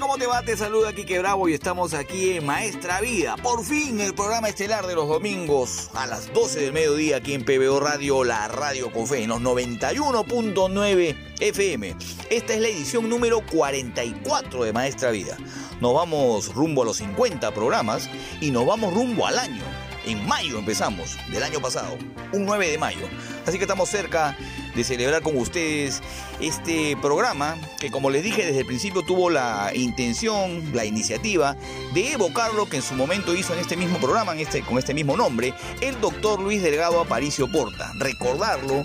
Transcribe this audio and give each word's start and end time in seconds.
¿Cómo 0.00 0.18
te 0.18 0.26
va? 0.26 0.42
Te 0.42 0.56
saluda 0.56 0.92
Kike 0.92 1.20
Bravo 1.20 1.48
y 1.48 1.54
estamos 1.54 1.94
aquí 1.94 2.32
en 2.32 2.44
Maestra 2.44 3.00
Vida. 3.00 3.36
Por 3.36 3.64
fin 3.64 3.98
el 4.00 4.14
programa 4.14 4.48
estelar 4.48 4.86
de 4.86 4.94
los 4.94 5.08
domingos 5.08 5.90
a 5.94 6.06
las 6.06 6.32
12 6.34 6.60
del 6.60 6.72
mediodía 6.74 7.16
aquí 7.16 7.32
en 7.32 7.44
PBO 7.44 7.80
Radio, 7.80 8.22
la 8.22 8.46
radio 8.48 8.92
con 8.92 9.06
fe, 9.06 9.22
en 9.22 9.30
los 9.30 9.40
91.9 9.40 11.16
FM. 11.40 11.96
Esta 12.28 12.54
es 12.54 12.60
la 12.60 12.68
edición 12.68 13.08
número 13.08 13.40
44 13.46 14.64
de 14.64 14.72
Maestra 14.72 15.10
Vida. 15.12 15.38
Nos 15.80 15.94
vamos 15.94 16.54
rumbo 16.54 16.82
a 16.82 16.86
los 16.86 16.98
50 16.98 17.54
programas 17.54 18.10
y 18.40 18.50
nos 18.50 18.66
vamos 18.66 18.92
rumbo 18.92 19.26
al 19.26 19.38
año. 19.38 19.62
En 20.04 20.26
mayo 20.26 20.58
empezamos, 20.58 21.16
del 21.32 21.42
año 21.42 21.60
pasado, 21.60 21.96
un 22.32 22.44
9 22.44 22.70
de 22.70 22.78
mayo. 22.78 23.06
Así 23.46 23.56
que 23.56 23.64
estamos 23.64 23.88
cerca 23.88 24.36
de 24.76 24.84
celebrar 24.84 25.22
con 25.22 25.36
ustedes 25.36 26.02
este 26.40 26.96
programa 27.00 27.56
que 27.80 27.90
como 27.90 28.10
les 28.10 28.22
dije 28.22 28.44
desde 28.44 28.60
el 28.60 28.66
principio 28.66 29.02
tuvo 29.02 29.30
la 29.30 29.72
intención, 29.74 30.62
la 30.74 30.84
iniciativa 30.84 31.56
de 31.94 32.12
evocar 32.12 32.54
lo 32.54 32.66
que 32.66 32.76
en 32.76 32.82
su 32.82 32.94
momento 32.94 33.34
hizo 33.34 33.54
en 33.54 33.60
este 33.60 33.76
mismo 33.76 33.98
programa, 33.98 34.32
en 34.32 34.40
este, 34.40 34.60
con 34.62 34.78
este 34.78 34.94
mismo 34.94 35.16
nombre, 35.16 35.54
el 35.80 36.00
doctor 36.00 36.40
Luis 36.40 36.62
Delgado 36.62 37.00
Aparicio 37.00 37.50
Porta. 37.50 37.92
Recordarlo 37.98 38.82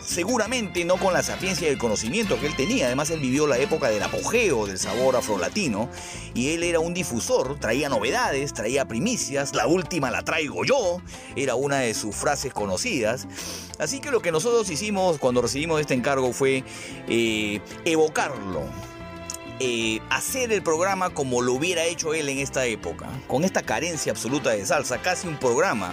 seguramente 0.00 0.84
no 0.84 0.96
con 0.96 1.12
la 1.12 1.22
sapiencia 1.22 1.68
y 1.68 1.72
el 1.72 1.78
conocimiento 1.78 2.38
que 2.38 2.46
él 2.46 2.56
tenía, 2.56 2.86
además 2.86 3.10
él 3.10 3.20
vivió 3.20 3.46
la 3.46 3.58
época 3.58 3.88
del 3.88 4.02
apogeo 4.02 4.66
del 4.66 4.78
sabor 4.78 5.16
afrolatino 5.16 5.88
y 6.34 6.50
él 6.50 6.62
era 6.62 6.80
un 6.80 6.94
difusor, 6.94 7.58
traía 7.58 7.88
novedades, 7.88 8.52
traía 8.52 8.86
primicias, 8.86 9.54
la 9.54 9.66
última 9.66 10.10
la 10.10 10.22
traigo 10.22 10.64
yo, 10.64 11.00
era 11.36 11.54
una 11.54 11.78
de 11.78 11.94
sus 11.94 12.14
frases 12.14 12.52
conocidas. 12.52 13.26
Así 13.78 14.00
que 14.00 14.10
lo 14.10 14.20
que 14.20 14.32
nosotros 14.32 14.68
hicimos 14.70 15.18
cuando 15.18 15.40
recibimos 15.40 15.80
este 15.80 15.94
encargo 15.94 16.32
fue 16.32 16.64
eh, 17.08 17.60
evocarlo, 17.84 18.62
eh, 19.60 20.00
hacer 20.10 20.52
el 20.52 20.62
programa 20.62 21.10
como 21.10 21.42
lo 21.42 21.54
hubiera 21.54 21.84
hecho 21.84 22.14
él 22.14 22.28
en 22.28 22.38
esta 22.38 22.66
época, 22.66 23.08
con 23.26 23.44
esta 23.44 23.62
carencia 23.62 24.12
absoluta 24.12 24.50
de 24.50 24.64
salsa, 24.66 24.98
casi 24.98 25.26
un 25.26 25.38
programa 25.38 25.92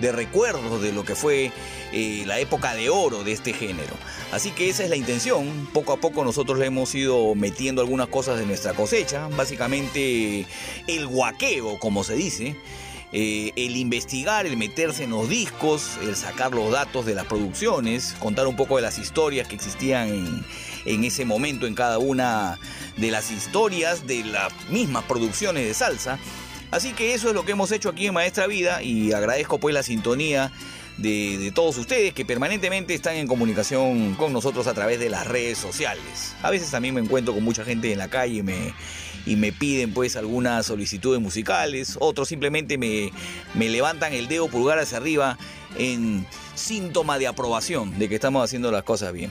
de 0.00 0.12
recuerdos 0.12 0.80
de 0.82 0.92
lo 0.92 1.04
que 1.04 1.14
fue 1.14 1.52
eh, 1.92 2.22
la 2.26 2.38
época 2.38 2.74
de 2.74 2.90
oro 2.90 3.24
de 3.24 3.32
este 3.32 3.52
género. 3.52 3.94
Así 4.32 4.50
que 4.50 4.68
esa 4.68 4.84
es 4.84 4.90
la 4.90 4.96
intención. 4.96 5.68
Poco 5.72 5.92
a 5.92 5.96
poco 5.98 6.24
nosotros 6.24 6.58
le 6.58 6.66
hemos 6.66 6.94
ido 6.94 7.34
metiendo 7.34 7.80
algunas 7.80 8.08
cosas 8.08 8.38
de 8.38 8.46
nuestra 8.46 8.74
cosecha. 8.74 9.28
Básicamente 9.28 10.46
el 10.86 11.06
guaqueo, 11.06 11.78
como 11.78 12.04
se 12.04 12.14
dice. 12.14 12.56
Eh, 13.10 13.52
el 13.56 13.76
investigar, 13.76 14.44
el 14.44 14.58
meterse 14.58 15.04
en 15.04 15.10
los 15.10 15.30
discos, 15.30 15.96
el 16.02 16.14
sacar 16.14 16.54
los 16.54 16.70
datos 16.70 17.06
de 17.06 17.14
las 17.14 17.24
producciones, 17.24 18.14
contar 18.18 18.46
un 18.46 18.54
poco 18.54 18.76
de 18.76 18.82
las 18.82 18.98
historias 18.98 19.48
que 19.48 19.54
existían 19.54 20.08
en, 20.08 20.44
en 20.84 21.04
ese 21.04 21.24
momento 21.24 21.66
en 21.66 21.74
cada 21.74 21.98
una 21.98 22.58
de 22.98 23.10
las 23.10 23.30
historias 23.30 24.06
de 24.06 24.24
las 24.24 24.52
mismas 24.68 25.04
producciones 25.04 25.66
de 25.66 25.72
salsa. 25.72 26.18
Así 26.70 26.92
que 26.92 27.14
eso 27.14 27.28
es 27.28 27.34
lo 27.34 27.44
que 27.44 27.52
hemos 27.52 27.72
hecho 27.72 27.88
aquí 27.88 28.06
en 28.06 28.14
Maestra 28.14 28.46
Vida 28.46 28.82
y 28.82 29.12
agradezco 29.12 29.58
pues 29.58 29.74
la 29.74 29.82
sintonía 29.82 30.52
de, 30.98 31.52
todos 31.54 31.78
ustedes 31.78 32.12
que 32.12 32.24
permanentemente 32.24 32.92
están 32.92 33.16
en 33.16 33.26
comunicación 33.26 34.14
con 34.16 34.32
nosotros 34.32 34.66
a 34.66 34.74
través 34.74 34.98
de 34.98 35.08
las 35.08 35.26
redes 35.26 35.56
sociales. 35.56 36.34
A 36.42 36.50
veces 36.50 36.70
también 36.70 36.94
me 36.94 37.00
encuentro 37.00 37.32
con 37.32 37.42
mucha 37.42 37.64
gente 37.64 37.90
en 37.92 37.98
la 37.98 38.08
calle 38.08 38.36
y 38.36 38.42
me, 38.42 38.74
y 39.24 39.36
me 39.36 39.52
piden 39.52 39.94
pues 39.94 40.16
algunas 40.16 40.66
solicitudes 40.66 41.20
musicales, 41.20 41.96
otros 42.00 42.28
simplemente 42.28 42.76
me, 42.76 43.12
me 43.54 43.68
levantan 43.68 44.12
el 44.12 44.28
dedo 44.28 44.48
pulgar 44.48 44.78
hacia 44.78 44.98
arriba 44.98 45.38
en 45.78 46.26
síntoma 46.54 47.18
de 47.18 47.28
aprobación 47.28 47.98
de 47.98 48.08
que 48.08 48.16
estamos 48.16 48.44
haciendo 48.44 48.70
las 48.70 48.82
cosas 48.82 49.12
bien. 49.12 49.30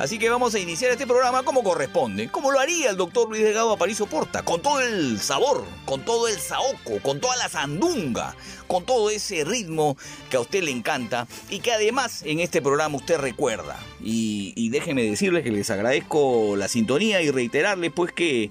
Así 0.00 0.18
que 0.18 0.30
vamos 0.30 0.54
a 0.54 0.58
iniciar 0.58 0.90
este 0.90 1.06
programa 1.06 1.42
como 1.42 1.62
corresponde, 1.62 2.30
como 2.30 2.50
lo 2.50 2.58
haría 2.58 2.88
el 2.88 2.96
doctor 2.96 3.28
Luis 3.28 3.42
Delgado 3.42 3.70
Aparicio 3.70 4.06
Porta, 4.06 4.42
con 4.42 4.62
todo 4.62 4.80
el 4.80 5.20
sabor, 5.20 5.62
con 5.84 6.06
todo 6.06 6.26
el 6.26 6.38
saoco, 6.38 7.00
con 7.02 7.20
toda 7.20 7.36
la 7.36 7.50
sandunga, 7.50 8.34
con 8.66 8.86
todo 8.86 9.10
ese 9.10 9.44
ritmo 9.44 9.98
que 10.30 10.38
a 10.38 10.40
usted 10.40 10.62
le 10.62 10.70
encanta 10.70 11.28
y 11.50 11.58
que 11.58 11.72
además 11.72 12.22
en 12.24 12.40
este 12.40 12.62
programa 12.62 12.96
usted 12.96 13.18
recuerda. 13.18 13.78
Y, 14.02 14.54
y 14.56 14.70
déjeme 14.70 15.02
decirles 15.02 15.44
que 15.44 15.50
les 15.50 15.68
agradezco 15.68 16.56
la 16.56 16.68
sintonía 16.68 17.20
y 17.20 17.30
reiterarles 17.30 17.92
pues 17.92 18.10
que 18.10 18.44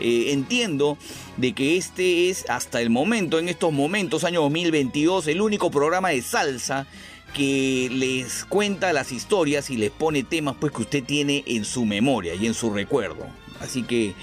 eh, 0.00 0.32
entiendo 0.32 0.98
de 1.36 1.52
que 1.52 1.76
este 1.76 2.30
es 2.30 2.50
hasta 2.50 2.80
el 2.80 2.90
momento, 2.90 3.38
en 3.38 3.48
estos 3.48 3.72
momentos, 3.72 4.24
año 4.24 4.42
2022, 4.42 5.28
el 5.28 5.40
único 5.40 5.70
programa 5.70 6.08
de 6.08 6.20
salsa 6.22 6.88
que 7.34 7.88
les 7.92 8.44
cuenta 8.44 8.92
las 8.92 9.12
historias 9.12 9.70
y 9.70 9.76
les 9.76 9.90
pone 9.90 10.22
temas 10.22 10.56
pues 10.58 10.72
que 10.72 10.82
usted 10.82 11.04
tiene 11.04 11.44
en 11.46 11.64
su 11.64 11.84
memoria 11.84 12.34
y 12.34 12.46
en 12.46 12.54
su 12.54 12.72
recuerdo. 12.72 13.26
Así 13.60 13.82
que 13.82 14.14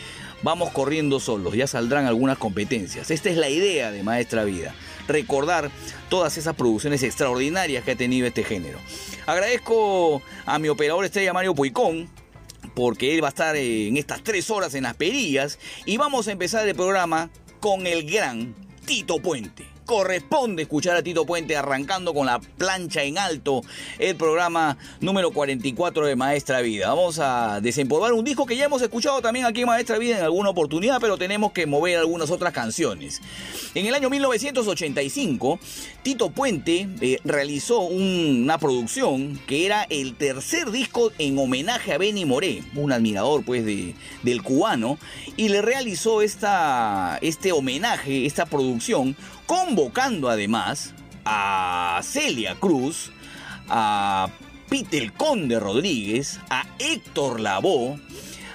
vamos 0.41 0.71
corriendo 0.71 1.19
solos, 1.19 1.53
ya 1.53 1.67
saldrán 1.67 2.05
algunas 2.05 2.37
competencias. 2.37 3.11
Esta 3.11 3.29
es 3.29 3.37
la 3.37 3.49
idea 3.49 3.91
de 3.91 4.03
Maestra 4.03 4.43
Vida, 4.43 4.75
recordar 5.07 5.71
todas 6.09 6.37
esas 6.37 6.55
producciones 6.55 7.03
extraordinarias 7.03 7.83
que 7.83 7.91
ha 7.91 7.95
tenido 7.95 8.27
este 8.27 8.43
género. 8.43 8.79
Agradezco 9.25 10.21
a 10.45 10.59
mi 10.59 10.69
operador 10.69 11.05
estrella 11.05 11.33
Mario 11.33 11.55
Puicón, 11.55 12.09
porque 12.75 13.13
él 13.13 13.23
va 13.23 13.27
a 13.27 13.29
estar 13.29 13.55
en 13.55 13.97
estas 13.97 14.23
tres 14.23 14.49
horas 14.49 14.73
en 14.73 14.83
las 14.83 14.95
perillas 14.95 15.59
y 15.85 15.97
vamos 15.97 16.27
a 16.27 16.31
empezar 16.31 16.67
el 16.67 16.75
programa 16.75 17.29
con 17.59 17.88
el 17.88 18.09
gran 18.09 18.56
Tito 18.85 19.19
Puente 19.19 19.72
corresponde 19.85 20.63
escuchar 20.63 20.95
a 20.95 21.03
Tito 21.03 21.25
Puente 21.25 21.56
arrancando 21.56 22.13
con 22.13 22.25
la 22.25 22.39
plancha 22.39 23.03
en 23.03 23.18
alto 23.18 23.62
el 24.00 24.15
programa 24.15 24.77
número 25.01 25.31
44 25.31 26.07
de 26.07 26.15
Maestra 26.15 26.62
Vida. 26.62 26.88
Vamos 26.89 27.19
a 27.19 27.59
desempolvar 27.62 28.13
un 28.13 28.24
disco 28.24 28.45
que 28.45 28.56
ya 28.56 28.65
hemos 28.65 28.81
escuchado 28.81 29.21
también 29.21 29.45
aquí 29.45 29.62
en 29.62 29.68
Maestra 29.68 29.97
Vida 29.97 30.18
en 30.18 30.24
alguna 30.24 30.50
oportunidad, 30.50 31.00
pero 31.00 31.18
tenemos 31.18 31.51
que 31.51 31.65
mover 31.65 31.97
algunas 31.97 32.31
otras 32.31 32.53
canciones. 32.53 33.21
En 33.75 33.85
el 33.85 33.94
año 33.94 34.09
1985, 34.09 35.59
Tito 36.03 36.30
Puente 36.30 36.88
eh, 37.01 37.19
realizó 37.24 37.81
un, 37.81 38.44
una 38.44 38.57
producción 38.57 39.39
que 39.47 39.65
era 39.65 39.83
el 39.89 40.15
tercer 40.15 40.71
disco 40.71 41.12
en 41.18 41.38
homenaje 41.38 41.94
a 41.94 41.97
Benny 41.97 42.25
Moré, 42.25 42.63
un 42.75 42.91
admirador 42.91 43.44
pues 43.44 43.65
de, 43.65 43.95
del 44.21 44.44
cubano, 44.44 44.97
y 45.38 45.50
le 45.50 45.62
realizó 45.62 46.21
esta, 46.21 47.18
este 47.21 47.51
homenaje, 47.51 48.25
esta 48.25 48.45
producción 48.45 49.15
convocando 49.45 50.30
además 50.30 50.94
a 51.25 52.00
Celia 52.04 52.56
Cruz, 52.60 53.12
a 53.69 54.30
Peter 54.69 55.13
Conde 55.13 55.60
Rodríguez, 55.60 56.40
a 56.50 56.66
Héctor 56.80 57.40
Lavoe, 57.40 58.00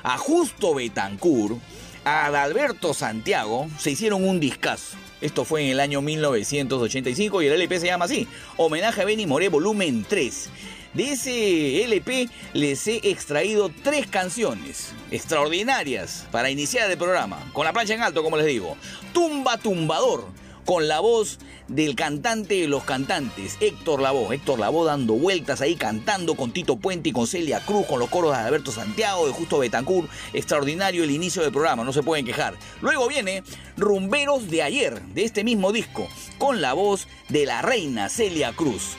a 0.03 0.19
Justo 0.19 0.75
Betancourt, 0.75 1.59
a 2.05 2.27
Adalberto 2.27 2.95
Santiago, 2.95 3.69
se 3.79 3.91
hicieron 3.91 4.29
un 4.29 4.41
discazo. 4.41 4.97
Esto 5.21 5.45
fue 5.45 5.65
en 5.65 5.71
el 5.71 5.81
año 5.81 6.01
1985 6.01 7.43
y 7.43 7.47
el 7.47 7.53
LP 7.55 7.81
se 7.81 7.87
llama 7.87 8.05
así, 8.05 8.29
Homenaje 8.57 9.03
a 9.03 9.05
Benny 9.05 9.27
Moré, 9.27 9.49
volumen 9.49 10.07
3. 10.09 10.51
De 10.95 11.13
ese 11.13 11.85
LP 11.85 12.29
les 12.55 12.87
he 12.87 13.11
extraído 13.11 13.71
tres 13.83 14.07
canciones 14.07 14.93
extraordinarias 15.11 16.27
para 16.31 16.51
iniciar 16.51 16.91
el 16.91 16.97
programa, 16.97 17.39
con 17.53 17.65
la 17.65 17.73
plancha 17.73 17.95
en 17.95 18.03
alto, 18.03 18.23
como 18.23 18.37
les 18.37 18.47
digo. 18.47 18.77
Tumba 19.13 19.59
Tumbador, 19.59 20.27
con 20.69 20.87
la 20.87 21.01
voz 21.01 21.39
del 21.67 21.95
cantante 21.95 22.61
de 22.61 22.69
los 22.69 22.85
cantantes, 22.85 23.57
Héctor 23.59 24.03
Lavoe. 24.03 24.35
Héctor 24.35 24.59
Lavoe 24.59 24.85
dando 24.85 25.15
vueltas 25.15 25.63
ahí 25.63 25.77
cantando 25.77 26.35
con 26.35 26.53
Tito 26.53 26.77
Puente 26.77 27.09
y 27.09 27.13
con 27.13 27.27
Celia 27.27 27.65
Cruz, 27.65 27.87
con 27.87 27.99
los 27.99 28.11
coros 28.11 28.33
de 28.33 28.37
Alberto 28.37 28.71
Santiago, 28.71 29.27
de 29.27 29.33
Justo 29.33 29.61
Betancourt. 29.61 30.11
Extraordinario 30.35 31.05
el 31.05 31.11
inicio 31.11 31.41
del 31.41 31.53
programa, 31.53 31.85
no 31.85 31.95
se 31.95 32.03
pueden 32.03 32.27
quejar. 32.27 32.55
Luego 32.83 33.09
viene 33.09 33.45
Rumberos 33.79 34.51
de 34.51 34.63
ayer, 34.63 35.01
de 35.15 35.25
este 35.25 35.43
mismo 35.43 35.73
disco, 35.73 36.07
con 36.37 36.61
la 36.61 36.75
voz 36.75 37.09
de 37.31 37.47
la 37.47 37.63
reina 37.63 38.11
Celia 38.11 38.53
Cruz. 38.53 38.99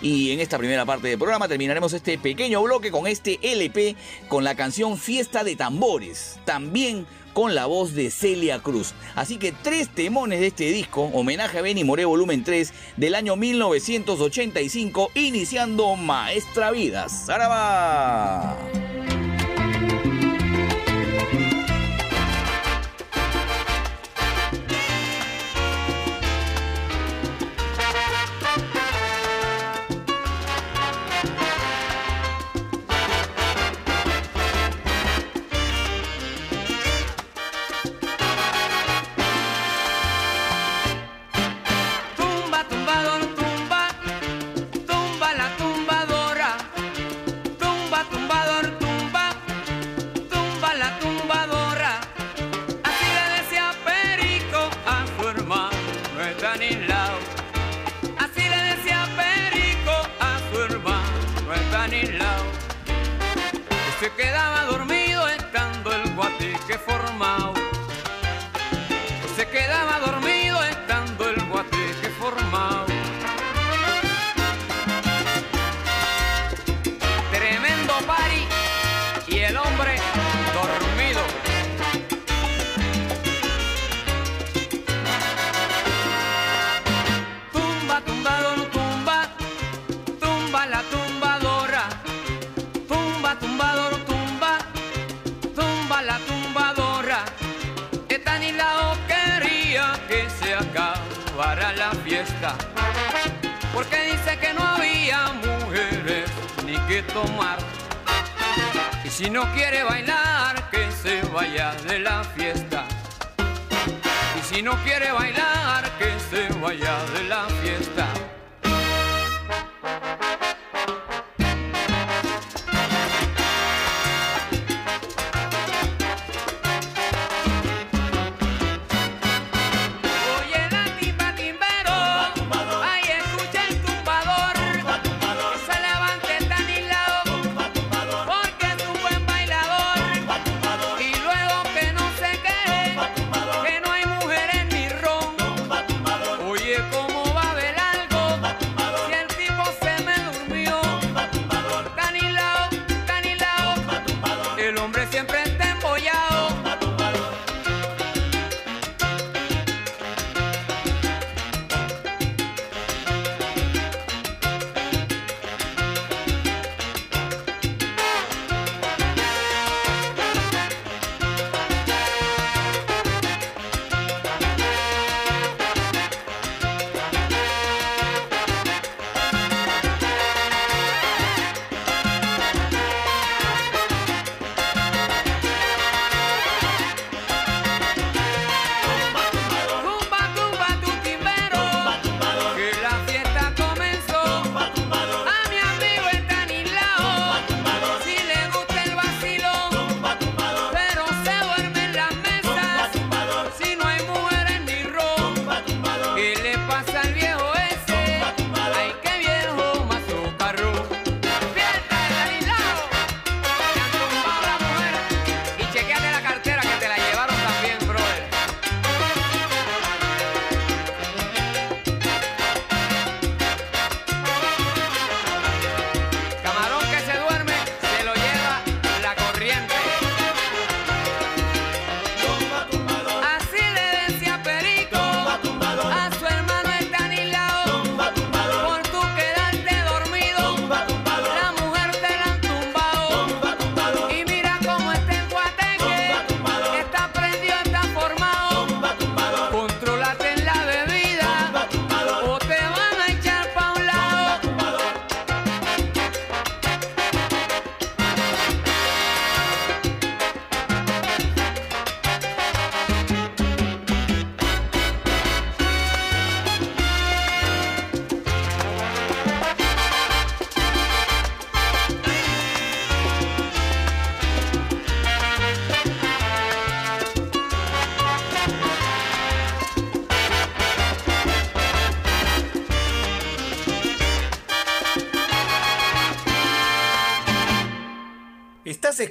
Y 0.00 0.32
en 0.32 0.40
esta 0.40 0.56
primera 0.56 0.86
parte 0.86 1.08
del 1.08 1.18
programa 1.18 1.48
terminaremos 1.48 1.92
este 1.92 2.16
pequeño 2.16 2.62
bloque 2.62 2.90
con 2.90 3.06
este 3.06 3.38
LP 3.42 3.94
con 4.28 4.42
la 4.42 4.54
canción 4.54 4.96
Fiesta 4.96 5.44
de 5.44 5.56
Tambores, 5.56 6.38
también 6.46 7.06
con 7.32 7.54
la 7.54 7.66
voz 7.66 7.94
de 7.94 8.10
Celia 8.10 8.60
Cruz. 8.60 8.94
Así 9.14 9.36
que 9.36 9.52
tres 9.52 9.88
temones 9.88 10.40
de 10.40 10.48
este 10.48 10.70
disco, 10.70 11.10
homenaje 11.12 11.58
a 11.58 11.62
Benny 11.62 11.84
Moré 11.84 12.04
volumen 12.04 12.44
3 12.44 12.72
del 12.96 13.14
año 13.14 13.36
1985, 13.36 15.10
iniciando 15.14 15.96
Maestra 15.96 16.70
Vida. 16.70 17.08
¡Zaraba! 17.08 18.56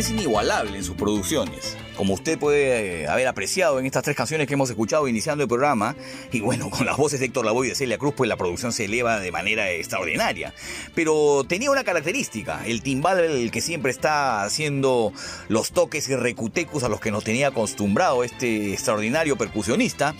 Es 0.00 0.08
inigualable 0.08 0.78
en 0.78 0.84
sus 0.84 0.96
producciones 0.96 1.76
como 2.00 2.14
usted 2.14 2.38
puede 2.38 3.02
eh, 3.02 3.08
haber 3.08 3.26
apreciado 3.28 3.78
en 3.78 3.84
estas 3.84 4.02
tres 4.02 4.16
canciones 4.16 4.46
que 4.46 4.54
hemos 4.54 4.70
escuchado 4.70 5.06
iniciando 5.06 5.44
el 5.44 5.48
programa, 5.48 5.94
y 6.32 6.40
bueno, 6.40 6.70
con 6.70 6.86
las 6.86 6.96
voces 6.96 7.20
de 7.20 7.26
Héctor 7.26 7.44
Lavoe 7.44 7.66
y 7.66 7.68
de 7.68 7.74
Celia 7.74 7.98
Cruz, 7.98 8.14
pues 8.16 8.26
la 8.26 8.38
producción 8.38 8.72
se 8.72 8.86
eleva 8.86 9.20
de 9.20 9.30
manera 9.30 9.70
extraordinaria. 9.70 10.54
Pero 10.94 11.44
tenía 11.46 11.70
una 11.70 11.84
característica, 11.84 12.64
el 12.64 12.80
timbal 12.80 13.20
el 13.20 13.50
que 13.50 13.60
siempre 13.60 13.90
está 13.90 14.44
haciendo 14.44 15.12
los 15.48 15.72
toques 15.72 16.08
y 16.08 16.16
recutecus 16.16 16.84
a 16.84 16.88
los 16.88 17.00
que 17.00 17.10
nos 17.10 17.22
tenía 17.22 17.48
acostumbrado 17.48 18.24
este 18.24 18.72
extraordinario 18.72 19.36
percusionista, 19.36 20.14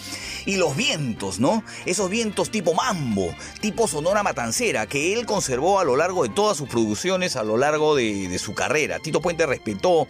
y 0.47 0.57
los 0.57 0.77
vientos, 0.77 1.39
¿no? 1.39 1.63
Esos 1.87 2.11
vientos 2.11 2.51
tipo 2.51 2.75
mambo, 2.75 3.35
tipo 3.61 3.89
sonora 3.89 4.23
matancera, 4.23 4.87
que 4.87 5.13
él 5.13 5.27
conservó 5.27 5.81
a 5.81 5.85
lo 5.85 5.97
largo 5.97 6.23
de 6.23 6.31
todas 6.31 6.57
sus 6.57 6.69
producciones, 6.69 7.37
a 7.37 7.43
lo 7.43 7.57
largo 7.57 7.95
de, 7.95 8.39
su 8.39 8.55
carrera. 8.55 8.99
Tito 8.99 9.21
Puente 9.21 9.45
respetó 9.47 10.07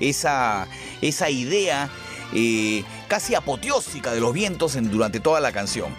esa, 0.00 0.68
esa 1.00 1.30
idea 1.30 1.90
eh, 2.34 2.84
casi 3.08 3.34
apoteósica 3.34 4.12
de 4.12 4.20
los 4.20 4.32
vientos 4.32 4.76
en, 4.76 4.90
durante 4.90 5.20
toda 5.20 5.40
la 5.40 5.52
canción. 5.52 5.94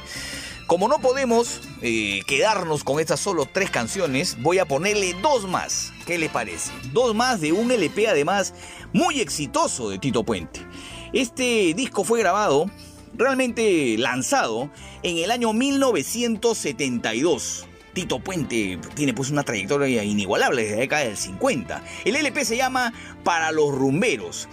Como 0.68 0.88
no 0.88 1.00
podemos 1.00 1.60
eh, 1.82 2.22
quedarnos 2.26 2.84
con 2.84 3.00
estas 3.00 3.20
solo 3.20 3.46
tres 3.52 3.70
canciones, 3.70 4.38
voy 4.42 4.60
a 4.60 4.66
ponerle 4.66 5.14
dos 5.22 5.48
más. 5.48 5.92
¿Qué 6.06 6.18
le 6.18 6.30
parece? 6.30 6.72
Dos 6.94 7.14
más 7.14 7.42
de 7.42 7.52
un 7.52 7.70
LP 7.70 8.08
además 8.08 8.54
muy 8.94 9.20
exitoso 9.20 9.90
de 9.90 10.00
Tito 10.00 10.24
Puente. 10.24 10.62
Este 11.12 11.74
disco 11.76 12.04
fue 12.04 12.20
grabado, 12.20 12.72
realmente 13.16 13.98
lanzado, 13.98 14.70
en 15.04 15.18
el 15.18 15.32
año 15.32 15.54
1972. 15.54 17.68
Tito 17.94 18.20
Puente 18.20 18.80
tiene 18.96 19.14
pues 19.14 19.30
una 19.30 19.44
trayectoria 19.44 20.04
inigualable 20.04 20.64
desde 20.64 20.76
la 20.76 20.82
década 20.82 21.04
del 21.04 21.18
50. 21.18 21.84
El 22.06 22.16
LP 22.16 22.44
se 22.44 22.58
llama 22.58 22.92
Para 23.24 23.52
los 23.52 23.72
Rumberos. 23.72 24.50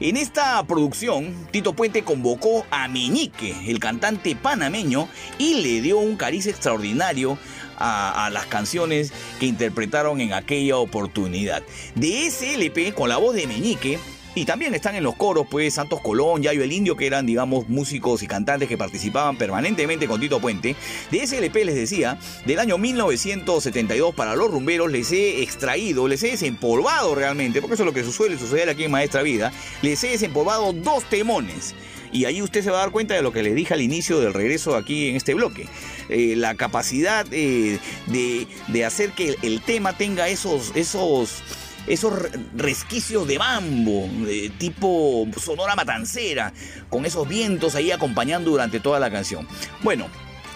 En 0.00 0.16
esta 0.16 0.62
producción, 0.64 1.48
Tito 1.50 1.74
Puente 1.74 2.04
convocó 2.04 2.64
a 2.70 2.86
Meñique, 2.86 3.54
el 3.66 3.80
cantante 3.80 4.36
panameño, 4.36 5.08
y 5.38 5.54
le 5.54 5.82
dio 5.82 5.98
un 5.98 6.16
cariz 6.16 6.46
extraordinario 6.46 7.36
a, 7.76 8.26
a, 8.26 8.30
las 8.30 8.46
canciones 8.46 9.12
que 9.40 9.46
interpretaron 9.46 10.20
en 10.20 10.32
aquella 10.32 10.76
oportunidad. 10.76 11.64
De 11.96 12.26
ese 12.26 12.54
LP, 12.54 12.94
con 12.94 13.08
la 13.08 13.16
voz 13.16 13.34
de 13.34 13.48
Meñique, 13.48 13.98
y 14.38 14.44
también 14.44 14.72
están 14.72 14.94
en 14.94 15.02
los 15.02 15.16
coros, 15.16 15.46
pues, 15.50 15.74
Santos 15.74 16.00
Colón, 16.00 16.42
Yayo 16.42 16.62
el 16.62 16.70
Indio, 16.70 16.96
que 16.96 17.06
eran, 17.06 17.26
digamos, 17.26 17.68
músicos 17.68 18.22
y 18.22 18.28
cantantes 18.28 18.68
que 18.68 18.78
participaban 18.78 19.36
permanentemente 19.36 20.06
con 20.06 20.20
Tito 20.20 20.38
Puente. 20.38 20.76
De 21.10 21.22
ese 21.22 21.38
LP, 21.38 21.64
les 21.64 21.74
decía, 21.74 22.18
del 22.46 22.60
año 22.60 22.78
1972 22.78 24.14
para 24.14 24.36
los 24.36 24.48
rumberos, 24.50 24.92
les 24.92 25.10
he 25.10 25.42
extraído, 25.42 26.06
les 26.06 26.22
he 26.22 26.30
desempolvado 26.30 27.16
realmente, 27.16 27.60
porque 27.60 27.74
eso 27.74 27.82
es 27.82 27.86
lo 27.86 27.92
que 27.92 28.04
suele 28.04 28.38
suceder 28.38 28.68
aquí 28.68 28.84
en 28.84 28.92
Maestra 28.92 29.22
Vida, 29.22 29.52
les 29.82 30.02
he 30.04 30.10
desempolvado 30.10 30.72
dos 30.72 31.02
temones. 31.04 31.74
Y 32.12 32.24
ahí 32.24 32.40
usted 32.40 32.62
se 32.62 32.70
va 32.70 32.78
a 32.78 32.80
dar 32.82 32.90
cuenta 32.90 33.14
de 33.14 33.22
lo 33.22 33.32
que 33.32 33.42
le 33.42 33.54
dije 33.54 33.74
al 33.74 33.82
inicio 33.82 34.20
del 34.20 34.32
regreso 34.32 34.76
aquí 34.76 35.08
en 35.08 35.16
este 35.16 35.34
bloque. 35.34 35.66
Eh, 36.08 36.36
la 36.36 36.54
capacidad 36.54 37.26
eh, 37.32 37.80
de, 38.06 38.46
de, 38.68 38.84
hacer 38.84 39.10
que 39.10 39.30
el, 39.30 39.36
el 39.42 39.60
tema 39.60 39.98
tenga 39.98 40.28
esos, 40.28 40.72
esos 40.74 41.42
esos 41.88 42.12
resquicios 42.54 43.26
de 43.26 43.38
bambo, 43.38 44.08
de 44.24 44.50
tipo 44.58 45.26
sonora 45.40 45.74
matancera, 45.74 46.52
con 46.88 47.06
esos 47.06 47.28
vientos 47.28 47.74
ahí 47.74 47.90
acompañando 47.90 48.50
durante 48.50 48.80
toda 48.80 49.00
la 49.00 49.10
canción. 49.10 49.46
Bueno, 49.82 50.06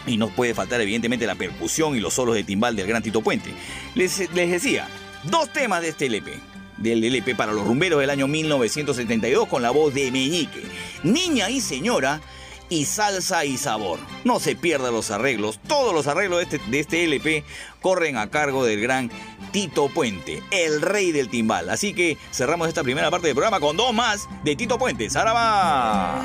y 0.07 0.17
no 0.17 0.29
puede 0.29 0.55
faltar 0.55 0.81
evidentemente 0.81 1.27
la 1.27 1.35
percusión 1.35 1.97
y 1.97 2.01
los 2.01 2.15
solos 2.15 2.35
de 2.35 2.45
timbal 2.45 2.77
del 2.77 2.87
gran 2.87 3.03
Tito 3.03 3.23
Puente. 3.23 3.51
Les, 3.95 4.31
les 4.35 4.51
decía, 4.51 4.89
dos 5.25 5.53
temas 5.53 5.83
de 5.83 5.89
este 5.89 6.07
LP. 6.07 6.33
Del 6.79 7.05
LP 7.05 7.35
para 7.37 7.53
los 7.53 7.65
rumberos 7.67 8.01
del 8.01 8.11
año 8.11 8.27
1972 8.27 9.47
con 9.47 9.63
la 9.63 9.71
voz 9.71 9.95
de 9.95 10.11
Meñique. 10.11 10.63
Niña 11.05 11.49
y 11.49 11.61
señora 11.61 12.21
y 12.69 12.87
salsa 12.87 13.45
y 13.45 13.59
sabor. 13.59 14.01
No 14.25 14.41
se 14.41 14.57
pierdan 14.57 14.95
los 14.95 15.11
arreglos. 15.11 15.61
Todos 15.69 15.95
los 15.95 16.07
arreglos 16.07 16.39
de 16.39 16.45
este, 16.45 16.71
de 16.71 16.81
este 16.81 17.05
LP 17.05 17.45
corren 17.83 18.17
a 18.17 18.31
cargo 18.31 18.65
del 18.65 18.81
gran 18.81 19.11
Tito 19.51 19.89
Puente, 19.89 20.43
el 20.51 20.81
rey 20.81 21.13
del 21.13 21.29
timbal. 21.29 21.69
Así 21.69 21.93
que 21.93 22.17
cerramos 22.31 22.69
esta 22.69 22.83
primera 22.83 23.11
parte 23.11 23.27
del 23.27 23.35
programa 23.35 23.61
con 23.61 23.77
dos 23.77 23.93
más 23.93 24.29
de 24.45 24.57
Tito 24.57 24.79
Puente. 24.79 25.11
¡Saraba! 25.11 26.25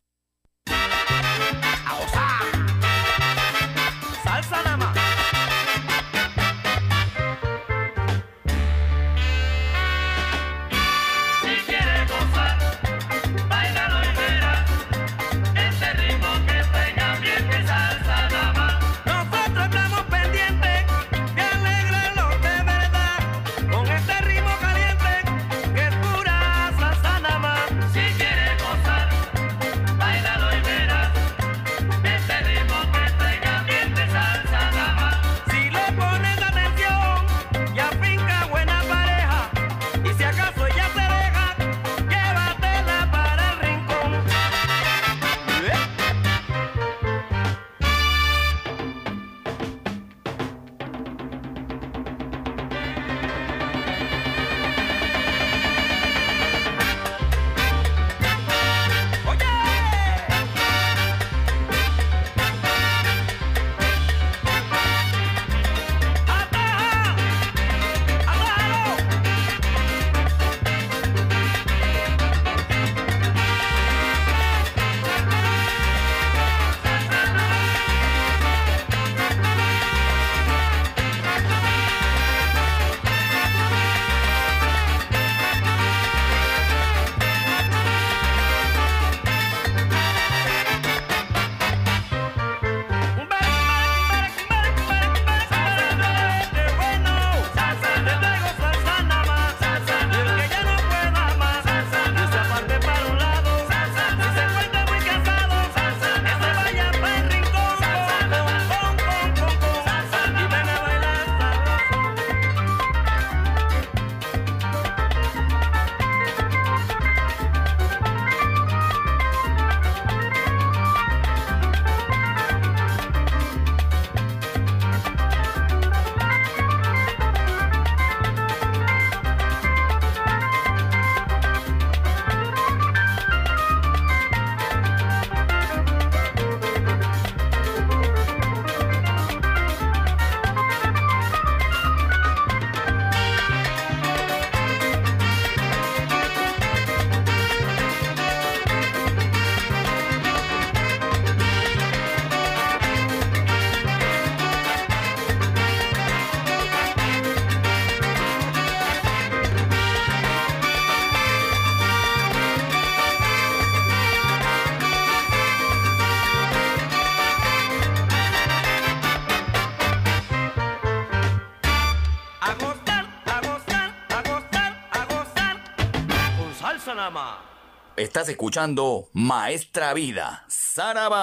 Estás 178.21 178.33
escuchando 178.33 179.09
Maestra 179.13 179.95
Vida, 179.95 180.45
Saraba. 180.47 181.17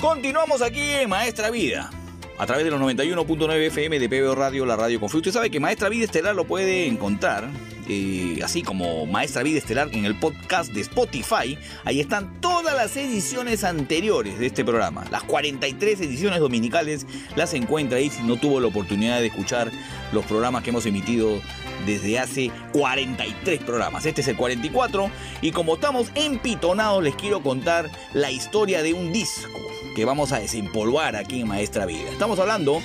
Continuamos 0.00 0.62
aquí 0.62 0.92
en 0.92 1.10
Maestra 1.10 1.50
Vida. 1.50 1.90
A 2.38 2.46
través 2.46 2.64
de 2.64 2.70
los 2.70 2.80
91.9 2.80 3.66
FM 3.66 3.98
de 3.98 4.08
PBO 4.08 4.36
Radio, 4.36 4.64
la 4.64 4.76
radio 4.76 5.00
con. 5.00 5.12
Usted 5.12 5.32
sabe 5.32 5.50
que 5.50 5.58
Maestra 5.58 5.88
Vida 5.88 6.04
Estelar 6.04 6.36
lo 6.36 6.44
puede 6.44 6.86
encontrar, 6.86 7.50
eh, 7.88 8.38
así 8.44 8.62
como 8.62 9.06
Maestra 9.06 9.42
Vida 9.42 9.58
Estelar 9.58 9.88
en 9.90 10.04
el 10.04 10.14
podcast 10.20 10.72
de 10.72 10.82
Spotify. 10.82 11.58
Ahí 11.84 11.98
están 11.98 12.40
todas 12.40 12.76
las 12.76 12.96
ediciones 12.96 13.64
anteriores 13.64 14.38
de 14.38 14.46
este 14.46 14.64
programa. 14.64 15.04
Las 15.10 15.24
43 15.24 16.00
ediciones 16.00 16.38
dominicales 16.38 17.08
las 17.34 17.54
encuentra 17.54 17.98
ahí 17.98 18.08
si 18.08 18.22
no 18.22 18.36
tuvo 18.36 18.60
la 18.60 18.68
oportunidad 18.68 19.18
de 19.18 19.26
escuchar 19.26 19.72
los 20.12 20.24
programas 20.24 20.62
que 20.62 20.70
hemos 20.70 20.86
emitido 20.86 21.40
desde 21.86 22.18
hace 22.18 22.50
43 22.72 23.60
programas. 23.60 24.06
Este 24.06 24.20
es 24.20 24.28
el 24.28 24.36
44 24.36 25.10
y 25.42 25.52
como 25.52 25.74
estamos 25.74 26.10
empitonados 26.14 27.02
les 27.02 27.14
quiero 27.14 27.42
contar 27.42 27.90
la 28.12 28.30
historia 28.30 28.82
de 28.82 28.94
un 28.94 29.12
disco 29.12 29.58
que 29.94 30.04
vamos 30.04 30.32
a 30.32 30.38
desempolvar 30.38 31.16
aquí 31.16 31.40
en 31.40 31.48
Maestra 31.48 31.86
Vida. 31.86 32.10
Estamos 32.10 32.38
hablando 32.38 32.80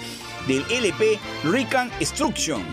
del 0.48 0.64
LP 0.70 1.20
Rican 1.44 1.92
Instruction. 2.00 2.64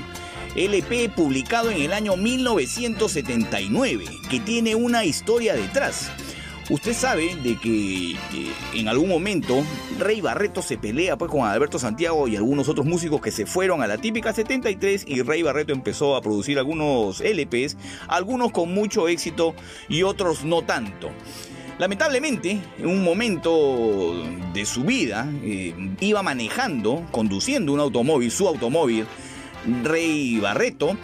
LP 0.56 1.10
publicado 1.10 1.70
en 1.70 1.80
el 1.80 1.92
año 1.92 2.16
1979, 2.16 4.04
que 4.28 4.40
tiene 4.40 4.74
una 4.74 5.04
historia 5.04 5.54
detrás. 5.54 6.10
Usted 6.70 6.94
sabe 6.94 7.34
de 7.34 7.56
que, 7.56 8.16
que 8.30 8.80
en 8.80 8.86
algún 8.86 9.08
momento 9.08 9.64
Rey 9.98 10.20
Barreto 10.20 10.62
se 10.62 10.78
pelea 10.78 11.18
pues 11.18 11.28
con 11.28 11.44
Alberto 11.44 11.80
Santiago 11.80 12.28
y 12.28 12.36
algunos 12.36 12.68
otros 12.68 12.86
músicos 12.86 13.20
que 13.20 13.32
se 13.32 13.44
fueron 13.44 13.82
a 13.82 13.88
la 13.88 13.98
típica 13.98 14.32
73 14.32 15.04
y 15.08 15.22
Rey 15.22 15.42
Barreto 15.42 15.72
empezó 15.72 16.14
a 16.14 16.22
producir 16.22 16.60
algunos 16.60 17.20
LPs, 17.22 17.76
algunos 18.06 18.52
con 18.52 18.72
mucho 18.72 19.08
éxito 19.08 19.56
y 19.88 20.04
otros 20.04 20.44
no 20.44 20.62
tanto. 20.62 21.10
Lamentablemente, 21.80 22.60
en 22.78 22.86
un 22.86 23.02
momento 23.02 24.22
de 24.52 24.64
su 24.64 24.84
vida, 24.84 25.28
eh, 25.42 25.74
iba 25.98 26.22
manejando, 26.22 27.04
conduciendo 27.10 27.72
un 27.72 27.80
automóvil, 27.80 28.30
su 28.30 28.46
automóvil, 28.46 29.06
Rey 29.82 30.38
Barreto, 30.38 30.96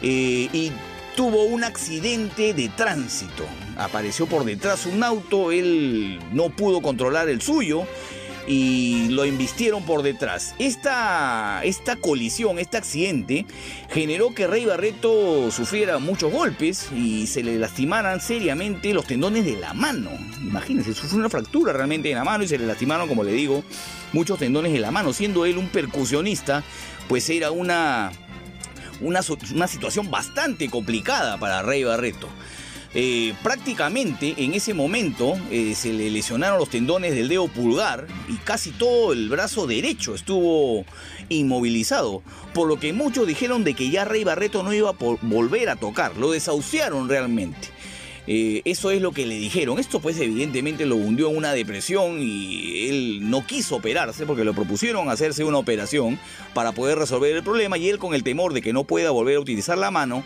eh, 0.00 0.48
y 0.52 0.72
tuvo 1.14 1.44
un 1.44 1.64
accidente 1.64 2.54
de 2.54 2.68
tránsito. 2.70 3.44
Apareció 3.76 4.26
por 4.26 4.44
detrás 4.44 4.86
un 4.86 5.02
auto, 5.02 5.52
él 5.52 6.18
no 6.32 6.50
pudo 6.50 6.82
controlar 6.82 7.28
el 7.28 7.40
suyo 7.40 7.86
y 8.46 9.08
lo 9.10 9.24
embistieron 9.24 9.84
por 9.84 10.02
detrás. 10.02 10.54
Esta, 10.58 11.62
esta 11.64 11.96
colisión, 11.96 12.58
este 12.58 12.76
accidente, 12.76 13.46
generó 13.90 14.34
que 14.34 14.46
Rey 14.46 14.64
Barreto 14.64 15.50
sufriera 15.50 15.98
muchos 15.98 16.32
golpes 16.32 16.88
y 16.94 17.26
se 17.26 17.42
le 17.42 17.58
lastimaran 17.58 18.20
seriamente 18.20 18.92
los 18.92 19.06
tendones 19.06 19.44
de 19.44 19.56
la 19.56 19.72
mano. 19.72 20.10
Imagínense, 20.42 20.94
sufrió 20.94 21.18
una 21.18 21.30
fractura 21.30 21.72
realmente 21.72 22.10
en 22.10 22.16
la 22.16 22.24
mano 22.24 22.44
y 22.44 22.48
se 22.48 22.58
le 22.58 22.66
lastimaron, 22.66 23.08
como 23.08 23.22
le 23.22 23.32
digo, 23.32 23.62
muchos 24.12 24.38
tendones 24.38 24.72
de 24.72 24.80
la 24.80 24.90
mano. 24.90 25.12
Siendo 25.12 25.44
él 25.46 25.56
un 25.56 25.68
percusionista, 25.68 26.64
pues 27.08 27.30
era 27.30 27.50
una, 27.50 28.10
una, 29.00 29.20
una 29.54 29.68
situación 29.68 30.10
bastante 30.10 30.68
complicada 30.68 31.38
para 31.38 31.62
Rey 31.62 31.84
Barreto. 31.84 32.28
Eh, 32.92 33.34
prácticamente 33.42 34.34
en 34.38 34.54
ese 34.54 34.74
momento 34.74 35.38
eh, 35.50 35.74
se 35.76 35.92
le 35.92 36.10
lesionaron 36.10 36.58
los 36.58 36.70
tendones 36.70 37.14
del 37.14 37.28
dedo 37.28 37.46
pulgar 37.46 38.06
y 38.28 38.34
casi 38.38 38.72
todo 38.72 39.12
el 39.12 39.28
brazo 39.28 39.68
derecho 39.68 40.14
estuvo 40.14 40.84
inmovilizado, 41.28 42.22
por 42.52 42.66
lo 42.66 42.80
que 42.80 42.92
muchos 42.92 43.28
dijeron 43.28 43.62
de 43.62 43.74
que 43.74 43.90
ya 43.90 44.04
Rey 44.04 44.24
Barreto 44.24 44.64
no 44.64 44.72
iba 44.72 44.90
a 44.90 45.16
volver 45.22 45.68
a 45.68 45.76
tocar, 45.76 46.16
lo 46.16 46.32
desahuciaron 46.32 47.08
realmente. 47.08 47.68
Eh, 48.26 48.62
eso 48.64 48.90
es 48.90 49.00
lo 49.00 49.12
que 49.12 49.26
le 49.26 49.36
dijeron. 49.38 49.78
Esto 49.78 50.00
pues 50.00 50.18
evidentemente 50.20 50.86
lo 50.86 50.96
hundió 50.96 51.30
en 51.30 51.36
una 51.36 51.52
depresión 51.52 52.18
y 52.20 52.88
él 52.88 53.30
no 53.30 53.46
quiso 53.46 53.76
operarse 53.76 54.26
porque 54.26 54.44
le 54.44 54.52
propusieron 54.52 55.08
hacerse 55.08 55.42
una 55.42 55.58
operación 55.58 56.18
para 56.54 56.72
poder 56.72 56.98
resolver 56.98 57.34
el 57.34 57.42
problema 57.42 57.78
y 57.78 57.88
él 57.88 57.98
con 57.98 58.14
el 58.14 58.22
temor 58.22 58.52
de 58.52 58.62
que 58.62 58.72
no 58.72 58.84
pueda 58.84 59.10
volver 59.10 59.36
a 59.36 59.40
utilizar 59.40 59.78
la 59.78 59.90
mano, 59.90 60.22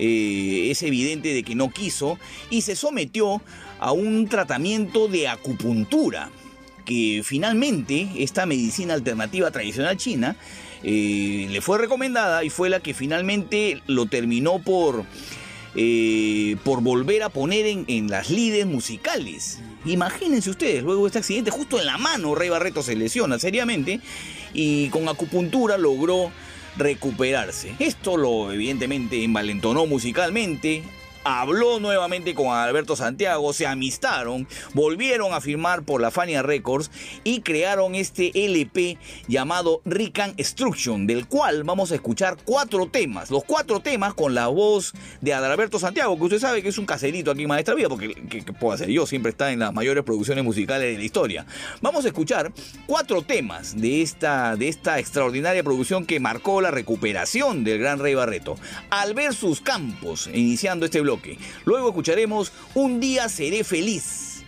eh, 0.00 0.70
es 0.70 0.82
evidente 0.82 1.34
de 1.34 1.42
que 1.42 1.54
no 1.54 1.70
quiso 1.70 2.18
y 2.48 2.62
se 2.62 2.74
sometió 2.74 3.42
a 3.78 3.92
un 3.92 4.28
tratamiento 4.28 5.08
de 5.08 5.28
acupuntura 5.28 6.30
que 6.86 7.20
finalmente 7.22 8.08
esta 8.16 8.46
medicina 8.46 8.94
alternativa 8.94 9.50
tradicional 9.50 9.98
china 9.98 10.36
eh, 10.82 11.48
le 11.50 11.60
fue 11.60 11.76
recomendada 11.76 12.42
y 12.44 12.48
fue 12.48 12.70
la 12.70 12.80
que 12.80 12.94
finalmente 12.94 13.82
lo 13.86 14.06
terminó 14.06 14.58
por 14.58 15.04
eh, 15.76 16.56
por 16.64 16.80
volver 16.80 17.22
a 17.22 17.28
poner 17.28 17.66
en, 17.66 17.84
en 17.86 18.10
las 18.10 18.30
lides 18.30 18.66
musicales. 18.66 19.60
Imagínense 19.84 20.50
ustedes, 20.50 20.82
luego 20.82 21.02
de 21.02 21.08
este 21.08 21.18
accidente, 21.18 21.50
justo 21.50 21.78
en 21.78 21.86
la 21.86 21.98
mano, 21.98 22.34
Rey 22.34 22.48
Barreto 22.48 22.82
se 22.82 22.96
lesiona 22.96 23.38
seriamente 23.38 24.00
y 24.52 24.88
con 24.88 25.08
acupuntura 25.08 25.78
logró 25.78 26.32
recuperarse. 26.76 27.74
Esto 27.78 28.16
lo 28.16 28.52
evidentemente 28.52 29.22
envalentonó 29.22 29.86
musicalmente. 29.86 30.82
Habló 31.22 31.80
nuevamente 31.80 32.34
con 32.34 32.48
Alberto 32.48 32.96
Santiago, 32.96 33.52
se 33.52 33.66
amistaron, 33.66 34.48
volvieron 34.72 35.34
a 35.34 35.42
firmar 35.42 35.82
por 35.82 36.00
la 36.00 36.10
Fania 36.10 36.42
Records 36.42 36.90
y 37.24 37.42
crearon 37.42 37.94
este 37.94 38.32
LP 38.46 38.96
llamado 39.28 39.82
Rican 39.84 40.32
Instruction, 40.38 41.06
del 41.06 41.26
cual 41.26 41.62
vamos 41.64 41.92
a 41.92 41.96
escuchar 41.96 42.38
cuatro 42.42 42.86
temas. 42.86 43.30
Los 43.30 43.44
cuatro 43.44 43.80
temas 43.80 44.14
con 44.14 44.34
la 44.34 44.46
voz 44.46 44.94
de 45.20 45.34
Adalberto 45.34 45.78
Santiago, 45.78 46.16
que 46.16 46.24
usted 46.24 46.38
sabe 46.38 46.62
que 46.62 46.70
es 46.70 46.78
un 46.78 46.86
caserito 46.86 47.30
aquí 47.30 47.42
en 47.42 47.48
Maestra 47.48 47.74
Vida, 47.74 47.90
porque 47.90 48.14
¿qué, 48.14 48.42
qué 48.42 48.52
puedo 48.54 48.72
hacer 48.72 48.88
yo? 48.88 49.04
Siempre 49.04 49.30
está 49.30 49.52
en 49.52 49.58
las 49.58 49.74
mayores 49.74 50.04
producciones 50.04 50.42
musicales 50.42 50.92
de 50.92 50.98
la 50.98 51.04
historia. 51.04 51.44
Vamos 51.82 52.06
a 52.06 52.08
escuchar 52.08 52.50
cuatro 52.86 53.20
temas 53.20 53.78
de 53.78 54.00
esta, 54.00 54.56
de 54.56 54.68
esta 54.68 54.98
extraordinaria 54.98 55.62
producción 55.62 56.06
que 56.06 56.18
marcó 56.18 56.62
la 56.62 56.70
recuperación 56.70 57.62
del 57.62 57.78
gran 57.78 57.98
Rey 57.98 58.14
Barreto. 58.14 58.56
Al 58.88 59.12
ver 59.12 59.34
sus 59.34 59.60
campos, 59.60 60.30
iniciando 60.32 60.86
este 60.86 61.09
Luego 61.64 61.88
escucharemos 61.88 62.52
Un 62.74 63.00
día 63.00 63.28
seré 63.28 63.64
feliz. 63.64 64.44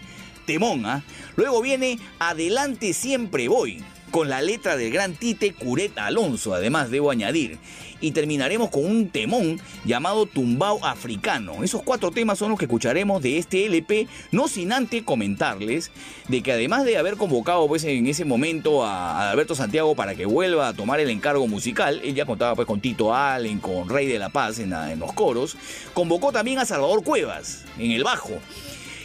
Temón, 0.46 0.86
¿ah? 0.86 1.04
Luego 1.36 1.62
viene 1.62 1.98
Adelante 2.18 2.92
siempre 2.92 3.48
voy, 3.48 3.82
con 4.12 4.28
la 4.28 4.42
letra 4.42 4.76
del 4.76 4.92
gran 4.92 5.14
Tite 5.14 5.54
Curet 5.54 5.98
Alonso, 5.98 6.54
además 6.54 6.90
debo 6.90 7.10
añadir. 7.10 7.58
Y 8.00 8.10
terminaremos 8.10 8.68
con 8.68 8.84
un 8.84 9.08
temón 9.08 9.60
llamado 9.84 10.26
Tumbao 10.26 10.84
Africano. 10.84 11.64
Esos 11.64 11.82
cuatro 11.82 12.10
temas 12.10 12.38
son 12.38 12.50
los 12.50 12.58
que 12.58 12.66
escucharemos 12.66 13.22
de 13.22 13.38
este 13.38 13.64
LP, 13.64 14.08
no 14.32 14.48
sin 14.48 14.72
antes 14.72 15.02
comentarles 15.02 15.90
de 16.28 16.42
que 16.42 16.52
además 16.52 16.84
de 16.84 16.98
haber 16.98 17.16
convocado 17.16 17.66
pues 17.68 17.84
en 17.84 18.06
ese 18.06 18.24
momento 18.24 18.84
a, 18.84 19.30
Alberto 19.30 19.54
Santiago 19.54 19.94
para 19.94 20.14
que 20.14 20.26
vuelva 20.26 20.68
a 20.68 20.74
tomar 20.74 21.00
el 21.00 21.10
encargo 21.10 21.46
musical, 21.48 22.00
él 22.04 22.14
ya 22.14 22.26
contaba 22.26 22.54
pues 22.54 22.66
con 22.66 22.80
Tito 22.80 23.14
Allen, 23.14 23.60
con 23.60 23.88
Rey 23.88 24.06
de 24.06 24.18
la 24.18 24.28
Paz 24.28 24.58
en, 24.58 24.72
en 24.72 24.98
los 24.98 25.12
coros, 25.14 25.56
convocó 25.94 26.32
también 26.32 26.58
a 26.58 26.66
Salvador 26.66 27.02
Cuevas 27.02 27.64
en 27.78 27.92
el 27.92 28.04
bajo. 28.04 28.40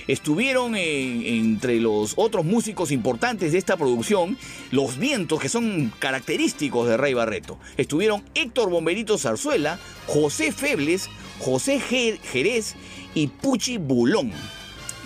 Estuvieron 0.07 0.75
en- 0.75 1.25
entre 1.25 1.79
los 1.79 2.13
otros 2.15 2.45
músicos 2.45 2.91
importantes 2.91 3.51
de 3.51 3.57
esta 3.57 3.77
producción, 3.77 4.37
los 4.71 4.97
vientos 4.97 5.39
que 5.41 5.49
son 5.49 5.91
característicos 5.99 6.87
de 6.87 6.97
Rey 6.97 7.13
Barreto. 7.13 7.59
Estuvieron 7.77 8.23
Héctor 8.35 8.69
Bomberito 8.69 9.17
Zarzuela, 9.17 9.79
José 10.07 10.51
Febles, 10.51 11.09
José 11.39 11.79
Jer- 11.79 12.19
Jerez 12.21 12.75
y 13.13 13.27
Puchi 13.27 13.77
Bulón. 13.77 14.31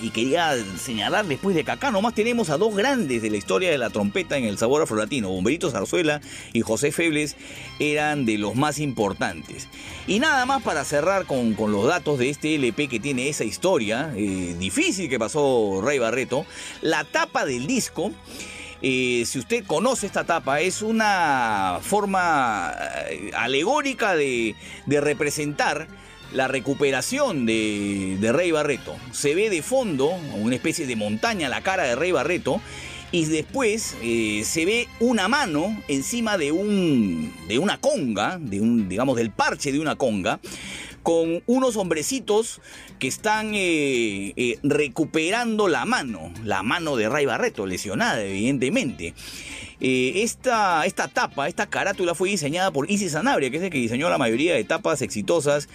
Y 0.02 0.10
quería 0.10 0.56
señalar 0.78 1.28
después 1.28 1.56
de 1.56 1.64
que 1.64 1.72
acá 1.72 1.92
nomás 1.92 2.16
tenemos 2.16 2.50
a 2.50 2.58
dos 2.58 2.76
grandes 2.76 3.22
de 3.22 3.30
la 3.30 3.38
historia 3.38 3.70
de 3.70 3.78
la 3.78 3.92
trompeta 3.92 4.38
en 4.38 4.46
el 4.46 4.58
sabor 4.58 4.82
afrolatino. 4.82 5.30
Bomberito 5.30 5.70
Zarzuela 5.70 6.22
y 6.54 6.62
José 6.62 6.92
Febles 6.92 7.36
eran 7.80 8.26
de 8.26 8.38
los 8.38 8.56
más 8.56 8.80
importantes. 8.80 9.68
Y 10.08 10.20
nada 10.20 10.46
más 10.46 10.64
para 10.64 10.84
cerrar 10.86 11.26
con, 11.26 11.54
con 11.54 11.72
los 11.72 11.86
datos 11.86 12.18
de 12.18 12.30
este 12.30 12.56
LP 12.56 12.88
que 12.88 13.00
tiene 13.00 13.30
esa 13.30 13.44
historia 13.44 14.12
eh, 14.16 14.56
difícil 14.58 15.10
que 15.10 15.20
pasó 15.20 15.82
Rey 15.84 16.00
Barreto. 16.00 16.46
La 16.82 17.04
tapa 17.04 17.46
del 17.46 17.68
disco 17.68 18.12
eh, 18.82 19.24
si 19.28 19.38
usted 19.38 19.64
conoce 19.66 20.08
esta 20.08 20.24
tapa, 20.24 20.60
es 20.60 20.82
una 20.82 21.80
forma 21.82 22.74
eh, 23.10 23.32
alegórica 23.36 24.16
de, 24.16 24.56
de 24.88 25.02
representar 25.02 25.88
la 26.34 26.48
recuperación 26.48 27.46
de, 27.46 28.17
de 28.20 28.32
Rey 28.32 28.52
Barreto. 28.52 28.96
Se 29.12 29.36
ve 29.36 29.50
de 29.50 29.62
fondo, 29.62 30.10
una 30.36 30.56
especie 30.56 30.88
de 30.88 30.96
montaña, 30.96 31.50
la 31.50 31.62
cara 31.62 31.84
de 31.84 31.96
Rey 31.96 32.12
Barreto. 32.12 32.62
Y 33.13 33.26
después 33.26 33.98
eh, 34.02 34.44
se 34.46 34.63
ve 34.63 34.88
una 35.02 35.28
mano 35.28 35.78
encima 35.89 36.38
de, 36.38 36.54
un, 36.54 37.34
de 37.50 37.60
una 37.60 37.78
conga, 37.78 38.39
de 38.39 38.62
un, 38.62 38.88
digamos, 38.88 39.17
del 39.17 39.32
parche 39.32 39.74
de 39.74 39.82
una 39.82 39.98
conga, 39.98 40.39
con 41.04 41.44
unos 41.46 41.76
hombrecitos 41.76 42.62
que 43.02 43.08
están 43.08 43.56
eh, 43.56 44.32
eh, 44.36 44.60
recuperando 44.62 45.68
la 45.68 45.86
mano, 45.86 46.32
la 46.46 46.62
mano 46.62 46.96
de 46.96 47.10
Ray 47.10 47.26
Barreto, 47.26 47.66
lesionada 47.66 48.24
evidentemente. 48.24 49.16
Eh, 49.80 50.22
esta, 50.22 50.86
esta 50.86 51.08
tapa, 51.08 51.48
esta 51.48 51.66
carátula 51.66 52.14
fue 52.14 52.30
diseñada 52.30 52.70
por 52.70 52.92
Isis 52.92 53.14
Sanabria, 53.14 53.50
que 53.50 53.58
es 53.58 53.64
el 53.64 53.72
que 53.72 53.80
diseñó 53.80 54.08
la 54.08 54.20
mayoría 54.20 54.54
de 54.54 54.64
tapas 54.66 55.02
exitosas 55.02 55.68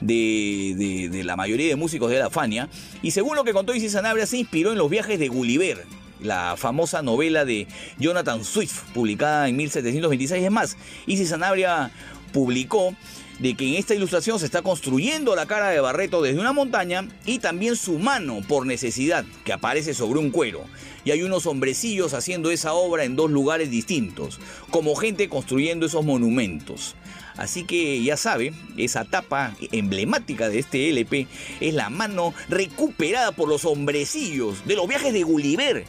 de, 0.00 1.22
la 1.24 1.36
mayoría 1.36 1.68
de 1.68 1.76
músicos 1.76 2.10
de 2.10 2.18
la 2.18 2.30
Fania. 2.30 2.68
Y 3.00 3.12
según 3.12 3.36
lo 3.36 3.44
que 3.44 3.52
contó 3.52 3.72
Isis 3.72 3.92
Sanabria, 3.92 4.26
se 4.26 4.38
inspiró 4.38 4.72
en 4.72 4.78
los 4.78 4.90
viajes 4.90 5.20
de 5.20 5.28
Gulliver, 5.28 5.84
la 6.20 6.56
famosa 6.56 7.00
novela 7.00 7.44
de 7.44 7.68
Jonathan 8.00 8.44
Swift, 8.44 8.82
publicada 8.92 9.48
en 9.48 9.54
1726. 9.54 10.42
Es 10.42 10.50
más, 10.50 10.76
Isis 11.06 11.28
Sanabria 11.28 11.92
publicó 12.32 12.92
de 13.38 13.54
que 13.54 13.68
en 13.68 13.74
esta 13.74 13.94
ilustración 13.94 14.38
se 14.38 14.46
está 14.46 14.62
construyendo 14.62 15.34
la 15.34 15.46
cara 15.46 15.70
de 15.70 15.80
Barreto 15.80 16.22
desde 16.22 16.40
una 16.40 16.52
montaña 16.52 17.08
y 17.26 17.38
también 17.38 17.76
su 17.76 17.98
mano 17.98 18.40
por 18.46 18.66
necesidad, 18.66 19.24
que 19.44 19.52
aparece 19.52 19.94
sobre 19.94 20.20
un 20.20 20.30
cuero. 20.30 20.64
Y 21.04 21.10
hay 21.10 21.22
unos 21.22 21.46
hombrecillos 21.46 22.14
haciendo 22.14 22.50
esa 22.50 22.74
obra 22.74 23.04
en 23.04 23.16
dos 23.16 23.30
lugares 23.30 23.70
distintos, 23.70 24.38
como 24.70 24.94
gente 24.94 25.28
construyendo 25.28 25.86
esos 25.86 26.04
monumentos. 26.04 26.94
Así 27.36 27.64
que 27.64 28.02
ya 28.02 28.16
sabe, 28.16 28.52
esa 28.76 29.04
tapa 29.04 29.54
emblemática 29.72 30.48
de 30.48 30.58
este 30.58 30.90
LP 30.90 31.26
es 31.60 31.74
la 31.74 31.90
mano 31.90 32.34
recuperada 32.48 33.32
por 33.32 33.48
los 33.48 33.64
hombrecillos 33.64 34.66
de 34.66 34.76
los 34.76 34.86
viajes 34.86 35.12
de 35.12 35.22
Gulliver 35.22 35.84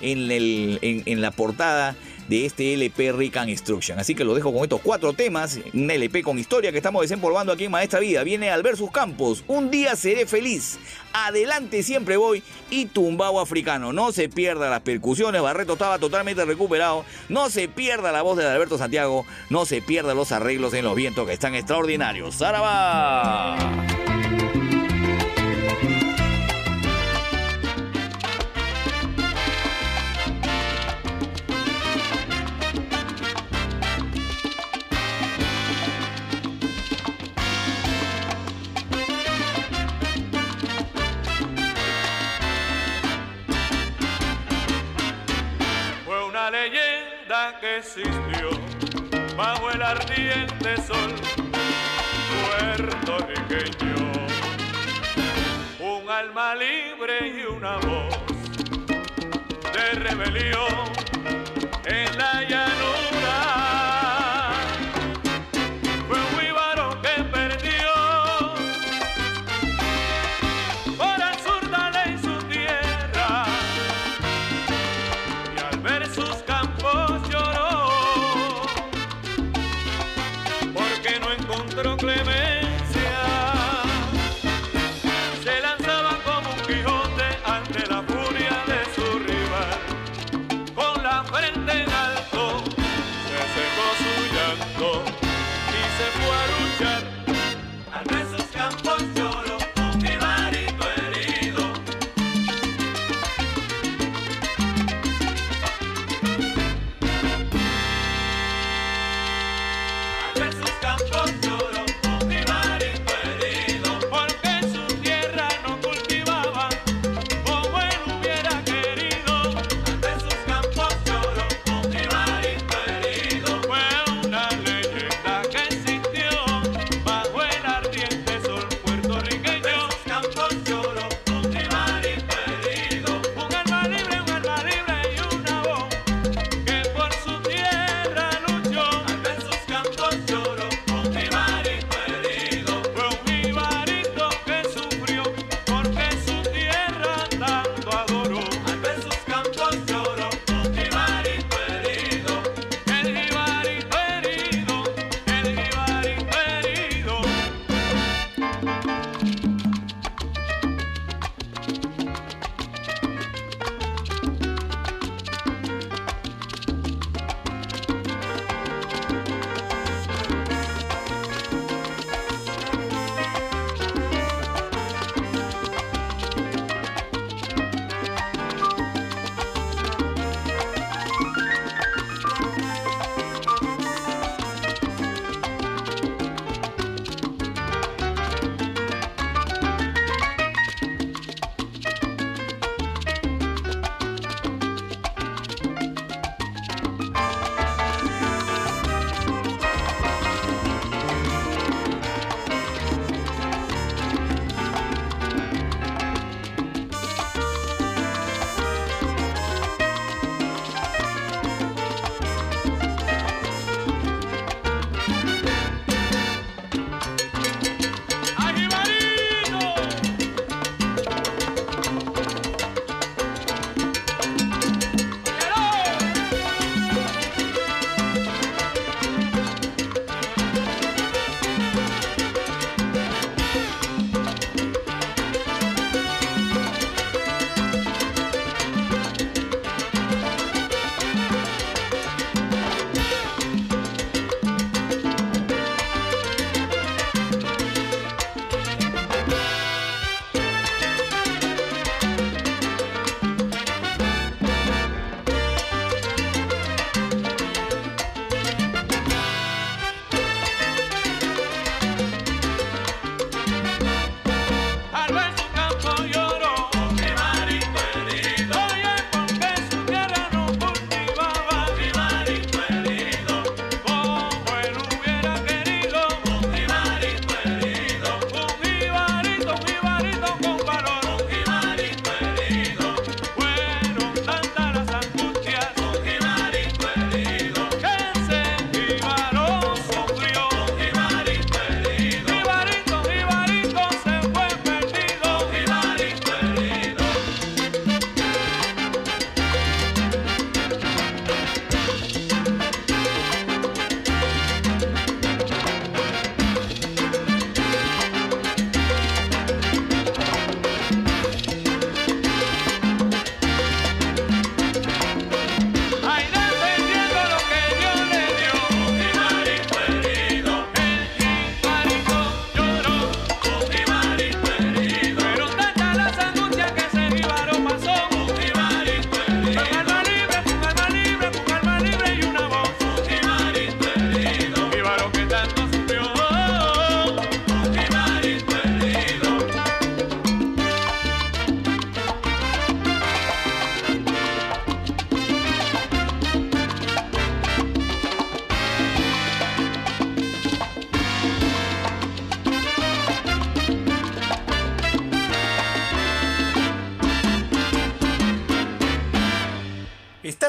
en, 0.00 0.30
en 0.80 1.20
la 1.20 1.30
portada 1.30 1.96
de 2.28 2.46
este 2.46 2.74
LP 2.74 3.12
Rican 3.12 3.48
Instruction. 3.48 3.98
Así 3.98 4.14
que 4.14 4.24
lo 4.24 4.34
dejo 4.34 4.52
con 4.52 4.62
estos 4.62 4.80
cuatro 4.80 5.12
temas, 5.12 5.58
un 5.72 5.90
LP 5.90 6.22
con 6.22 6.38
historia 6.38 6.72
que 6.72 6.78
estamos 6.78 7.02
desempolvando 7.02 7.52
aquí 7.52 7.64
en 7.64 7.70
Maestra 7.70 8.00
Vida. 8.00 8.22
Viene 8.24 8.50
al 8.50 8.62
ver 8.62 8.76
sus 8.76 8.90
campos, 8.90 9.44
un 9.46 9.70
día 9.70 9.96
seré 9.96 10.26
feliz, 10.26 10.78
adelante 11.12 11.82
siempre 11.82 12.16
voy 12.16 12.42
y 12.70 12.86
tumbao 12.86 13.40
africano. 13.40 13.92
No 13.92 14.12
se 14.12 14.28
pierda 14.28 14.70
las 14.70 14.80
percusiones, 14.80 15.42
Barreto 15.42 15.74
estaba 15.74 15.98
totalmente 15.98 16.44
recuperado, 16.44 17.04
no 17.28 17.50
se 17.50 17.68
pierda 17.68 18.12
la 18.12 18.22
voz 18.22 18.36
de 18.36 18.46
Alberto 18.46 18.78
Santiago, 18.78 19.24
no 19.50 19.66
se 19.66 19.82
pierda 19.82 20.14
los 20.14 20.32
arreglos 20.32 20.74
en 20.74 20.84
los 20.84 20.94
vientos 20.94 21.26
que 21.26 21.32
están 21.32 21.54
extraordinarios. 21.54 22.36
¡Zaraba! 22.36 23.56
Que 47.54 47.78
existió 47.78 48.50
bajo 49.36 49.70
el 49.70 49.80
ardiente 49.80 50.76
sol 50.82 51.14
puertorriqueño. 52.48 53.94
Un 55.78 56.10
alma 56.10 56.54
libre 56.56 57.28
y 57.28 57.44
una 57.44 57.76
voz 57.76 58.18
de 59.72 59.90
rebelión 60.00 60.92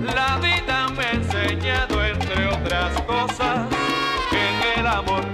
La 0.00 0.36
vida 0.36 0.88
me 0.96 1.04
ha 1.04 1.10
enseñado, 1.10 2.04
entre 2.04 2.46
otras 2.46 3.00
cosas, 3.02 3.66
que 4.30 4.38
en 4.38 4.78
el 4.78 4.86
amor 4.86 5.24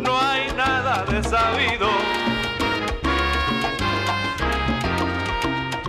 no 0.00 0.18
hay 0.18 0.50
nada 0.56 1.04
de 1.04 1.22
sabido. 1.22 1.90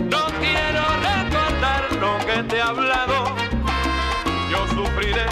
No 0.04 0.26
quiero 0.42 0.84
recordar 1.10 1.86
lo 2.02 2.18
que 2.26 2.44
te 2.44 2.58
he 2.58 2.62
hablado, 2.62 3.36
yo 4.52 4.68
sufriré 4.68 5.28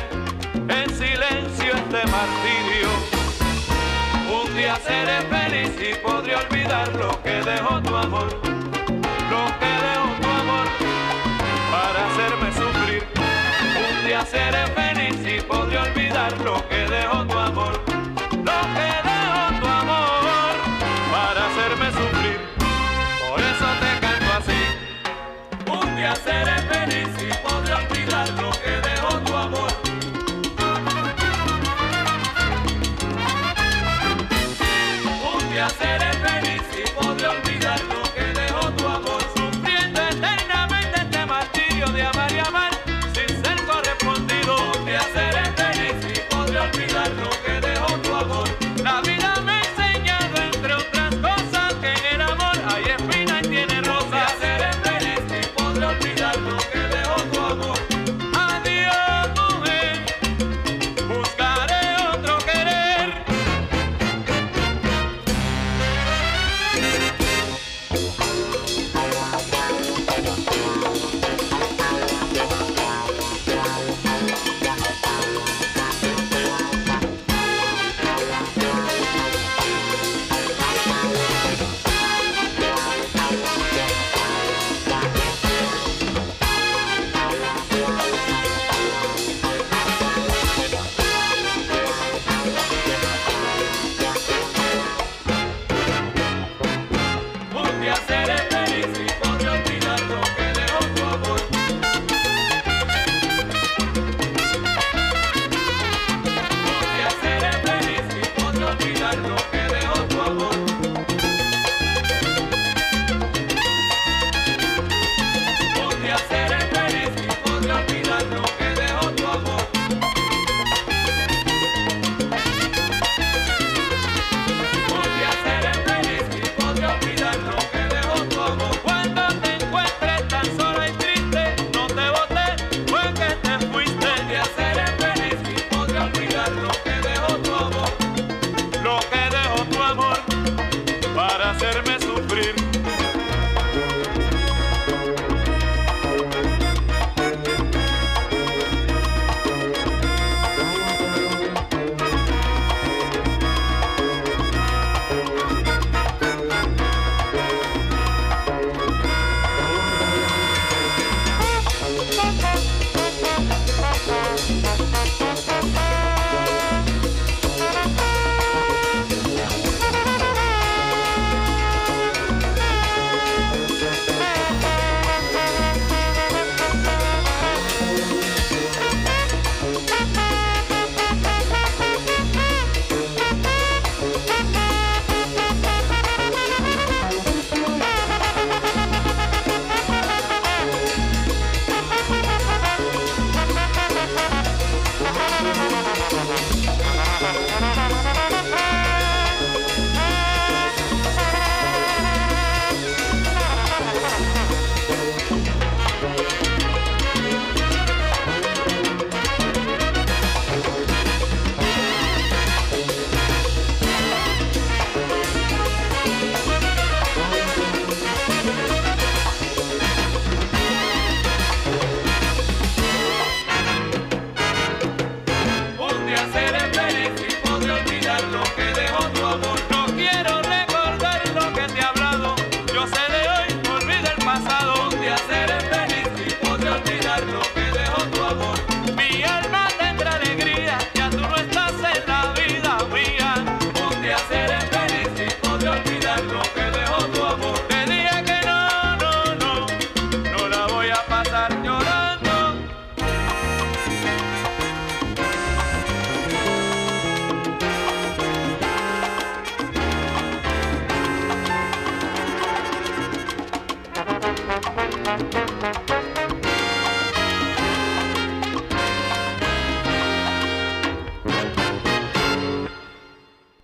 en 0.70 0.90
silencio 0.96 1.76
este 1.76 2.08
martirio. 2.08 2.90
Un 4.32 4.56
día 4.56 4.78
seré 4.78 5.22
feliz 5.24 5.74
y 5.78 5.96
podré 6.02 6.36
olvidar 6.38 6.55
lo 6.84 7.22
que 7.24 7.42
dejó 7.42 7.82
tu 7.82 7.96
amor, 7.96 8.28
lo 9.32 9.44
que 9.60 9.72
dejó 9.88 10.10
tu 10.22 10.30
amor 10.42 10.68
para 11.72 12.00
hacerme 12.08 12.52
sufrir. 12.52 13.04
Un 13.86 14.06
día 14.06 14.26
seré 14.26 14.68
feliz 14.68 15.18
y 15.26 15.42
podré 15.42 15.78
olvidar 15.78 16.32
lo 16.42 16.56
que 16.68 16.86
dejó 16.88 17.24
tu 17.26 17.38
amor, 17.38 17.45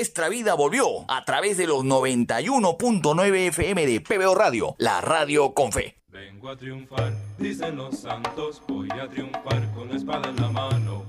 Maestra 0.00 0.30
Vida 0.30 0.54
volvió 0.54 1.04
a 1.08 1.26
través 1.26 1.58
de 1.58 1.66
los 1.66 1.84
91.9 1.84 3.48
FM 3.48 3.84
de 3.84 4.00
PBO 4.00 4.34
Radio, 4.34 4.74
la 4.78 5.02
radio 5.02 5.52
con 5.52 5.72
fe. 5.72 5.98
Vengo 6.08 6.48
a 6.48 6.56
triunfar, 6.56 7.12
dicen 7.36 7.76
los 7.76 7.98
santos, 7.98 8.62
voy 8.66 8.88
a 8.92 9.06
triunfar 9.10 9.70
con 9.74 9.90
la 9.90 9.96
espada 9.96 10.30
en 10.30 10.36
la 10.36 10.48
mano. 10.48 10.99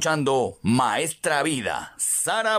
Escuchando 0.00 0.56
Maestra 0.62 1.42
Vida, 1.42 1.92
Saraba. 1.98 2.56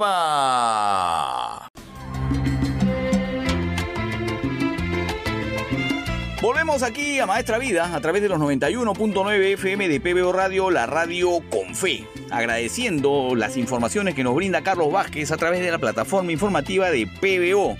Volvemos 6.39 6.83
aquí 6.83 7.17
a 7.17 7.25
Maestra 7.25 7.57
Vida 7.57 7.95
a 7.95 7.99
través 7.99 8.21
de 8.21 8.29
los 8.29 8.37
91.9 8.39 9.53
FM 9.53 9.87
de 9.89 9.99
PBO 9.99 10.31
Radio, 10.31 10.69
la 10.69 10.85
radio 10.85 11.39
con 11.49 11.73
fe. 11.73 12.05
Agradeciendo 12.29 13.33
las 13.35 13.57
informaciones 13.57 14.13
que 14.13 14.23
nos 14.23 14.35
brinda 14.35 14.61
Carlos 14.61 14.91
Vázquez 14.91 15.31
a 15.31 15.37
través 15.37 15.61
de 15.61 15.71
la 15.71 15.79
plataforma 15.79 16.31
informativa 16.31 16.91
de 16.91 17.07
PBO. 17.07 17.75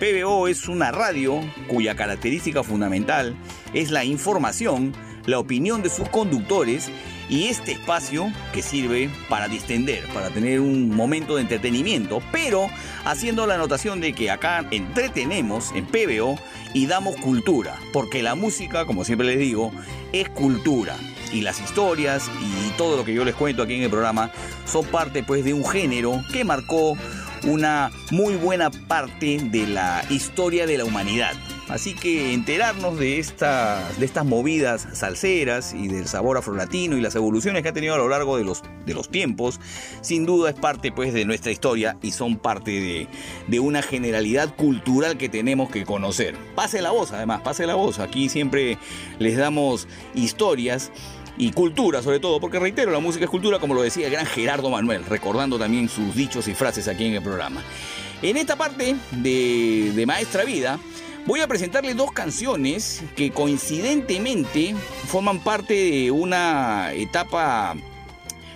PBO 0.00 0.48
es 0.48 0.68
una 0.68 0.90
radio 0.90 1.38
cuya 1.68 1.94
característica 1.96 2.62
fundamental 2.62 3.36
es 3.74 3.90
la 3.90 4.06
información, 4.06 4.94
la 5.26 5.38
opinión 5.38 5.82
de 5.82 5.90
sus 5.90 6.08
conductores 6.08 6.90
y 7.32 7.48
este 7.48 7.72
espacio 7.72 8.30
que 8.52 8.60
sirve 8.60 9.08
para 9.30 9.48
distender, 9.48 10.06
para 10.08 10.28
tener 10.28 10.60
un 10.60 10.94
momento 10.94 11.36
de 11.36 11.42
entretenimiento, 11.42 12.20
pero 12.30 12.68
haciendo 13.06 13.46
la 13.46 13.54
anotación 13.54 14.02
de 14.02 14.12
que 14.12 14.30
acá 14.30 14.66
entretenemos 14.70 15.72
en 15.74 15.86
PBO 15.86 16.38
y 16.74 16.86
damos 16.86 17.16
cultura, 17.16 17.78
porque 17.94 18.22
la 18.22 18.34
música, 18.34 18.84
como 18.84 19.06
siempre 19.06 19.26
les 19.26 19.38
digo, 19.38 19.72
es 20.12 20.28
cultura. 20.28 20.94
Y 21.32 21.40
las 21.40 21.58
historias 21.58 22.30
y 22.42 22.76
todo 22.76 22.98
lo 22.98 23.04
que 23.06 23.14
yo 23.14 23.24
les 23.24 23.34
cuento 23.34 23.62
aquí 23.62 23.76
en 23.76 23.84
el 23.84 23.90
programa 23.90 24.30
son 24.66 24.84
parte 24.84 25.22
pues 25.22 25.42
de 25.42 25.54
un 25.54 25.64
género 25.64 26.22
que 26.34 26.44
marcó 26.44 26.98
una 27.44 27.90
muy 28.10 28.36
buena 28.36 28.70
parte 28.70 29.38
de 29.42 29.66
la 29.66 30.04
historia 30.10 30.66
de 30.66 30.76
la 30.76 30.84
humanidad. 30.84 31.32
Así 31.72 31.94
que 31.94 32.34
enterarnos 32.34 32.98
de 32.98 33.18
estas, 33.18 33.98
de 33.98 34.04
estas 34.04 34.26
movidas 34.26 34.86
salseras 34.92 35.72
y 35.72 35.88
del 35.88 36.06
sabor 36.06 36.36
afrolatino 36.36 36.98
y 36.98 37.00
las 37.00 37.14
evoluciones 37.14 37.62
que 37.62 37.70
ha 37.70 37.72
tenido 37.72 37.94
a 37.94 37.96
lo 37.96 38.10
largo 38.10 38.36
de 38.36 38.44
los, 38.44 38.62
de 38.84 38.92
los 38.92 39.08
tiempos, 39.08 39.58
sin 40.02 40.26
duda 40.26 40.50
es 40.50 40.54
parte 40.54 40.92
pues 40.92 41.14
de 41.14 41.24
nuestra 41.24 41.50
historia 41.50 41.96
y 42.02 42.10
son 42.10 42.36
parte 42.36 42.72
de, 42.72 43.08
de 43.48 43.58
una 43.58 43.80
generalidad 43.80 44.54
cultural 44.54 45.16
que 45.16 45.30
tenemos 45.30 45.70
que 45.70 45.86
conocer. 45.86 46.36
Pase 46.54 46.82
la 46.82 46.90
voz, 46.90 47.12
además, 47.12 47.40
pase 47.40 47.66
la 47.66 47.74
voz. 47.74 48.00
Aquí 48.00 48.28
siempre 48.28 48.76
les 49.18 49.38
damos 49.38 49.88
historias 50.14 50.92
y 51.38 51.52
cultura 51.52 52.02
sobre 52.02 52.20
todo, 52.20 52.38
porque 52.38 52.58
reitero, 52.58 52.90
la 52.90 53.00
música 53.00 53.24
es 53.24 53.30
cultura, 53.30 53.58
como 53.60 53.72
lo 53.72 53.80
decía 53.80 54.08
el 54.08 54.12
gran 54.12 54.26
Gerardo 54.26 54.68
Manuel, 54.68 55.06
recordando 55.06 55.58
también 55.58 55.88
sus 55.88 56.14
dichos 56.14 56.48
y 56.48 56.54
frases 56.54 56.86
aquí 56.86 57.06
en 57.06 57.14
el 57.14 57.22
programa. 57.22 57.62
En 58.20 58.36
esta 58.36 58.56
parte 58.56 58.94
de, 59.10 59.92
de 59.94 60.06
Maestra 60.06 60.44
Vida, 60.44 60.78
voy 61.26 61.40
a 61.40 61.46
presentarles 61.46 61.96
dos 61.96 62.12
canciones 62.12 63.02
que 63.16 63.30
coincidentemente 63.30 64.74
forman 65.06 65.40
parte 65.40 65.74
de 65.74 66.10
una 66.10 66.92
etapa 66.94 67.76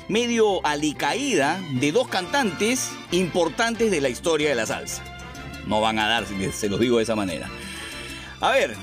medio 0.09 0.65
alicaída 0.65 1.61
de 1.73 1.93
dos 1.93 2.09
cantantes 2.09 2.91
importantes 3.11 3.91
de 3.91 4.01
la 4.01 4.09
historia 4.09 4.49
de 4.49 4.55
la 4.55 4.67
salsa. 4.67 5.03
No 5.67 5.81
van 5.81 5.99
a 5.99 6.09
dar, 6.09 6.25
se 6.53 6.69
los 6.69 6.79
digo 6.79 6.99
de 6.99 7.03
esa 7.03 7.17
manera. 7.17 7.51
A 8.41 8.51
ver, 8.51 8.77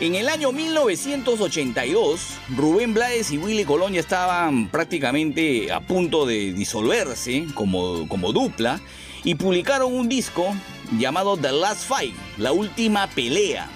en 0.00 0.14
el 0.14 0.28
año 0.28 0.52
1982, 0.52 2.20
Rubén 2.56 2.94
Blades 2.94 3.32
y 3.32 3.38
Willy 3.38 3.64
Colón 3.64 3.94
ya 3.94 4.00
estaban 4.00 4.68
prácticamente 4.68 5.72
a 5.72 5.80
punto 5.80 6.24
de 6.24 6.52
disolverse 6.52 7.46
como, 7.54 8.06
como 8.06 8.32
dupla 8.32 8.80
y 9.24 9.34
publicaron 9.34 9.92
un 9.92 10.08
disco 10.08 10.54
llamado 10.92 11.36
The 11.36 11.52
Last 11.52 11.86
Fight, 11.86 12.14
la 12.38 12.52
última 12.52 13.06
pelea. 13.08 13.68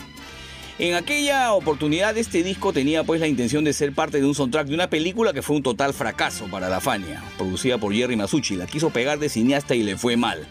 En 0.79 0.95
aquella 0.95 1.53
oportunidad 1.53 2.17
este 2.17 2.43
disco 2.43 2.73
tenía 2.73 3.05
pues 3.05 3.21
la 3.21 3.29
intención 3.29 3.63
de 3.63 3.73
ser 3.73 3.93
parte 3.93 4.19
de 4.19 4.27
un 4.27 4.35
soundtrack 4.35 4.69
de 4.69 4.75
una 4.75 4.89
película 4.89 5.33
que 5.33 5.43
fue 5.43 5.57
un 5.57 5.63
total 5.63 5.93
fracaso 5.93 6.47
para 6.47 6.69
la 6.69 6.81
Fania, 6.81 7.23
producida 7.37 7.79
por 7.79 7.95
Jerry 7.95 8.17
Masucci, 8.17 8.57
la 8.57 8.67
quiso 8.67 8.91
pegar 8.91 9.19
de 9.19 9.29
cineasta 9.29 9.75
y 9.75 9.83
le 9.83 9.97
fue 9.97 10.17
mal. 10.17 10.47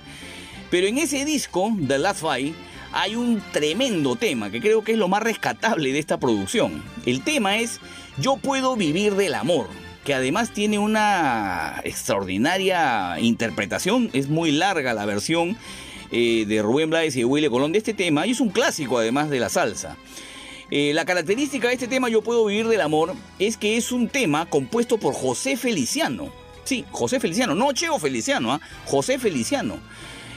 Pero 0.69 0.87
en 0.87 0.99
ese 0.99 1.25
disco, 1.25 1.75
The 1.87 1.97
Last 1.97 2.21
Fight, 2.21 2.55
hay 2.93 3.15
un 3.15 3.41
tremendo 3.51 4.15
tema 4.15 4.51
que 4.51 4.61
creo 4.61 4.83
que 4.83 4.93
es 4.93 4.97
lo 4.97 5.07
más 5.07 5.23
rescatable 5.23 5.91
de 5.91 5.99
esta 5.99 6.19
producción. 6.19 6.83
El 7.05 7.23
tema 7.23 7.57
es 7.57 7.79
Yo 8.17 8.37
puedo 8.37 8.75
vivir 8.75 9.15
del 9.15 9.33
amor, 9.33 9.67
que 10.05 10.13
además 10.13 10.51
tiene 10.53 10.79
una 10.79 11.81
extraordinaria 11.83 13.19
interpretación, 13.19 14.09
es 14.13 14.29
muy 14.29 14.51
larga 14.51 14.93
la 14.93 15.05
versión 15.05 15.57
eh, 16.11 16.45
de 16.47 16.61
Rubén 16.61 16.89
Blades 16.89 17.15
y 17.15 17.19
de 17.19 17.25
Willy 17.25 17.49
Colón 17.49 17.71
de 17.71 17.79
este 17.79 17.93
tema, 17.93 18.27
y 18.27 18.31
es 18.31 18.39
un 18.39 18.49
clásico 18.49 18.97
además 18.97 19.29
de 19.29 19.39
la 19.39 19.49
salsa. 19.49 19.97
Eh, 20.69 20.93
la 20.93 21.03
característica 21.03 21.67
de 21.67 21.73
este 21.73 21.89
tema 21.89 22.07
Yo 22.07 22.21
puedo 22.21 22.45
vivir 22.45 22.67
del 22.69 22.79
amor 22.79 23.13
es 23.39 23.57
que 23.57 23.75
es 23.75 23.91
un 23.91 24.07
tema 24.07 24.45
compuesto 24.45 24.97
por 24.97 25.13
José 25.13 25.57
Feliciano. 25.57 26.31
Sí, 26.63 26.85
José 26.91 27.19
Feliciano, 27.19 27.55
no 27.55 27.73
Cheo 27.73 27.99
Feliciano, 27.99 28.53
¿ah? 28.53 28.61
José 28.85 29.19
Feliciano 29.19 29.79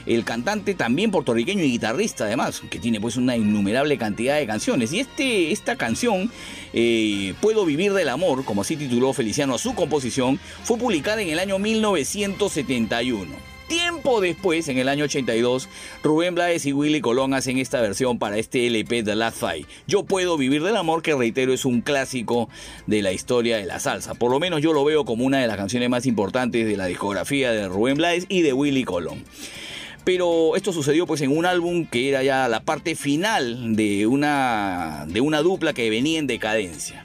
el 0.05 0.23
cantante 0.23 0.75
también 0.75 1.11
puertorriqueño 1.11 1.63
y 1.63 1.71
guitarrista 1.71 2.25
además, 2.25 2.61
que 2.69 2.79
tiene 2.79 2.99
pues 2.99 3.17
una 3.17 3.35
innumerable 3.35 3.97
cantidad 3.97 4.37
de 4.37 4.45
canciones. 4.45 4.93
Y 4.93 4.99
este, 4.99 5.51
esta 5.51 5.75
canción, 5.75 6.31
eh, 6.73 7.33
Puedo 7.41 7.65
vivir 7.65 7.93
del 7.93 8.09
amor, 8.09 8.45
como 8.45 8.61
así 8.61 8.75
tituló 8.75 9.13
Feliciano 9.13 9.55
a 9.55 9.57
su 9.57 9.75
composición, 9.75 10.39
fue 10.63 10.77
publicada 10.77 11.21
en 11.21 11.29
el 11.29 11.39
año 11.39 11.59
1971. 11.59 13.54
Tiempo 13.67 14.21
después, 14.21 14.67
en 14.67 14.77
el 14.77 14.87
año 14.89 15.05
82, 15.05 15.69
Rubén 16.03 16.35
Blades 16.35 16.67
y 16.67 16.73
Willy 16.73 17.01
Colón 17.01 17.33
hacen 17.33 17.57
esta 17.57 17.81
versión 17.81 18.19
para 18.19 18.37
este 18.37 18.67
LP 18.67 19.01
de 19.01 19.15
Last 19.15 19.37
Fight. 19.37 19.67
Yo 19.87 20.03
puedo 20.03 20.37
vivir 20.37 20.63
del 20.63 20.75
amor, 20.75 21.01
que 21.01 21.15
reitero 21.15 21.51
es 21.51 21.65
un 21.65 21.81
clásico 21.81 22.47
de 22.85 23.01
la 23.01 23.11
historia 23.11 23.57
de 23.57 23.65
la 23.65 23.79
salsa. 23.79 24.13
Por 24.13 24.29
lo 24.29 24.39
menos 24.39 24.61
yo 24.61 24.71
lo 24.71 24.83
veo 24.85 25.03
como 25.03 25.25
una 25.25 25.39
de 25.39 25.47
las 25.47 25.57
canciones 25.57 25.89
más 25.89 26.05
importantes 26.05 26.67
de 26.67 26.77
la 26.77 26.85
discografía 26.85 27.51
de 27.51 27.67
Rubén 27.67 27.97
Blades 27.97 28.25
y 28.29 28.41
de 28.41 28.53
Willy 28.53 28.83
Colón. 28.83 29.23
Pero 30.03 30.55
esto 30.55 30.71
sucedió 30.71 31.07
pues 31.07 31.21
en 31.21 31.35
un 31.35 31.47
álbum 31.47 31.87
que 31.87 32.09
era 32.09 32.21
ya 32.21 32.47
la 32.47 32.59
parte 32.59 32.95
final 32.95 33.75
de 33.75 34.05
una, 34.05 35.05
de 35.07 35.21
una 35.21 35.41
dupla 35.41 35.73
que 35.73 35.89
venía 35.89 36.19
en 36.19 36.27
decadencia. 36.27 37.04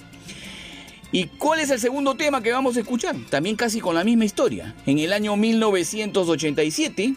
¿Y 1.13 1.25
cuál 1.27 1.59
es 1.59 1.71
el 1.71 1.81
segundo 1.81 2.15
tema 2.15 2.41
que 2.41 2.53
vamos 2.53 2.77
a 2.77 2.81
escuchar? 2.81 3.17
También 3.31 3.57
casi 3.57 3.81
con 3.81 3.97
la 3.97 4.05
misma 4.05 4.25
historia. 4.25 4.77
En 4.87 5.01
el 5.01 5.13
año 5.13 5.37
1987, 5.37 7.15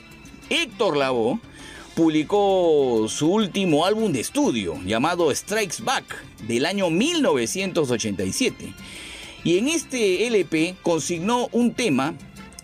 Héctor 0.49 0.97
Lavoe 0.97 1.39
publicó 1.95 3.05
su 3.07 3.31
último 3.31 3.85
álbum 3.85 4.11
de 4.11 4.21
estudio 4.21 4.79
llamado 4.83 5.33
Strikes 5.33 5.83
Back 5.83 6.05
del 6.47 6.65
año 6.65 6.89
1987. 6.89 8.73
Y 9.43 9.59
en 9.59 9.67
este 9.67 10.25
LP 10.25 10.75
consignó 10.81 11.49
un 11.51 11.75
tema 11.75 12.15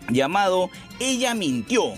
llamado 0.09 0.71
Ella 0.99 1.35
mintió, 1.35 1.93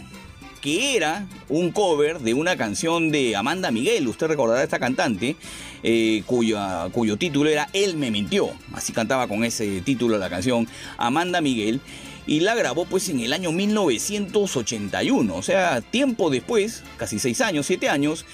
que 0.59 0.97
era 0.97 1.25
un 1.47 1.71
cover 1.71 2.19
de 2.19 2.33
una 2.33 2.57
canción 2.57 3.11
de 3.11 3.37
Amanda 3.37 3.71
Miguel, 3.71 4.09
usted 4.09 4.27
recordará 4.27 4.61
esta 4.61 4.79
cantante, 4.79 5.37
eh, 5.83 6.23
cuyo 6.25 7.17
título 7.17 7.49
era 7.49 7.69
Él 7.73 7.95
me 7.95 8.11
mintió, 8.11 8.51
así 8.73 8.93
cantaba 8.93 9.27
con 9.27 9.43
ese 9.43 9.81
título 9.81 10.17
la 10.17 10.29
canción 10.29 10.67
Amanda 10.97 11.41
Miguel, 11.41 11.81
y 12.27 12.41
la 12.41 12.55
grabó 12.55 12.85
pues 12.85 13.09
en 13.09 13.19
el 13.19 13.33
año 13.33 13.51
1981, 13.51 15.35
o 15.35 15.41
sea, 15.41 15.81
tiempo 15.81 16.29
después, 16.29 16.83
casi 16.97 17.19
seis 17.19 17.41
años, 17.41 17.65
siete 17.65 17.89
años, 17.89 18.25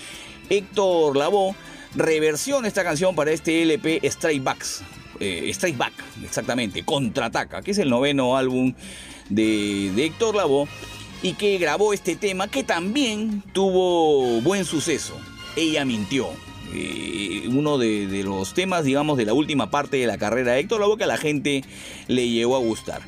Héctor 0.49 1.17
Lavoe 1.17 1.55
reversiona 1.95 2.67
esta 2.67 2.83
canción 2.83 3.15
para 3.15 3.31
este 3.31 3.63
LP 3.63 4.01
Strike 4.03 4.43
Backs, 4.43 4.83
eh, 5.19 5.49
Strike 5.49 5.77
Back, 5.77 5.93
exactamente, 6.23 6.83
Contraataca, 6.83 7.61
que 7.61 7.71
es 7.71 7.77
el 7.77 7.89
noveno 7.89 8.37
álbum 8.37 8.73
de, 9.29 9.91
de 9.95 10.05
Héctor 10.05 10.35
Lavoe 10.35 10.67
y 11.21 11.33
que 11.33 11.57
grabó 11.57 11.93
este 11.93 12.15
tema 12.15 12.47
que 12.47 12.63
también 12.63 13.43
tuvo 13.53 14.41
buen 14.41 14.65
suceso. 14.65 15.17
Ella 15.55 15.85
mintió. 15.85 16.29
Eh, 16.73 17.47
uno 17.47 17.77
de, 17.77 18.07
de, 18.07 18.23
los 18.23 18.53
temas, 18.53 18.83
digamos, 18.83 19.17
de 19.17 19.25
la 19.25 19.33
última 19.33 19.69
parte 19.71 19.97
de 19.97 20.07
la 20.07 20.17
carrera 20.17 20.53
de 20.53 20.59
Héctor 20.59 20.81
Lavoe 20.81 20.97
que 20.97 21.05
a 21.05 21.07
la 21.07 21.17
gente 21.17 21.63
le 22.07 22.29
llegó 22.29 22.55
a 22.55 22.59
gustar. 22.59 23.01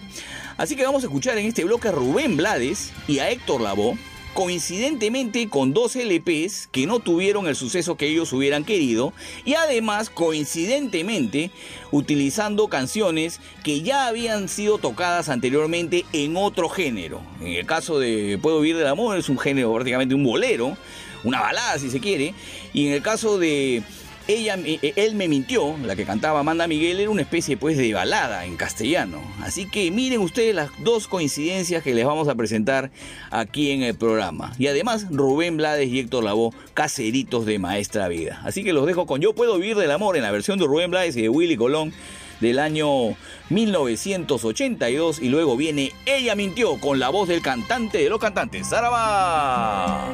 Así 0.57 0.76
que 0.76 0.84
vamos 0.84 1.03
a 1.03 1.07
escuchar 1.07 1.38
en 1.38 1.45
este 1.45 1.64
bloque 1.64 1.88
a 1.88 1.91
Rubén 1.91 2.38
Blades 2.38 2.91
y 3.07 3.20
a 3.20 3.30
Héctor 3.30 3.62
Lavoe 3.62 3.97
coincidentemente 4.34 5.49
con 5.49 5.74
dos 5.74 5.95
LPs 5.95 6.68
que 6.72 6.86
no 6.86 6.99
tuvieron 6.99 7.47
el 7.47 7.55
suceso 7.55 7.97
que 7.97 8.07
ellos 8.07 8.32
hubieran 8.34 8.64
querido 8.64 9.14
y 9.43 9.55
además 9.55 10.10
coincidentemente 10.10 11.51
utilizando 11.91 12.68
canciones 12.68 13.39
que 13.64 13.82
ya 13.82 14.07
habían 14.07 14.47
sido 14.47 14.78
tocadas 14.78 15.30
anteriormente 15.30 16.05
en 16.14 16.38
otro 16.38 16.70
género. 16.70 17.22
En 17.41 17.47
el 17.47 17.66
caso 17.66 17.99
de 17.99 18.39
Puedo 18.41 18.62
vivir 18.62 18.78
del 18.78 18.88
amor 18.88 19.18
es 19.18 19.30
un 19.30 19.39
género 19.39 19.74
prácticamente 19.74 20.16
un 20.16 20.24
bolero, 20.24 20.78
una 21.24 21.41
balada 21.41 21.78
si 21.80 21.89
se 21.89 21.99
quiere, 21.99 22.34
y 22.74 22.88
en 22.88 22.93
el 22.93 23.01
caso 23.01 23.38
de 23.38 23.84
ella, 24.30 24.59
eh, 24.63 24.93
él 24.95 25.15
me 25.15 25.28
mintió, 25.28 25.76
la 25.84 25.95
que 25.95 26.05
cantaba 26.05 26.41
Amanda 26.41 26.67
Miguel, 26.67 26.99
era 26.99 27.09
una 27.09 27.24
especie 27.24 27.57
pues 27.57 27.78
de 27.78 27.91
balada 27.95 28.45
en 28.45 28.57
castellano. 28.57 29.24
Así 29.41 29.65
que 29.65 29.89
miren 29.89 30.20
ustedes 30.20 30.53
las 30.53 30.70
dos 30.84 31.07
coincidencias 31.07 31.82
que 31.82 31.95
les 31.95 32.05
vamos 32.05 32.28
a 32.28 32.36
presentar 32.36 32.91
aquí 33.32 33.72
en 33.72 33.82
el 33.82 33.95
programa. 33.95 34.53
Y 34.59 34.67
además 34.67 35.07
Rubén 35.09 35.57
Blades 35.57 35.89
y 35.89 35.99
Héctor 35.99 36.24
Lavoe, 36.24 36.51
caseritos 36.76 37.47
de 37.47 37.57
Maestra 37.57 38.07
Vida. 38.07 38.39
Así 38.45 38.63
que 38.63 38.72
los 38.72 38.86
dejo 38.86 39.07
con 39.07 39.20
Yo 39.20 39.34
Puedo 39.34 39.57
Vivir 39.57 39.78
del 39.78 39.89
Amor 39.89 40.15
en 40.15 40.22
la 40.22 40.30
versión 40.30 40.59
de 40.59 40.65
Rubén 40.65 40.91
Blades 40.91 41.17
y 41.17 41.24
de 41.24 41.30
Willy 41.30 41.57
Colón 41.57 41.91
del 42.39 42.59
año 42.59 43.15
1982 43.49 45.20
y 45.20 45.30
luego 45.30 45.57
viene 45.57 45.91
Ella 46.05 46.36
mintió 46.36 46.80
con 46.80 46.99
la 46.99 47.09
voz 47.09 47.28
del 47.30 47.41
cantante 47.41 47.97
de 47.97 48.09
los 48.09 48.20
cantantes, 48.20 48.70
Saraba. 48.70 50.13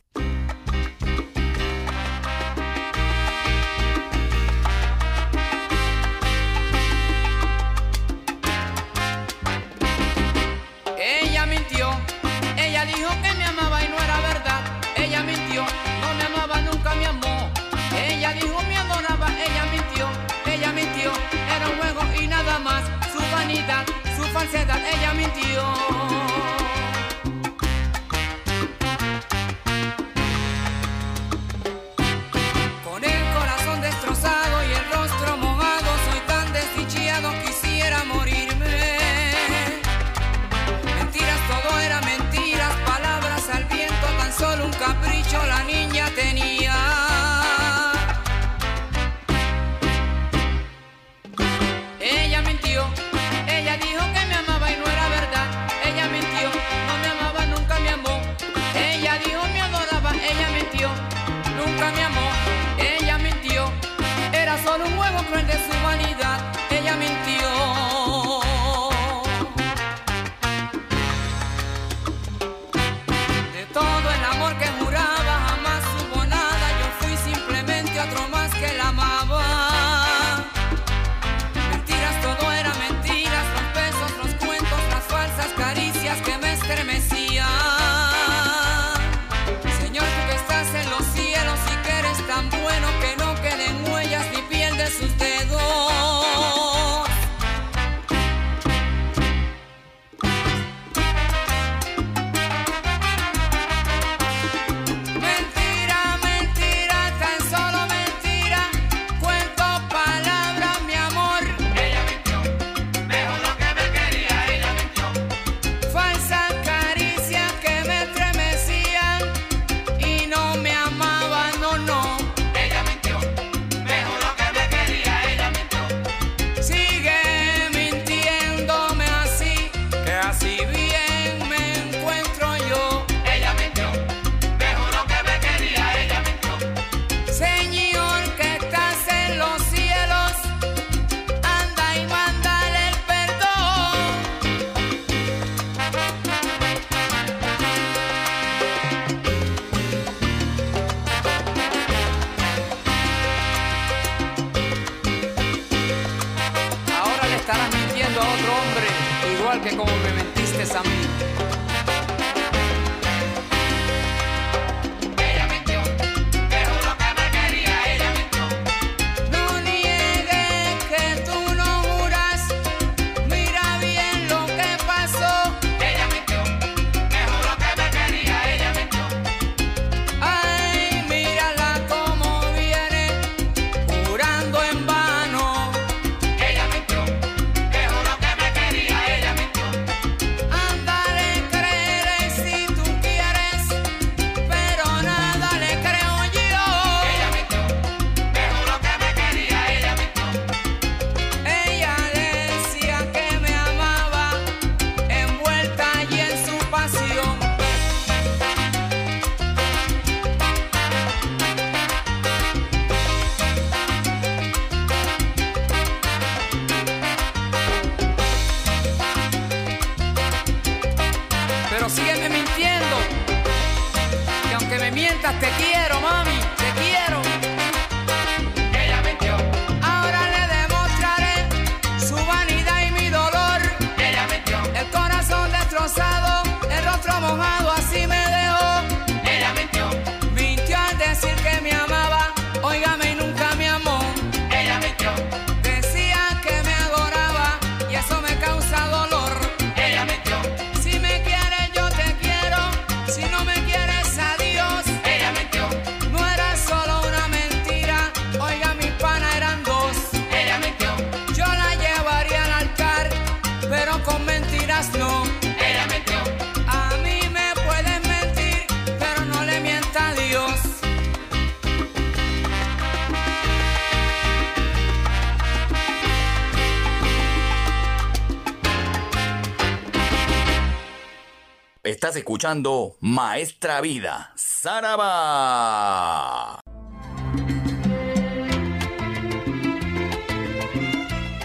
Estás 282.11 282.19
escuchando 282.19 282.97
Maestra 282.99 283.79
Vida, 283.79 284.33
Saraba. 284.35 284.99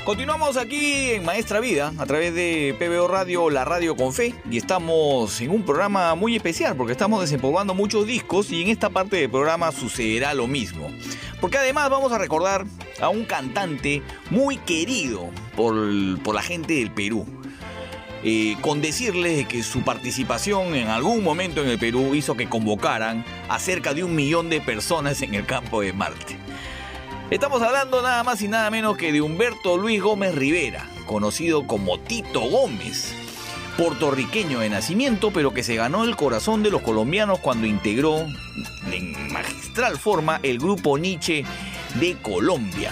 Continuamos 0.05 0.57
aquí 0.57 1.11
en 1.11 1.25
Maestra 1.25 1.61
Vida 1.61 1.93
a 1.97 2.07
través 2.07 2.35
de 2.35 2.75
PBO 2.81 3.07
Radio, 3.07 3.49
la 3.49 3.65
radio 3.65 3.95
con 3.95 4.13
fe, 4.13 4.35
y 4.51 4.57
estamos 4.57 5.41
en 5.41 5.53
un 5.53 5.65
programa 5.65 6.17
muy 6.17 6.35
especial 6.35 6.75
porque 6.75 6.95
estamos 6.95 7.21
desempolvando 7.21 7.73
muchos 7.73 8.05
discos 8.05 8.51
y 8.51 8.63
en 8.63 8.69
esta 8.69 8.91
parte 8.91 9.19
del 9.19 9.31
programa 9.31 9.71
sucederá 9.71 10.35
lo 10.35 10.49
mismo. 10.49 10.91
Porque 11.41 11.59
además 11.59 11.91
vamos 11.91 12.11
a 12.11 12.19
recordar 12.19 12.67
a 13.01 13.09
un 13.09 13.25
cantante 13.25 14.03
muy 14.31 14.57
querido 14.57 15.31
por, 15.55 15.77
por 16.25 16.35
la 16.35 16.43
gente 16.43 16.75
del 16.75 16.91
Perú. 16.91 17.25
Eh, 18.29 18.57
con 18.61 18.83
decirles 18.83 19.37
de 19.37 19.45
que 19.45 19.63
su 19.63 19.83
participación 19.83 20.75
en 20.75 20.89
algún 20.89 21.23
momento 21.23 21.63
en 21.63 21.69
el 21.69 21.79
Perú 21.79 22.17
hizo 22.17 22.37
que 22.37 22.49
convocaran 22.49 23.25
a 23.49 23.61
cerca 23.61 23.95
de 23.95 24.03
un 24.03 24.17
millón 24.17 24.51
de 24.51 24.61
personas 24.61 25.23
en 25.23 25.33
el 25.35 25.47
campo 25.47 25.81
de 25.81 25.93
Marte. 25.93 26.37
Estamos 27.31 27.63
hablando 27.63 28.03
nada 28.03 28.25
más 28.25 28.43
y 28.43 28.49
nada 28.49 28.69
menos 28.69 28.97
que 28.97 29.13
de 29.13 29.21
Humberto 29.21 29.77
Luis 29.77 30.03
Gómez 30.03 30.35
Rivera, 30.35 30.91
conocido 31.07 31.69
como 31.69 32.01
Tito 32.01 32.41
Gómez, 32.41 33.15
puertorriqueño 33.77 34.59
de 34.59 34.71
nacimiento, 34.71 35.31
pero 35.31 35.55
que 35.55 35.63
se 35.63 35.77
ganó 35.77 36.03
el 36.03 36.17
corazón 36.17 36.65
de 36.65 36.73
los 36.73 36.83
colombianos 36.83 37.39
cuando 37.39 37.69
integró 37.69 38.27
en 38.91 39.33
magistral 39.33 39.99
forma 39.99 40.41
el 40.43 40.59
grupo 40.59 40.99
Nietzsche 40.99 41.45
de 42.01 42.17
Colombia. 42.23 42.91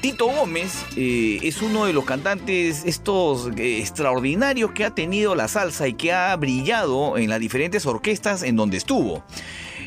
Tito 0.00 0.28
Gómez 0.28 0.86
eh, 0.96 1.40
es 1.42 1.60
uno 1.60 1.84
de 1.84 1.92
los 1.92 2.06
cantantes 2.06 2.84
estos 2.86 3.50
eh, 3.58 3.80
extraordinarios 3.80 4.72
que 4.72 4.86
ha 4.86 4.94
tenido 4.94 5.34
la 5.34 5.46
salsa 5.46 5.88
y 5.88 5.92
que 5.92 6.10
ha 6.10 6.34
brillado 6.36 7.18
en 7.18 7.28
las 7.28 7.38
diferentes 7.38 7.84
orquestas 7.84 8.42
en 8.42 8.56
donde 8.56 8.78
estuvo. 8.78 9.22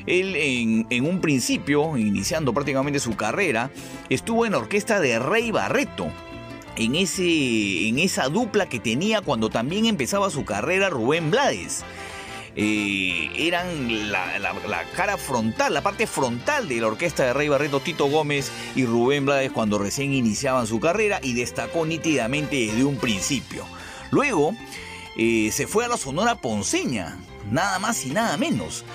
Él 0.05 0.35
en, 0.35 1.05
un 1.05 1.19
principio, 1.19 1.97
iniciando 1.97 2.53
prácticamente 2.53 2.99
su 2.99 3.15
carrera, 3.15 3.71
estuvo 4.09 4.45
en 4.45 4.51
la 4.51 4.59
orquesta 4.59 4.99
de 4.99 5.17
Rey 5.17 5.49
Barreto, 5.49 6.11
en, 6.75 6.95
ese, 6.95 7.87
en 7.87 7.97
esa 7.97 8.27
dupla 8.29 8.67
que 8.67 8.79
tenía 8.79 9.21
cuando 9.21 9.49
también 9.49 9.85
empezaba 9.85 10.29
su 10.29 10.45
carrera 10.45 10.89
Rubén 10.89 11.31
Blades. 11.31 11.83
Eran 12.55 14.11
la 14.11 14.83
cara 14.95 15.17
frontal, 15.17 15.73
la 15.73 15.81
parte 15.81 16.05
frontal 16.05 16.67
de 16.67 16.79
la 16.81 16.87
orquesta 16.87 17.23
de 17.23 17.33
Rey 17.33 17.47
Barreto, 17.47 17.79
Tito 17.79 18.05
Gómez 18.05 18.51
y 18.75 18.85
Rubén 18.85 19.25
Blades 19.25 19.51
cuando 19.51 19.79
recién 19.79 20.13
iniciaban 20.13 20.67
su 20.67 20.79
carrera 20.79 21.19
y 21.23 21.33
destacó 21.33 21.85
nítidamente 21.85 22.55
desde 22.55 22.83
un 22.83 22.97
principio. 22.97 23.65
Luego 24.11 24.55
eh, 25.17 25.49
se 25.51 25.65
fue 25.65 25.85
a 25.85 25.87
la 25.87 25.97
Sonora 25.97 26.35
Ponceña, 26.35 27.17
nada 27.49 27.79
más 27.79 28.05
y 28.05 28.11
nada 28.11 28.37
menos. 28.37 28.85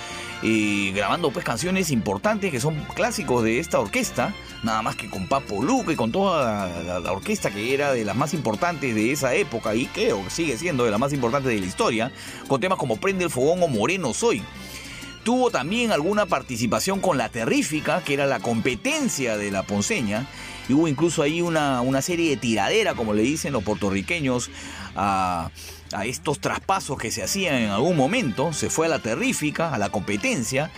eh, 0.42 0.92
grabando 0.94 1.30
pues 1.30 1.44
canciones 1.44 1.90
importantes 1.90 2.50
que 2.50 2.60
son 2.60 2.76
clásicos 2.94 3.42
de 3.42 3.58
esta 3.58 3.80
orquesta, 3.80 4.34
nada 4.62 4.82
más 4.82 4.96
que 4.96 5.08
con 5.08 5.26
Papo 5.26 5.62
Luque 5.62 5.92
y 5.92 5.96
con 5.96 6.10
toda 6.10 7.00
la 7.00 7.12
orquesta 7.12 7.50
que 7.50 7.74
era 7.74 7.92
de 7.92 8.04
las 8.04 8.16
más 8.16 8.34
importantes 8.34 8.94
de 8.94 9.12
esa 9.12 9.34
época 9.34 9.74
y 9.74 9.86
creo 9.86 10.24
que 10.24 10.30
sigue 10.30 10.58
siendo 10.58 10.84
de 10.84 10.90
las 10.90 11.00
más 11.00 11.12
importantes 11.12 11.52
de 11.52 11.60
la 11.60 11.66
historia, 11.66 12.12
con 12.48 12.60
temas 12.60 12.78
como 12.78 12.96
Prende 12.96 13.24
el 13.24 13.30
Fogón 13.30 13.62
o 13.62 13.68
Moreno 13.68 14.12
Soy. 14.12 14.42
Tuvo 15.24 15.50
también 15.50 15.92
alguna 15.92 16.26
participación 16.26 17.00
con 17.00 17.18
La 17.18 17.28
Terrífica, 17.28 18.02
que 18.02 18.14
era 18.14 18.24
la 18.24 18.40
competencia 18.40 19.36
de 19.36 19.50
la 19.50 19.62
Ponceña, 19.62 20.26
y 20.68 20.72
hubo 20.72 20.88
incluso 20.88 21.22
ahí 21.22 21.42
una, 21.42 21.82
una 21.82 22.00
serie 22.00 22.30
de 22.30 22.36
tiradera, 22.36 22.94
como 22.94 23.12
le 23.12 23.22
dicen 23.22 23.52
los 23.52 23.62
puertorriqueños, 23.62 24.50
a, 24.96 25.50
a 25.92 26.06
estos 26.06 26.40
traspasos 26.40 26.96
que 26.98 27.10
se 27.10 27.22
hacían 27.22 27.56
en 27.56 27.70
algún 27.70 27.96
momento. 27.96 28.52
Se 28.52 28.70
fue 28.70 28.86
a 28.86 28.88
La 28.88 29.00
Terrífica, 29.00 29.74
a 29.74 29.78
la 29.78 29.90
competencia, 29.90 30.70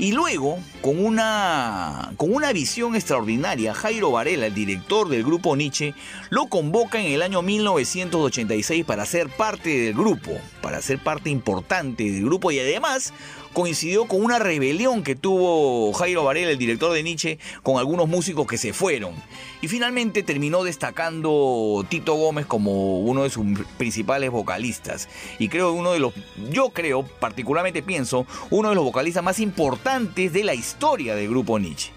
y 0.00 0.12
luego, 0.12 0.58
con 0.80 1.04
una, 1.04 2.14
con 2.16 2.32
una 2.32 2.54
visión 2.54 2.96
extraordinaria, 2.96 3.74
Jairo 3.74 4.10
Varela, 4.10 4.46
el 4.46 4.54
director 4.54 5.10
del 5.10 5.22
grupo 5.22 5.54
Nietzsche, 5.56 5.92
lo 6.30 6.46
convoca 6.46 6.98
en 6.98 7.12
el 7.12 7.20
año 7.20 7.42
1986 7.42 8.86
para 8.86 9.04
ser 9.04 9.28
parte 9.28 9.68
del 9.68 9.92
grupo, 9.92 10.30
para 10.62 10.80
ser 10.80 11.00
parte 11.00 11.28
importante 11.28 12.04
del 12.04 12.24
grupo. 12.24 12.50
Y 12.50 12.58
además 12.60 13.12
coincidió 13.52 14.06
con 14.06 14.22
una 14.22 14.38
rebelión 14.38 15.02
que 15.02 15.16
tuvo 15.16 15.92
Jairo 15.92 16.24
Varela, 16.24 16.50
el 16.50 16.58
director 16.58 16.92
de 16.92 17.02
Nietzsche, 17.02 17.38
con 17.62 17.78
algunos 17.78 18.08
músicos 18.08 18.46
que 18.46 18.58
se 18.58 18.72
fueron. 18.72 19.14
Y 19.60 19.68
finalmente 19.68 20.22
terminó 20.22 20.64
destacando 20.64 21.84
Tito 21.88 22.14
Gómez 22.14 22.46
como 22.46 23.00
uno 23.00 23.24
de 23.24 23.30
sus 23.30 23.46
principales 23.76 24.30
vocalistas. 24.30 25.08
Y 25.38 25.48
creo 25.48 25.72
uno 25.72 25.92
de 25.92 25.98
los, 25.98 26.14
yo 26.50 26.70
creo, 26.70 27.02
particularmente 27.02 27.82
pienso, 27.82 28.26
uno 28.50 28.70
de 28.70 28.74
los 28.74 28.84
vocalistas 28.84 29.22
más 29.22 29.40
importantes 29.40 30.32
de 30.32 30.44
la 30.44 30.54
historia 30.54 31.14
del 31.14 31.28
grupo 31.28 31.58
Nietzsche. 31.58 31.92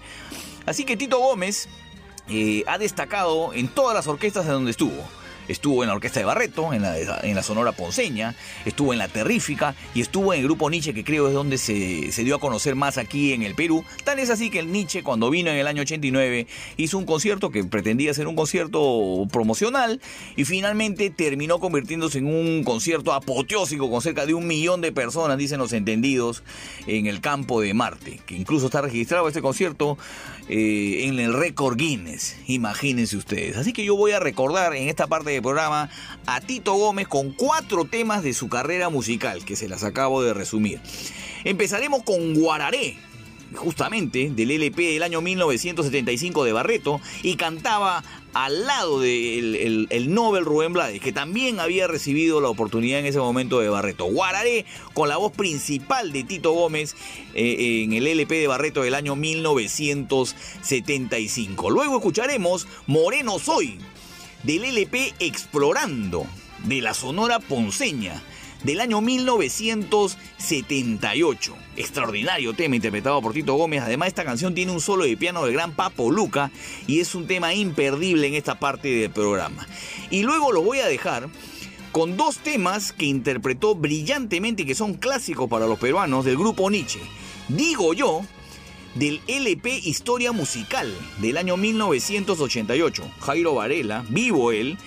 Así 0.66 0.84
que 0.84 0.96
Tito 0.96 1.18
Gómez 1.18 1.68
eh, 2.28 2.64
ha 2.66 2.78
destacado 2.78 3.52
en 3.52 3.68
todas 3.68 3.94
las 3.94 4.06
orquestas 4.06 4.46
en 4.46 4.52
donde 4.52 4.70
estuvo. 4.70 5.02
Estuvo 5.48 5.82
en 5.82 5.88
la 5.88 5.94
orquesta 5.94 6.20
de 6.20 6.26
Barreto, 6.26 6.72
en 6.72 6.82
la, 6.82 6.98
en 6.98 7.34
la 7.34 7.42
Sonora 7.42 7.72
Ponceña, 7.72 8.34
estuvo 8.64 8.92
en 8.92 8.98
la 8.98 9.08
Terrífica 9.08 9.74
y 9.94 10.00
estuvo 10.00 10.32
en 10.32 10.40
el 10.40 10.46
grupo 10.46 10.70
Nietzsche, 10.70 10.94
que 10.94 11.04
creo 11.04 11.28
es 11.28 11.34
donde 11.34 11.58
se, 11.58 12.12
se 12.12 12.24
dio 12.24 12.36
a 12.36 12.40
conocer 12.40 12.74
más 12.74 12.98
aquí 12.98 13.32
en 13.32 13.42
el 13.42 13.54
Perú. 13.54 13.84
Tan 14.04 14.18
es 14.18 14.30
así 14.30 14.50
que 14.50 14.60
el 14.60 14.72
Nietzsche, 14.72 15.02
cuando 15.02 15.30
vino 15.30 15.50
en 15.50 15.56
el 15.56 15.66
año 15.66 15.82
89, 15.82 16.46
hizo 16.76 16.98
un 16.98 17.04
concierto 17.04 17.50
que 17.50 17.64
pretendía 17.64 18.14
ser 18.14 18.26
un 18.26 18.36
concierto 18.36 19.26
promocional 19.30 20.00
y 20.36 20.44
finalmente 20.44 21.10
terminó 21.10 21.58
convirtiéndose 21.58 22.18
en 22.18 22.26
un 22.26 22.64
concierto 22.64 23.12
apoteósico 23.12 23.90
con 23.90 24.00
cerca 24.02 24.26
de 24.26 24.34
un 24.34 24.46
millón 24.46 24.80
de 24.80 24.92
personas, 24.92 25.38
dicen 25.38 25.58
los 25.58 25.72
entendidos, 25.72 26.42
en 26.86 27.06
el 27.06 27.20
campo 27.20 27.60
de 27.60 27.74
Marte, 27.74 28.20
que 28.26 28.34
incluso 28.34 28.66
está 28.66 28.80
registrado 28.82 29.28
este 29.28 29.42
concierto 29.42 29.98
eh, 30.48 31.06
en 31.06 31.18
el 31.18 31.32
récord 31.32 31.76
Guinness, 31.76 32.36
imagínense 32.46 33.16
ustedes. 33.16 33.56
Así 33.56 33.72
que 33.72 33.84
yo 33.84 33.96
voy 33.96 34.12
a 34.12 34.20
recordar 34.20 34.74
en 34.74 34.88
esta 34.88 35.06
parte 35.06 35.30
del 35.30 35.40
programa 35.40 35.88
a 36.26 36.40
Tito 36.40 36.74
Gómez 36.74 37.08
con 37.08 37.32
cuatro 37.32 37.86
temas 37.86 38.22
de 38.22 38.34
su 38.34 38.48
carrera 38.48 38.90
musical, 38.90 39.44
que 39.44 39.56
se 39.56 39.68
las 39.68 39.84
acabo 39.84 40.22
de 40.22 40.34
resumir. 40.34 40.80
Empezaremos 41.44 42.02
con 42.02 42.34
Guararé, 42.34 42.96
justamente 43.54 44.30
del 44.34 44.50
LP 44.50 44.82
del 44.92 45.02
año 45.02 45.22
1975 45.22 46.44
de 46.44 46.52
Barreto, 46.52 47.00
y 47.22 47.36
cantaba 47.36 48.04
al 48.34 48.66
lado 48.66 49.00
del 49.00 49.54
el, 49.54 49.86
el 49.90 50.12
Nobel 50.12 50.44
Rubén 50.44 50.72
Blades, 50.72 51.00
que 51.00 51.12
también 51.12 51.60
había 51.60 51.86
recibido 51.86 52.40
la 52.40 52.48
oportunidad 52.48 52.98
en 52.98 53.06
ese 53.06 53.20
momento 53.20 53.60
de 53.60 53.68
Barreto. 53.68 54.06
Guararé 54.06 54.66
con 54.92 55.08
la 55.08 55.16
voz 55.16 55.30
principal 55.32 56.12
de 56.12 56.24
Tito 56.24 56.50
Gómez 56.52 56.96
eh, 57.34 57.82
en 57.84 57.92
el 57.92 58.04
LP 58.06 58.34
de 58.34 58.48
Barreto 58.48 58.82
del 58.82 58.94
año 58.94 59.16
1975. 59.16 61.70
Luego 61.70 61.96
escucharemos 61.96 62.66
Moreno 62.86 63.38
Soy, 63.38 63.78
del 64.42 64.64
LP 64.64 65.14
Explorando, 65.20 66.26
de 66.64 66.80
la 66.80 66.94
Sonora 66.94 67.38
Ponceña, 67.38 68.20
del 68.64 68.80
año 68.80 69.00
1978. 69.00 71.54
Extraordinario 71.76 72.52
tema 72.54 72.74
interpretado 72.76 73.20
por 73.22 73.32
Tito 73.32 73.54
Gómez. 73.54 73.82
Además, 73.82 74.08
esta 74.08 74.24
canción 74.24 74.54
tiene 74.54 74.72
un 74.72 74.80
solo 74.80 75.04
de 75.04 75.16
piano 75.16 75.44
del 75.44 75.54
gran 75.54 75.70
Papo 75.72 76.10
Luca 76.10 76.50
y 76.86 76.98
es 77.00 77.14
un 77.14 77.28
tema 77.28 77.54
imperdible 77.54 78.26
en 78.26 78.34
esta 78.34 78.58
parte 78.58 78.88
del 78.88 79.10
programa. 79.10 79.68
Y 80.10 80.22
luego 80.22 80.50
lo 80.50 80.62
voy 80.62 80.80
a 80.80 80.86
dejar 80.86 81.28
con 81.92 82.16
dos 82.16 82.38
temas 82.38 82.92
que 82.92 83.04
interpretó 83.06 83.76
brillantemente 83.76 84.62
y 84.62 84.66
que 84.66 84.74
son 84.74 84.94
clásicos 84.94 85.48
para 85.48 85.66
los 85.66 85.78
peruanos 85.78 86.24
del 86.24 86.36
grupo 86.36 86.68
Nietzsche. 86.70 86.98
Digo 87.48 87.94
yo, 87.94 88.22
del 88.94 89.20
LP 89.26 89.80
Historia 89.84 90.32
Musical 90.32 90.92
del 91.18 91.36
año 91.36 91.56
1988. 91.56 93.04
Jairo 93.20 93.54
Varela, 93.54 94.04
vivo 94.08 94.52
él, 94.52 94.78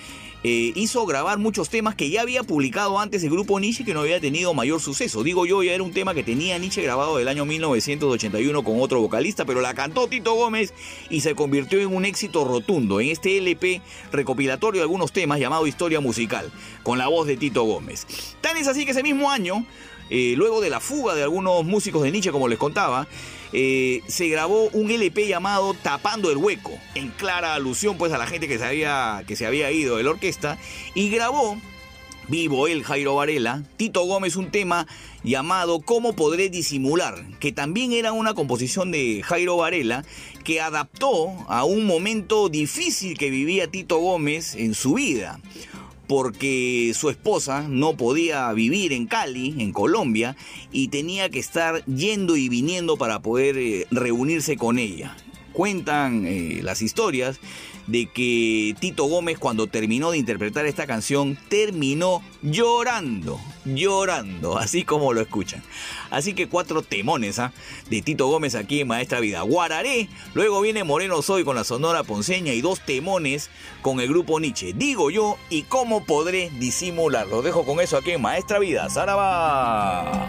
eh, 0.44 0.72
hizo 0.76 1.04
grabar 1.04 1.38
muchos 1.38 1.68
temas 1.68 1.96
que 1.96 2.10
ya 2.10 2.22
había 2.22 2.44
publicado 2.44 3.00
antes 3.00 3.24
el 3.24 3.30
grupo 3.30 3.58
Nietzsche 3.58 3.84
que 3.84 3.92
no 3.92 4.00
había 4.00 4.20
tenido 4.20 4.54
mayor 4.54 4.80
suceso. 4.80 5.24
Digo 5.24 5.46
yo, 5.46 5.62
ya 5.64 5.72
era 5.72 5.82
un 5.82 5.92
tema 5.92 6.14
que 6.14 6.22
tenía 6.22 6.58
Nietzsche 6.58 6.82
grabado 6.82 7.16
del 7.16 7.26
año 7.26 7.44
1981 7.44 8.62
con 8.62 8.80
otro 8.80 9.00
vocalista, 9.00 9.44
pero 9.44 9.60
la 9.60 9.74
cantó 9.74 10.06
Tito 10.06 10.34
Gómez 10.34 10.72
y 11.10 11.22
se 11.22 11.34
convirtió 11.34 11.80
en 11.80 11.94
un 11.94 12.04
éxito 12.04 12.44
rotundo 12.44 13.00
en 13.00 13.08
este 13.08 13.36
LP 13.38 13.82
recopilatorio 14.12 14.80
de 14.80 14.84
algunos 14.84 15.12
temas 15.12 15.40
llamado 15.40 15.66
Historia 15.66 16.00
Musical, 16.00 16.52
con 16.84 16.98
la 16.98 17.08
voz 17.08 17.26
de 17.26 17.36
Tito 17.36 17.64
Gómez. 17.64 18.06
Tan 18.40 18.56
es 18.56 18.68
así 18.68 18.84
que 18.84 18.92
ese 18.92 19.02
mismo 19.02 19.30
año, 19.32 19.66
eh, 20.08 20.34
luego 20.36 20.60
de 20.60 20.70
la 20.70 20.78
fuga 20.78 21.16
de 21.16 21.24
algunos 21.24 21.64
músicos 21.64 22.02
de 22.04 22.12
Nietzsche, 22.12 22.30
como 22.30 22.46
les 22.46 22.58
contaba, 22.58 23.08
eh, 23.52 24.02
se 24.06 24.28
grabó 24.28 24.68
un 24.72 24.90
LP 24.90 25.26
llamado 25.26 25.74
Tapando 25.74 26.30
el 26.30 26.36
Hueco, 26.36 26.72
en 26.94 27.08
clara 27.08 27.54
alusión 27.54 27.96
pues 27.96 28.12
a 28.12 28.18
la 28.18 28.26
gente 28.26 28.48
que 28.48 28.58
se 28.58 28.64
había, 28.64 29.24
que 29.26 29.36
se 29.36 29.46
había 29.46 29.70
ido 29.70 29.96
de 29.96 30.02
la 30.02 30.10
orquesta, 30.10 30.58
y 30.94 31.08
grabó, 31.10 31.58
vivo 32.28 32.66
él, 32.68 32.84
Jairo 32.84 33.14
Varela, 33.14 33.62
Tito 33.76 34.04
Gómez 34.04 34.36
un 34.36 34.50
tema 34.50 34.86
llamado 35.24 35.80
¿Cómo 35.80 36.14
podré 36.14 36.50
disimular? 36.50 37.24
que 37.40 37.52
también 37.52 37.92
era 37.92 38.12
una 38.12 38.34
composición 38.34 38.90
de 38.90 39.22
Jairo 39.24 39.56
Varela 39.56 40.04
que 40.44 40.60
adaptó 40.60 41.34
a 41.48 41.64
un 41.64 41.86
momento 41.86 42.48
difícil 42.48 43.16
que 43.16 43.30
vivía 43.30 43.68
Tito 43.68 43.98
Gómez 43.98 44.54
en 44.54 44.74
su 44.74 44.94
vida 44.94 45.40
porque 46.08 46.92
su 46.94 47.10
esposa 47.10 47.66
no 47.68 47.96
podía 47.96 48.50
vivir 48.52 48.92
en 48.92 49.06
Cali, 49.06 49.54
en 49.58 49.72
Colombia, 49.72 50.36
y 50.72 50.88
tenía 50.88 51.28
que 51.28 51.38
estar 51.38 51.84
yendo 51.84 52.36
y 52.36 52.48
viniendo 52.48 52.96
para 52.96 53.20
poder 53.20 53.56
eh, 53.58 53.86
reunirse 53.90 54.56
con 54.56 54.78
ella. 54.78 55.16
cuentan 55.52 56.24
eh, 56.24 56.60
las 56.62 56.82
historias 56.82 57.40
de 57.88 58.06
que 58.06 58.76
Tito 58.80 59.04
Gómez 59.06 59.38
cuando 59.38 59.66
terminó 59.66 60.10
de 60.10 60.18
interpretar 60.18 60.66
esta 60.66 60.86
canción 60.86 61.36
terminó 61.48 62.22
llorando, 62.42 63.40
llorando, 63.76 64.58
así 64.58 64.84
como 64.84 65.12
lo 65.12 65.20
escuchan. 65.20 65.62
Así 66.10 66.34
que 66.34 66.48
cuatro 66.48 66.82
temones 66.82 67.38
¿ah? 67.38 67.52
de 67.90 68.02
Tito 68.02 68.26
Gómez 68.28 68.54
aquí 68.54 68.80
en 68.80 68.88
Maestra 68.88 69.20
Vida. 69.20 69.42
Guararé, 69.42 70.08
luego 70.34 70.60
viene 70.60 70.84
Moreno 70.84 71.22
Soy 71.22 71.44
con 71.44 71.56
la 71.56 71.64
Sonora 71.64 72.04
Ponceña 72.04 72.52
y 72.52 72.60
dos 72.60 72.80
temones 72.80 73.50
con 73.82 74.00
el 74.00 74.08
grupo 74.08 74.40
Nietzsche. 74.40 74.72
Digo 74.72 75.10
yo, 75.10 75.36
¿y 75.50 75.62
cómo 75.62 76.04
podré 76.04 76.50
disimular? 76.58 77.26
Lo 77.26 77.42
dejo 77.42 77.64
con 77.64 77.80
eso 77.80 77.96
aquí 77.96 78.12
en 78.12 78.22
Maestra 78.22 78.58
Vida. 78.58 78.88
¡Zaraba! 78.90 80.28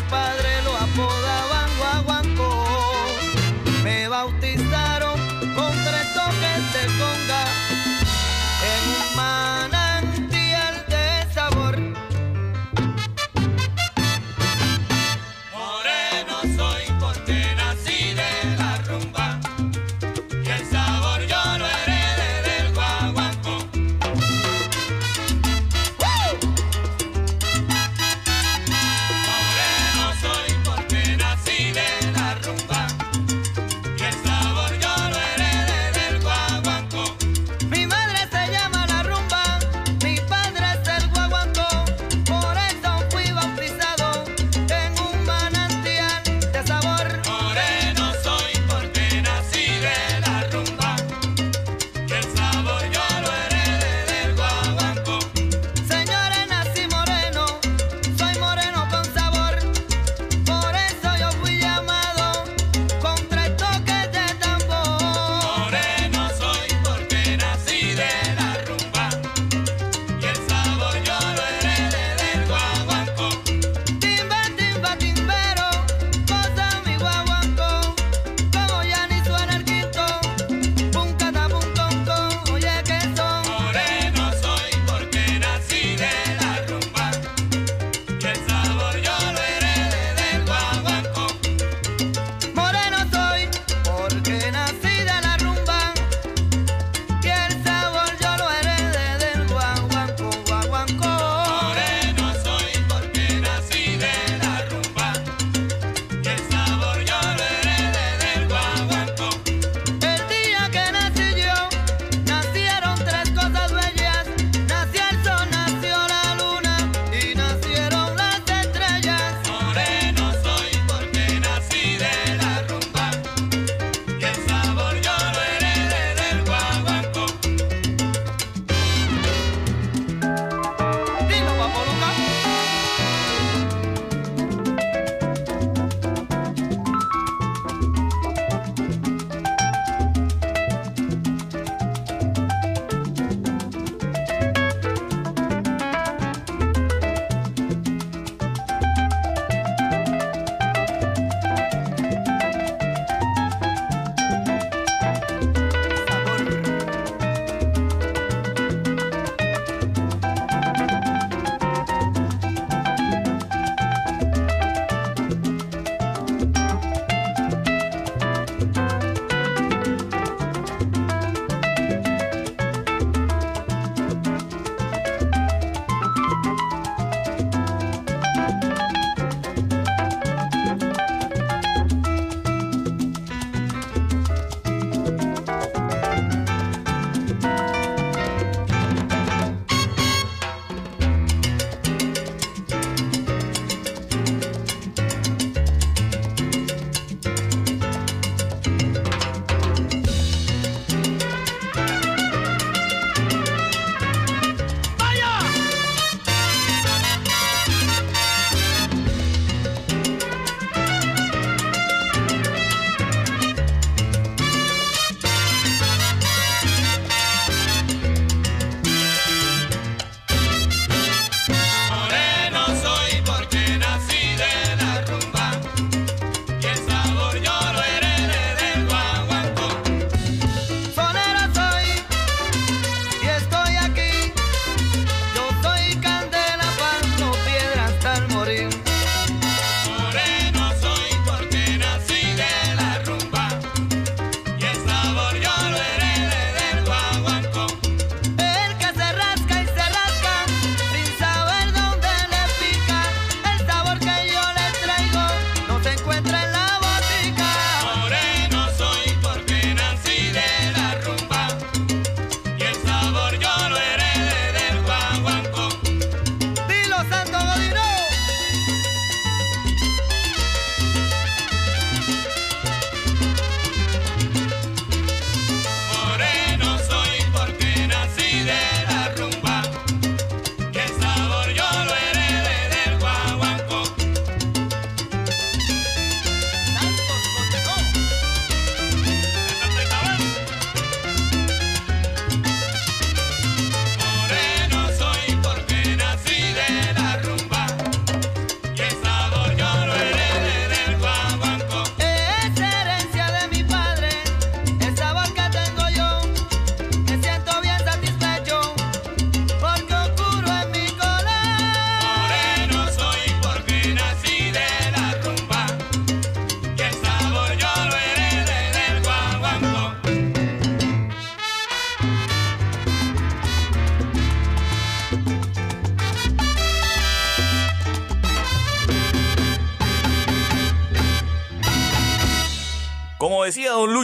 mi 0.00 0.08
padre. 0.08 0.39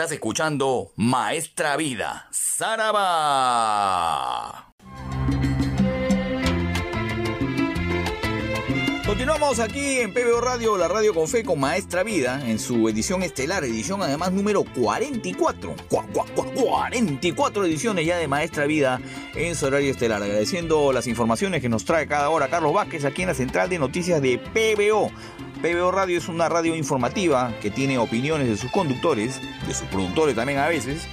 Estás 0.00 0.12
escuchando 0.12 0.92
Maestra 0.96 1.76
Vida, 1.76 2.26
Saraba. 2.30 3.12
Continuamos 9.04 9.58
aquí 9.58 9.98
en 9.98 10.14
PBO 10.14 10.40
Radio, 10.40 10.78
la 10.78 10.88
radio 10.88 11.12
con 11.12 11.28
fe 11.28 11.44
con 11.44 11.60
Maestra 11.60 12.02
Vida, 12.02 12.40
en 12.48 12.58
su 12.58 12.88
edición 12.88 13.22
estelar, 13.22 13.62
edición 13.64 14.00
además 14.00 14.32
número 14.32 14.64
44. 14.64 15.74
44 16.54 17.64
ediciones 17.66 18.06
ya 18.06 18.16
de 18.16 18.26
Maestra 18.26 18.64
Vida 18.64 19.02
en 19.34 19.54
su 19.54 19.66
horario 19.66 19.90
estelar. 19.90 20.22
Agradeciendo 20.22 20.94
las 20.94 21.08
informaciones 21.08 21.60
que 21.60 21.68
nos 21.68 21.84
trae 21.84 22.06
cada 22.06 22.30
hora 22.30 22.48
Carlos 22.48 22.72
Vázquez 22.72 23.04
aquí 23.04 23.20
en 23.20 23.28
la 23.28 23.34
central 23.34 23.68
de 23.68 23.78
noticias 23.78 24.22
de 24.22 24.38
PBO. 24.38 25.10
PBO 25.62 25.90
Radio 25.90 26.16
es 26.16 26.28
una 26.28 26.48
radio 26.48 26.74
informativa 26.74 27.52
que 27.60 27.70
tiene 27.70 27.98
opiniones 27.98 28.48
de 28.48 28.56
sus 28.56 28.70
conductores, 28.70 29.40
de 29.66 29.74
sus 29.74 29.86
productores 29.88 30.34
también 30.34 30.58
a 30.58 30.68
veces, 30.68 31.06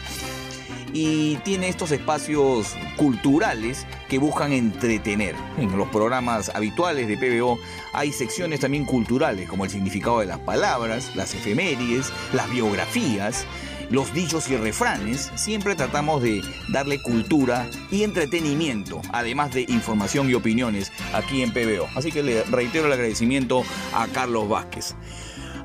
y 0.93 1.35
tiene 1.37 1.67
estos 1.67 1.91
espacios 1.91 2.73
culturales 2.95 3.85
que 4.07 4.19
buscan 4.19 4.53
entretener. 4.53 5.35
En 5.57 5.77
los 5.77 5.89
programas 5.89 6.49
habituales 6.55 7.09
de 7.09 7.17
PBO 7.17 7.59
hay 7.91 8.13
secciones 8.13 8.61
también 8.61 8.85
culturales 8.85 9.49
como 9.49 9.65
el 9.65 9.69
significado 9.69 10.21
de 10.21 10.27
las 10.27 10.39
palabras, 10.39 11.13
las 11.15 11.33
efemérides, 11.33 12.13
las 12.31 12.49
biografías, 12.49 13.45
los 13.89 14.13
dichos 14.13 14.49
y 14.49 14.57
refranes. 14.57 15.31
Siempre 15.35 15.75
tratamos 15.75 16.21
de 16.21 16.41
darle 16.69 17.01
cultura 17.01 17.69
y 17.91 18.03
entretenimiento, 18.03 19.01
además 19.11 19.53
de 19.53 19.61
información 19.67 20.29
y 20.29 20.33
opiniones 20.33 20.91
aquí 21.13 21.41
en 21.41 21.51
PBO. 21.51 21.87
Así 21.95 22.11
que 22.11 22.23
le 22.23 22.43
reitero 22.43 22.87
el 22.87 22.93
agradecimiento 22.93 23.63
a 23.93 24.07
Carlos 24.07 24.49
Vázquez. 24.49 24.95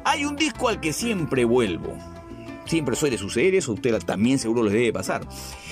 Hay 0.05 0.25
un 0.25 0.37
disco 0.37 0.69
al 0.69 0.81
que 0.81 0.93
siempre 0.93 1.45
vuelvo. 1.45 1.97
Siempre 2.65 2.97
suele 2.97 3.19
suceder 3.19 3.55
eso, 3.55 3.73
usted 3.73 3.99
también 4.01 4.39
seguro 4.39 4.63
les 4.63 4.73
debe 4.73 4.93
pasar. 4.93 5.27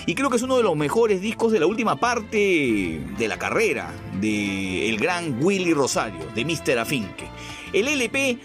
Y 0.06 0.14
creo 0.14 0.28
que 0.28 0.36
es 0.36 0.42
uno 0.42 0.56
de 0.56 0.62
los 0.62 0.76
mejores 0.76 1.20
discos 1.20 1.52
de 1.52 1.60
la 1.60 1.66
última 1.66 1.96
parte 1.96 3.00
de 3.16 3.28
la 3.28 3.38
carrera 3.38 3.92
de 4.20 4.88
el 4.88 4.98
gran 4.98 5.42
Willy 5.42 5.72
Rosario, 5.72 6.26
de 6.34 6.44
Mr. 6.44 6.78
Afinque. 6.78 7.28
El 7.72 7.86
LP 7.86 8.38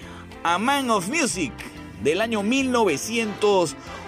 A 0.44 0.60
Man 0.60 0.92
of 0.92 1.10
Music 1.10 1.52
del 2.04 2.22
año 2.22 2.44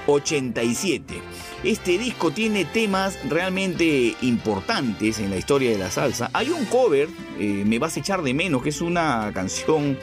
1987. 0.08 1.22
Este 1.64 1.98
disco 1.98 2.32
tiene 2.32 2.66
temas 2.66 3.18
realmente 3.28 4.16
importantes 4.22 5.20
en 5.20 5.30
la 5.30 5.38
historia 5.38 5.72
de 5.72 5.78
la 5.78 5.92
salsa. 5.92 6.30
Hay 6.34 6.50
un 6.50 6.66
cover, 6.66 7.10
eh, 7.40 7.64
Me 7.66 7.78
vas 7.80 7.98
a 7.98 8.00
echar 8.00 8.22
de 8.22 8.34
menos, 8.34 8.64
que 8.64 8.70
es 8.70 8.82
una 8.82 9.32
canción 9.34 9.98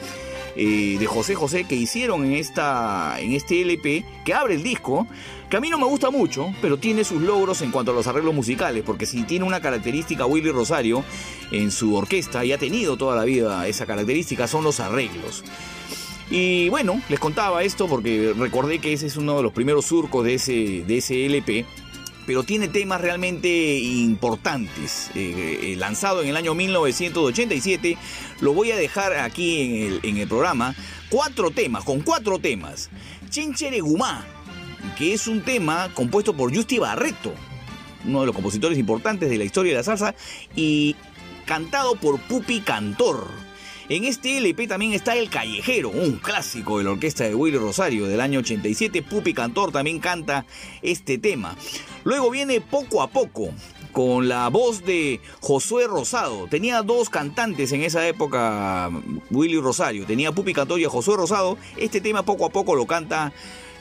eh, 0.55 0.95
de 0.97 1.05
José 1.05 1.35
José 1.35 1.65
que 1.65 1.75
hicieron 1.75 2.23
en, 2.25 2.33
esta, 2.33 3.19
en 3.19 3.33
este 3.33 3.61
LP, 3.61 4.05
que 4.23 4.33
abre 4.33 4.55
el 4.55 4.63
disco, 4.63 5.07
que 5.49 5.57
a 5.57 5.59
mí 5.59 5.69
no 5.69 5.77
me 5.77 5.85
gusta 5.85 6.11
mucho, 6.11 6.53
pero 6.61 6.77
tiene 6.77 7.03
sus 7.03 7.21
logros 7.21 7.61
en 7.61 7.71
cuanto 7.71 7.91
a 7.91 7.93
los 7.95 8.07
arreglos 8.07 8.33
musicales, 8.33 8.83
porque 8.85 9.05
si 9.05 9.23
tiene 9.23 9.43
una 9.43 9.59
característica 9.59 10.25
Willy 10.25 10.51
Rosario 10.51 11.03
en 11.51 11.71
su 11.71 11.95
orquesta, 11.95 12.45
y 12.45 12.53
ha 12.53 12.57
tenido 12.57 12.95
toda 12.95 13.15
la 13.15 13.25
vida 13.25 13.67
esa 13.67 13.85
característica, 13.85 14.47
son 14.47 14.63
los 14.63 14.79
arreglos. 14.79 15.43
Y 16.29 16.69
bueno, 16.69 17.01
les 17.09 17.19
contaba 17.19 17.63
esto 17.63 17.87
porque 17.87 18.33
recordé 18.37 18.79
que 18.79 18.93
ese 18.93 19.07
es 19.07 19.17
uno 19.17 19.37
de 19.37 19.43
los 19.43 19.53
primeros 19.53 19.85
surcos 19.85 20.25
de 20.25 20.33
ese, 20.35 21.25
LP 21.25 21.65
pero 22.25 22.41
tiene 22.41 22.67
temas 22.67 22.99
realmente 23.01 23.77
importantes. 23.77 25.11
Eh, 25.13 25.59
eh, 25.61 25.75
lanzado 25.77 26.23
en 26.23 26.29
el 26.29 26.35
año 26.35 26.55
1987, 26.55 27.99
lo 28.41 28.51
voy 28.51 28.71
a 28.71 28.75
dejar 28.75 29.13
aquí 29.13 29.99
en 30.01 30.17
el, 30.17 30.27
programa. 30.27 30.73
Cuatro 31.11 31.51
temas, 31.51 31.83
con 31.83 32.01
cuatro 32.01 32.39
temas. 32.39 32.89
Chencheregumá, 33.29 34.25
que 34.97 35.13
es 35.13 35.27
un 35.27 35.41
tema 35.43 35.91
compuesto 35.93 36.35
por 36.35 36.51
Justi 36.51 36.79
Barreto, 36.79 37.31
uno 38.05 38.21
de 38.21 38.25
los 38.25 38.33
compositores 38.33 38.79
importantes 38.79 39.29
de 39.29 39.37
la 39.37 39.43
historia 39.43 39.73
de 39.73 39.77
la 39.77 39.83
salsa, 39.83 40.15
y 40.55 40.95
cantado 41.45 41.95
por 41.95 42.19
Pupi 42.21 42.61
Cantor. 42.61 43.44
En 43.87 44.03
este 44.03 44.37
LP 44.39 44.67
también 44.67 44.93
está 44.93 45.15
El 45.15 45.29
Callejero, 45.29 45.89
un 45.89 46.13
clásico 46.13 46.79
de 46.79 46.85
la 46.85 46.89
orquesta 46.89 47.25
de 47.25 47.35
Willy 47.35 47.59
Rosario 47.59 48.07
del 48.07 48.19
año 48.19 48.39
87. 48.39 49.03
Pupi 49.03 49.31
Cantor 49.35 49.71
también 49.71 49.99
canta 49.99 50.47
este 50.81 51.19
tema. 51.19 51.55
Luego 52.03 52.31
viene 52.31 52.61
Poco 52.61 53.03
a 53.03 53.11
Poco, 53.11 53.49
con 53.91 54.27
la 54.27 54.49
voz 54.49 54.83
de 54.83 55.21
Josué 55.39 55.85
Rosado. 55.85 56.47
Tenía 56.47 56.81
dos 56.81 57.11
cantantes 57.11 57.71
en 57.73 57.83
esa 57.83 58.07
época, 58.07 58.89
Willy 59.29 59.59
Rosario. 59.59 60.07
Tenía 60.07 60.31
Pupi 60.31 60.53
Cantor 60.53 60.79
y 60.79 60.85
a 60.85 60.89
Josué 60.89 61.17
Rosado. 61.17 61.55
Este 61.77 62.01
tema 62.01 62.23
Poco 62.23 62.47
a 62.47 62.49
Poco 62.49 62.73
lo 62.73 62.87
canta 62.87 63.33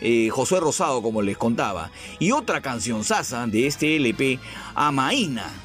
eh, 0.02 0.28
Josué 0.28 0.60
Rosado, 0.60 1.00
como 1.00 1.22
les 1.22 1.38
contaba. 1.38 1.90
Y 2.18 2.32
otra 2.32 2.60
canción 2.60 3.04
sasa 3.04 3.46
de 3.46 3.66
este 3.66 3.96
LP, 3.96 4.38
Amaína 4.74 5.63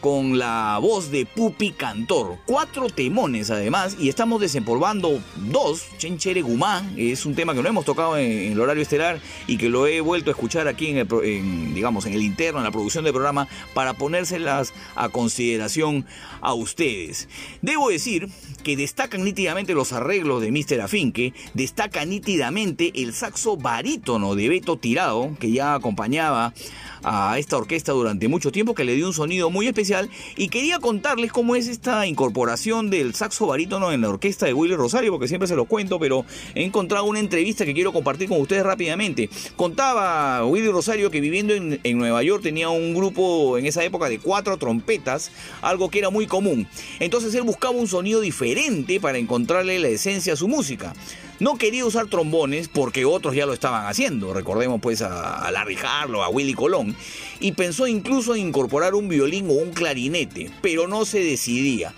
con 0.00 0.38
la 0.38 0.78
voz 0.80 1.10
de 1.10 1.26
Pupi 1.26 1.72
Cantor. 1.72 2.38
Cuatro 2.46 2.88
temones 2.88 3.50
además 3.50 3.96
y 4.00 4.08
estamos 4.08 4.40
desempolvando 4.40 5.20
dos. 5.36 5.86
Chenchere 5.98 6.42
Gumán 6.42 6.94
es 6.96 7.26
un 7.26 7.34
tema 7.34 7.54
que 7.54 7.62
no 7.62 7.68
hemos 7.68 7.84
tocado 7.84 8.16
en, 8.16 8.52
el 8.52 8.60
horario 8.60 8.82
estelar 8.82 9.20
y 9.46 9.58
que 9.58 9.68
lo 9.68 9.86
he 9.86 10.00
vuelto 10.00 10.30
a 10.30 10.32
escuchar 10.32 10.68
aquí 10.68 10.88
en 10.88 10.98
el, 10.98 11.74
digamos, 11.74 12.06
en 12.06 12.14
el 12.14 12.22
interno, 12.22 12.58
en 12.58 12.64
la 12.64 12.70
producción 12.70 13.04
del 13.04 13.12
programa, 13.12 13.46
para 13.74 13.94
ponérselas 13.94 14.72
a 14.94 15.10
consideración 15.10 16.06
a 16.40 16.54
ustedes. 16.54 17.28
Debo 17.60 17.90
decir 17.90 18.28
que 18.64 18.76
destacan 18.76 19.24
nítidamente 19.24 19.74
los 19.74 19.92
arreglos 19.92 20.40
de 20.40 20.50
Mr. 20.50 20.80
Afinque, 20.80 21.34
destaca 21.54 22.04
nítidamente 22.04 22.92
el 22.94 23.12
saxo 23.12 23.56
barítono 23.56 24.34
de 24.34 24.48
Beto 24.48 24.76
Tirado, 24.76 25.36
que 25.38 25.52
ya 25.52 25.74
acompañaba 25.74 26.54
a 27.02 27.38
esta 27.38 27.56
orquesta 27.56 27.92
durante 27.92 28.28
mucho 28.28 28.52
tiempo 28.52 28.74
que 28.74 28.84
le 28.84 28.94
dio 28.94 29.06
un 29.06 29.14
sonido 29.14 29.50
muy 29.50 29.66
especial 29.66 29.89
y 30.36 30.48
quería 30.48 30.78
contarles 30.78 31.32
cómo 31.32 31.56
es 31.56 31.66
esta 31.66 32.06
incorporación 32.06 32.90
del 32.90 33.14
saxo 33.14 33.46
barítono 33.46 33.90
en 33.92 34.02
la 34.02 34.08
orquesta 34.08 34.46
de 34.46 34.52
Willy 34.52 34.76
Rosario 34.76 35.10
porque 35.10 35.26
siempre 35.26 35.48
se 35.48 35.56
lo 35.56 35.64
cuento 35.64 35.98
pero 35.98 36.24
he 36.54 36.62
encontrado 36.62 37.04
una 37.04 37.18
entrevista 37.18 37.64
que 37.64 37.74
quiero 37.74 37.92
compartir 37.92 38.28
con 38.28 38.40
ustedes 38.40 38.62
rápidamente. 38.62 39.28
Contaba 39.56 40.44
Willy 40.44 40.68
Rosario 40.68 41.10
que 41.10 41.20
viviendo 41.20 41.54
en, 41.54 41.80
en 41.82 41.98
Nueva 41.98 42.22
York 42.22 42.42
tenía 42.42 42.68
un 42.68 42.94
grupo 42.94 43.58
en 43.58 43.66
esa 43.66 43.82
época 43.82 44.08
de 44.08 44.18
cuatro 44.18 44.56
trompetas 44.56 45.32
algo 45.62 45.90
que 45.90 45.98
era 45.98 46.10
muy 46.10 46.26
común. 46.26 46.68
Entonces 47.00 47.34
él 47.34 47.42
buscaba 47.42 47.74
un 47.74 47.88
sonido 47.88 48.20
diferente 48.20 49.00
para 49.00 49.18
encontrarle 49.18 49.78
la 49.78 49.88
esencia 49.88 50.34
a 50.34 50.36
su 50.36 50.46
música 50.46 50.94
no 51.40 51.56
quería 51.56 51.86
usar 51.86 52.06
trombones 52.06 52.68
porque 52.68 53.06
otros 53.06 53.34
ya 53.34 53.46
lo 53.46 53.54
estaban 53.54 53.86
haciendo. 53.86 54.34
Recordemos 54.34 54.80
pues 54.80 55.00
a, 55.02 55.50
Larry 55.50 55.76
Harlow, 55.82 56.22
a 56.22 56.28
Willy 56.28 56.52
Colón. 56.54 56.94
Y 57.40 57.52
pensó 57.52 57.86
incluso 57.86 58.34
en 58.34 58.48
incorporar 58.48 58.94
un 58.94 59.08
violín 59.08 59.48
o 59.48 59.54
un 59.54 59.72
clarinete, 59.72 60.50
pero 60.60 60.86
no 60.86 61.06
se 61.06 61.20
decidía. 61.20 61.94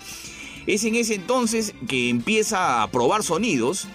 Es 0.65 0.85
en 0.85 0.95
ese 0.95 1.15
entonces 1.15 1.75
que 1.89 2.09
empieza 2.09 2.81
a 2.81 2.89
probar 2.89 3.21
sonidos 3.21 3.89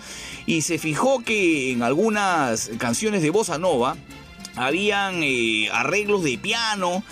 y 0.45 0.61
se 0.61 0.79
fijó 0.79 1.25
que 1.25 1.73
en 1.73 1.83
algunas 1.83 2.71
canciones 2.77 3.23
de 3.23 3.31
bossa 3.31 3.57
nova 3.57 3.97
habían 4.55 5.23
eh, 5.23 5.71
arreglos 5.73 6.25
de 6.25 6.37
piano 6.37 7.03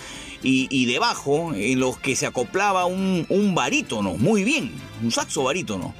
y, 0.43 0.85
de 0.85 0.99
bajo 0.99 1.53
en 1.53 1.79
los 1.79 1.97
que 1.97 2.15
se 2.15 2.25
acoplaba 2.25 2.85
un, 2.85 3.25
un 3.27 3.55
barítono, 3.55 4.13
muy 4.13 4.43
bien, 4.45 4.71
un 5.03 5.11
saxo 5.11 5.43
barítono. 5.43 5.93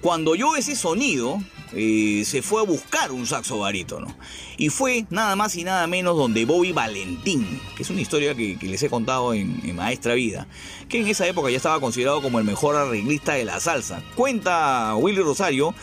Cuando 0.00 0.32
oyó 0.32 0.56
ese 0.56 0.74
sonido, 0.74 1.40
eh, 1.76 2.22
se 2.24 2.42
fue 2.42 2.60
a 2.60 2.64
buscar 2.64 3.12
un 3.12 3.26
saxo 3.26 3.58
barítono. 3.58 4.14
Y 4.56 4.68
fue 4.68 5.06
nada 5.10 5.36
más 5.36 5.56
y 5.56 5.64
nada 5.64 5.86
menos 5.86 6.16
donde 6.16 6.44
Bobby 6.44 6.72
Valentín, 6.72 7.60
que 7.76 7.82
es 7.82 7.90
una 7.90 8.00
historia 8.00 8.34
que, 8.34 8.56
les 8.62 8.82
he 8.82 8.88
contado 8.88 9.34
en, 9.34 9.60
en 9.64 9.76
Maestra 9.76 10.14
Vida, 10.14 10.46
que 10.88 11.00
en 11.00 11.08
esa 11.08 11.26
época 11.26 11.50
ya 11.50 11.56
estaba 11.56 11.80
considerado 11.80 12.22
como 12.22 12.38
el 12.38 12.44
mejor 12.44 12.76
arreglista 12.76 13.34
de 13.34 13.44
la 13.44 13.60
salsa. 13.60 14.02
Cuenta 14.14 14.94
Willy 14.96 15.20
Rosario 15.20 15.74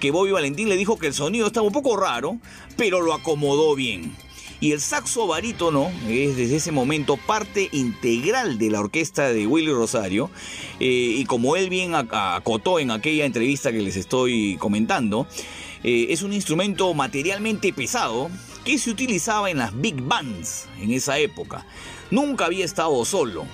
que 0.00 0.10
Bobby 0.10 0.32
Valentín 0.32 0.68
le 0.68 0.76
dijo 0.76 0.98
que 0.98 1.06
el 1.06 1.14
sonido 1.14 1.46
estaba 1.46 1.66
un 1.66 1.72
poco 1.72 1.96
raro, 1.96 2.38
pero 2.76 3.00
lo 3.02 3.12
acomodó 3.12 3.74
bien. 3.76 4.16
Y 4.62 4.72
el 4.72 4.80
saxo 4.82 5.26
barítono 5.26 5.90
es 6.06 6.36
desde 6.36 6.56
ese 6.56 6.70
momento 6.70 7.16
parte 7.16 7.70
integral 7.72 8.58
de 8.58 8.68
la 8.70 8.80
orquesta 8.80 9.32
de 9.32 9.46
Willy 9.46 9.72
Rosario. 9.72 10.30
eh, 10.80 11.14
y 11.18 11.24
como 11.24 11.56
él 11.56 11.70
bien 11.70 11.92
ac- 11.92 12.08
acotó 12.36 12.78
en 12.78 12.90
aquella 12.90 13.24
entrevista 13.24 13.72
que 13.72 13.80
les 13.80 13.96
estoy 13.96 14.56
comentando, 14.58 15.26
eh, 15.82 16.08
es 16.10 16.22
un 16.22 16.32
instrumento 16.34 16.92
materialmente 16.94 17.72
pesado 17.72 18.30
que 18.64 18.78
se 18.78 18.90
utilizaba 18.90 19.50
en 19.50 19.58
las 19.58 19.78
big 19.78 20.02
bands 20.02 20.66
en 20.78 20.90
esa 20.92 21.18
época. 21.18 21.64
Nunca 22.10 22.44
había 22.46 22.64
estado 22.66 23.02
solo. 23.06 23.46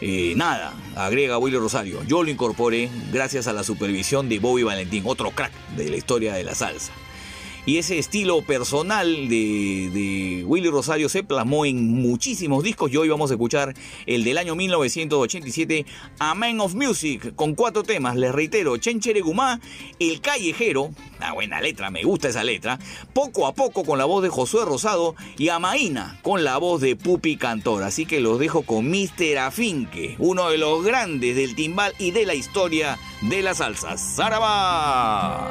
Eh, 0.00 0.32
nada, 0.36 0.72
agrega 0.96 1.38
Willy 1.38 1.58
Rosario. 1.58 2.02
Yo 2.04 2.22
lo 2.24 2.30
incorporé 2.30 2.88
gracias 3.12 3.46
a 3.46 3.52
la 3.52 3.62
supervisión 3.62 4.28
de 4.28 4.38
Bobby 4.40 4.62
Valentín, 4.64 5.04
otro 5.06 5.30
crack 5.30 5.52
de 5.76 5.90
la 5.90 5.96
historia 5.96 6.34
de 6.34 6.42
la 6.42 6.54
salsa. 6.54 6.90
Y 7.66 7.78
ese 7.78 7.98
estilo 7.98 8.42
personal 8.42 9.28
de, 9.28 9.90
de 9.92 10.44
Willy 10.44 10.68
Rosario 10.68 11.08
se 11.08 11.22
plasmó 11.22 11.64
en 11.64 11.92
muchísimos 11.92 12.62
discos 12.62 12.90
y 12.92 12.96
hoy 12.96 13.08
vamos 13.08 13.30
a 13.30 13.34
escuchar 13.34 13.74
el 14.06 14.24
del 14.24 14.38
año 14.38 14.54
1987, 14.54 15.86
A 16.18 16.34
Man 16.34 16.60
of 16.60 16.74
Music, 16.74 17.34
con 17.34 17.54
cuatro 17.54 17.82
temas, 17.82 18.16
les 18.16 18.32
reitero, 18.32 18.76
Chenchere 18.76 19.20
Gumá, 19.20 19.60
El 19.98 20.20
Callejero, 20.20 20.90
una 21.18 21.32
buena 21.32 21.60
letra, 21.60 21.90
me 21.90 22.02
gusta 22.02 22.28
esa 22.28 22.44
letra, 22.44 22.78
Poco 23.12 23.46
a 23.46 23.54
Poco 23.54 23.84
con 23.84 23.98
la 23.98 24.04
voz 24.04 24.22
de 24.22 24.28
Josué 24.28 24.64
Rosado 24.64 25.14
y 25.36 25.48
Amaína 25.48 26.18
con 26.22 26.44
la 26.44 26.58
voz 26.58 26.80
de 26.80 26.96
Pupi 26.96 27.36
Cantor, 27.36 27.82
así 27.82 28.06
que 28.06 28.20
los 28.20 28.38
dejo 28.38 28.62
con 28.62 28.88
Mr. 28.88 29.38
Afinque, 29.38 30.16
uno 30.18 30.50
de 30.50 30.58
los 30.58 30.84
grandes 30.84 31.36
del 31.36 31.54
timbal 31.54 31.94
y 31.98 32.10
de 32.10 32.26
la 32.26 32.34
historia 32.34 32.98
de 33.22 33.42
la 33.42 33.54
salsa. 33.54 33.96
¡Zaraba! 33.96 35.50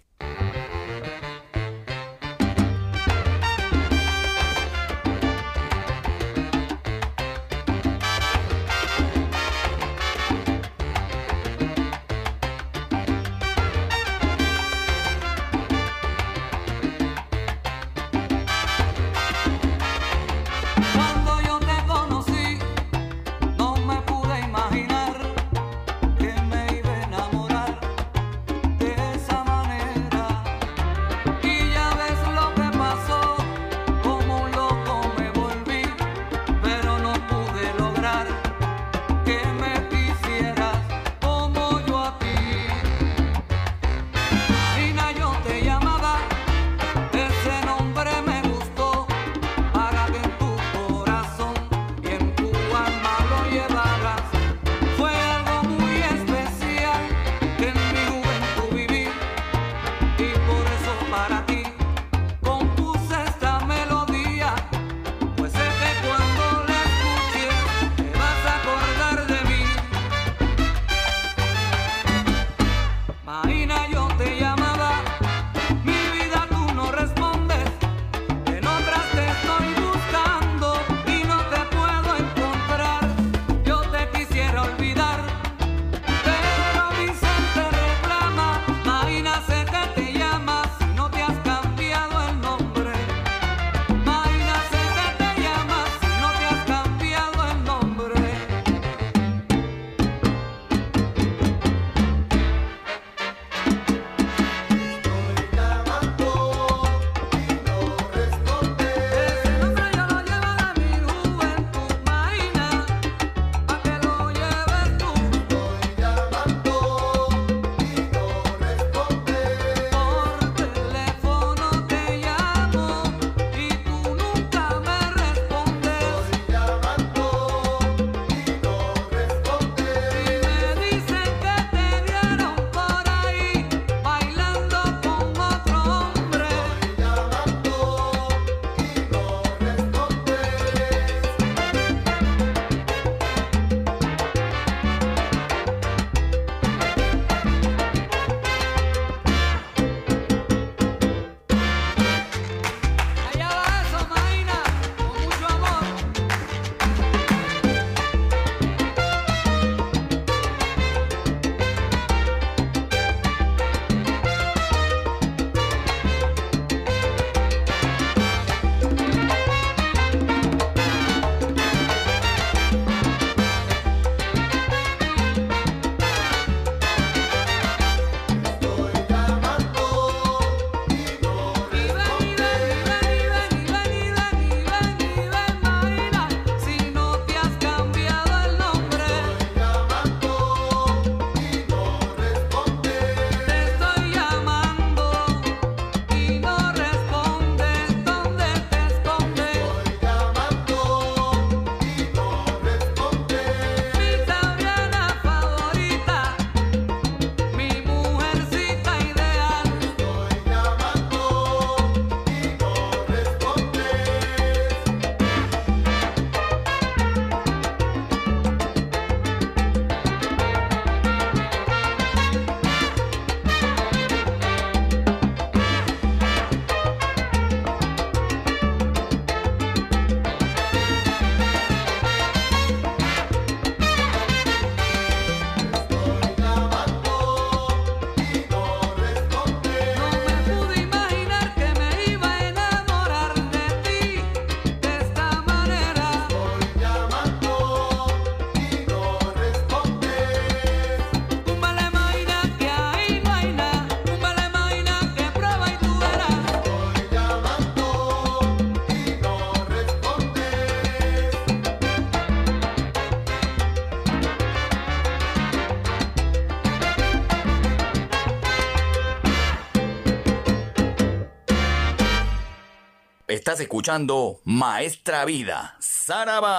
Estás 273.51 273.63
escuchando 273.63 274.39
Maestra 274.45 275.25
Vida, 275.25 275.75
Saraba. 275.77 276.49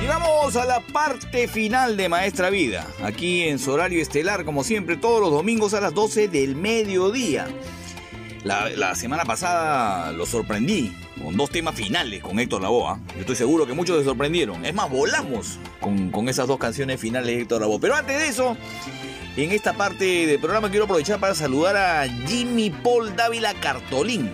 Y 0.00 0.06
vamos 0.06 0.54
a 0.54 0.64
la 0.66 0.78
parte 0.92 1.48
final 1.48 1.96
de 1.96 2.08
Maestra 2.08 2.48
Vida, 2.48 2.86
aquí 3.02 3.42
en 3.42 3.58
su 3.58 3.72
horario 3.72 4.00
estelar, 4.00 4.44
como 4.44 4.62
siempre, 4.62 4.96
todos 4.96 5.20
los 5.20 5.32
domingos 5.32 5.74
a 5.74 5.80
las 5.80 5.92
12 5.94 6.28
del 6.28 6.54
mediodía. 6.54 7.48
La, 8.44 8.94
semana 8.94 9.24
pasada 9.24 10.12
lo 10.12 10.26
sorprendí 10.26 10.96
con 11.20 11.36
dos 11.36 11.50
temas 11.50 11.74
finales 11.74 12.22
con 12.22 12.38
Héctor 12.38 12.62
Lavoa. 12.62 13.00
Yo 13.14 13.22
estoy 13.22 13.34
seguro 13.34 13.66
que 13.66 13.72
muchos 13.72 13.98
se 13.98 14.04
sorprendieron. 14.04 14.64
Es 14.64 14.72
más, 14.72 14.88
volamos 14.88 15.58
con, 15.80 16.12
con 16.12 16.28
esas 16.28 16.46
dos 16.46 16.60
canciones 16.60 17.00
finales 17.00 17.34
de 17.34 17.42
Héctor 17.42 17.62
Lavoa. 17.62 17.80
Pero 17.80 17.96
antes 17.96 18.16
de 18.16 18.28
eso, 18.28 18.56
en 19.36 19.52
esta 19.52 19.74
parte 19.74 20.26
del 20.26 20.38
programa 20.38 20.70
quiero 20.70 20.84
aprovechar 20.84 21.20
para 21.20 21.34
saludar 21.34 21.76
a 21.76 22.08
Jimmy 22.26 22.70
Paul 22.70 23.14
Dávila 23.14 23.52
Cartolín, 23.54 24.30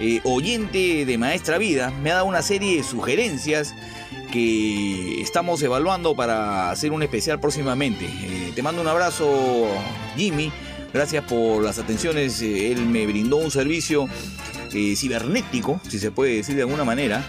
eh, 0.00 0.20
oyente 0.24 1.04
de 1.04 1.18
Maestra 1.18 1.58
Vida. 1.58 1.90
Me 2.02 2.10
ha 2.10 2.14
dado 2.14 2.26
una 2.26 2.40
serie 2.40 2.78
de 2.78 2.82
sugerencias 2.82 3.74
que 4.30 5.20
estamos 5.20 5.62
evaluando 5.62 6.16
para 6.16 6.70
hacer 6.70 6.92
un 6.92 7.02
especial 7.02 7.40
próximamente. 7.40 8.06
Eh, 8.06 8.52
te 8.54 8.62
mando 8.62 8.80
un 8.80 8.88
abrazo, 8.88 9.68
Jimmy. 10.16 10.50
Gracias 10.94 11.24
por 11.24 11.62
las 11.62 11.78
atenciones. 11.78 12.40
Eh, 12.40 12.72
él 12.72 12.86
me 12.86 13.06
brindó 13.06 13.36
un 13.36 13.50
servicio 13.50 14.08
cibernético, 14.70 15.78
si 15.86 15.98
se 15.98 16.10
puede 16.10 16.36
decir 16.36 16.56
de 16.56 16.62
alguna 16.62 16.84
manera. 16.84 17.22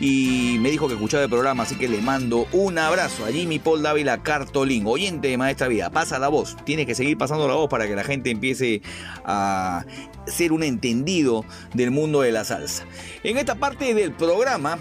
Y 0.00 0.56
me 0.60 0.70
dijo 0.70 0.88
que 0.88 0.94
escuchaba 0.94 1.24
el 1.24 1.28
programa, 1.28 1.64
así 1.64 1.76
que 1.76 1.86
le 1.86 2.00
mando 2.00 2.48
un 2.52 2.78
abrazo 2.78 3.26
a 3.26 3.28
Jimmy 3.28 3.58
Paul 3.58 3.82
Dávila 3.82 4.22
Cartolín, 4.22 4.86
oyente 4.86 5.28
de 5.28 5.36
Maestra 5.36 5.68
Vida. 5.68 5.90
Pasa 5.90 6.18
la 6.18 6.28
voz, 6.28 6.56
tiene 6.64 6.86
que 6.86 6.94
seguir 6.94 7.18
pasando 7.18 7.46
la 7.46 7.54
voz 7.54 7.68
para 7.68 7.86
que 7.86 7.94
la 7.94 8.02
gente 8.02 8.30
empiece 8.30 8.80
a 9.24 9.84
ser 10.26 10.52
un 10.52 10.62
entendido 10.62 11.44
del 11.74 11.90
mundo 11.90 12.22
de 12.22 12.32
la 12.32 12.44
salsa. 12.44 12.86
En 13.22 13.36
esta 13.36 13.56
parte 13.56 13.92
del 13.92 14.12
programa 14.12 14.78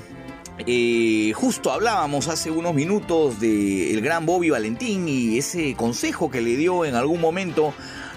eh, 0.66 1.32
justo 1.36 1.72
hablábamos 1.72 2.28
hace 2.28 2.52
unos 2.52 2.74
minutos 2.74 3.40
del 3.40 4.02
gran 4.02 4.26
Bobby 4.26 4.50
Valentín 4.50 5.08
y 5.08 5.38
ese 5.38 5.74
consejo 5.76 6.30
que 6.30 6.42
le 6.42 6.58
dio 6.58 6.84
en 6.84 6.96
algún 6.96 7.22
momento 7.22 7.74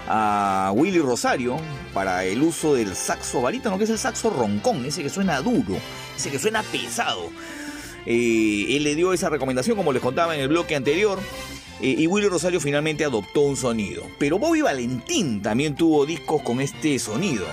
a 0.09 0.73
Willy 0.75 0.99
Rosario 0.99 1.57
para 1.95 2.25
el 2.25 2.43
uso 2.43 2.75
del 2.75 2.97
saxo 2.97 3.43
barítono, 3.43 3.79
que 3.79 3.85
es 3.85 3.91
el 3.91 3.99
saxo 3.99 4.31
roncón, 4.31 4.85
ese 4.85 5.03
que 5.03 5.09
suena 5.09 5.41
duro, 5.41 5.77
ese 6.17 6.31
que 6.31 6.39
suena 6.39 6.63
pesado. 6.63 7.31
Él 8.07 8.83
le 8.83 8.95
dio 8.95 9.13
esa 9.13 9.29
recomendación, 9.29 9.77
como 9.77 9.93
les 9.93 10.03
contaba 10.03 10.35
en 10.35 10.41
el 10.43 10.49
bloque 10.49 10.75
anterior, 10.75 11.19
y 11.81 12.07
Willy 12.07 12.29
Rosario 12.29 12.61
finalmente 12.61 13.05
adoptó 13.05 13.41
un 13.41 13.57
sonido. 13.57 14.05
Pero 14.19 14.39
Bobby 14.39 14.61
Valentín 14.63 15.43
también 15.43 15.75
tuvo 15.75 16.07
discos 16.07 16.43
con 16.43 16.61
este 16.61 16.99
sonido 16.99 17.45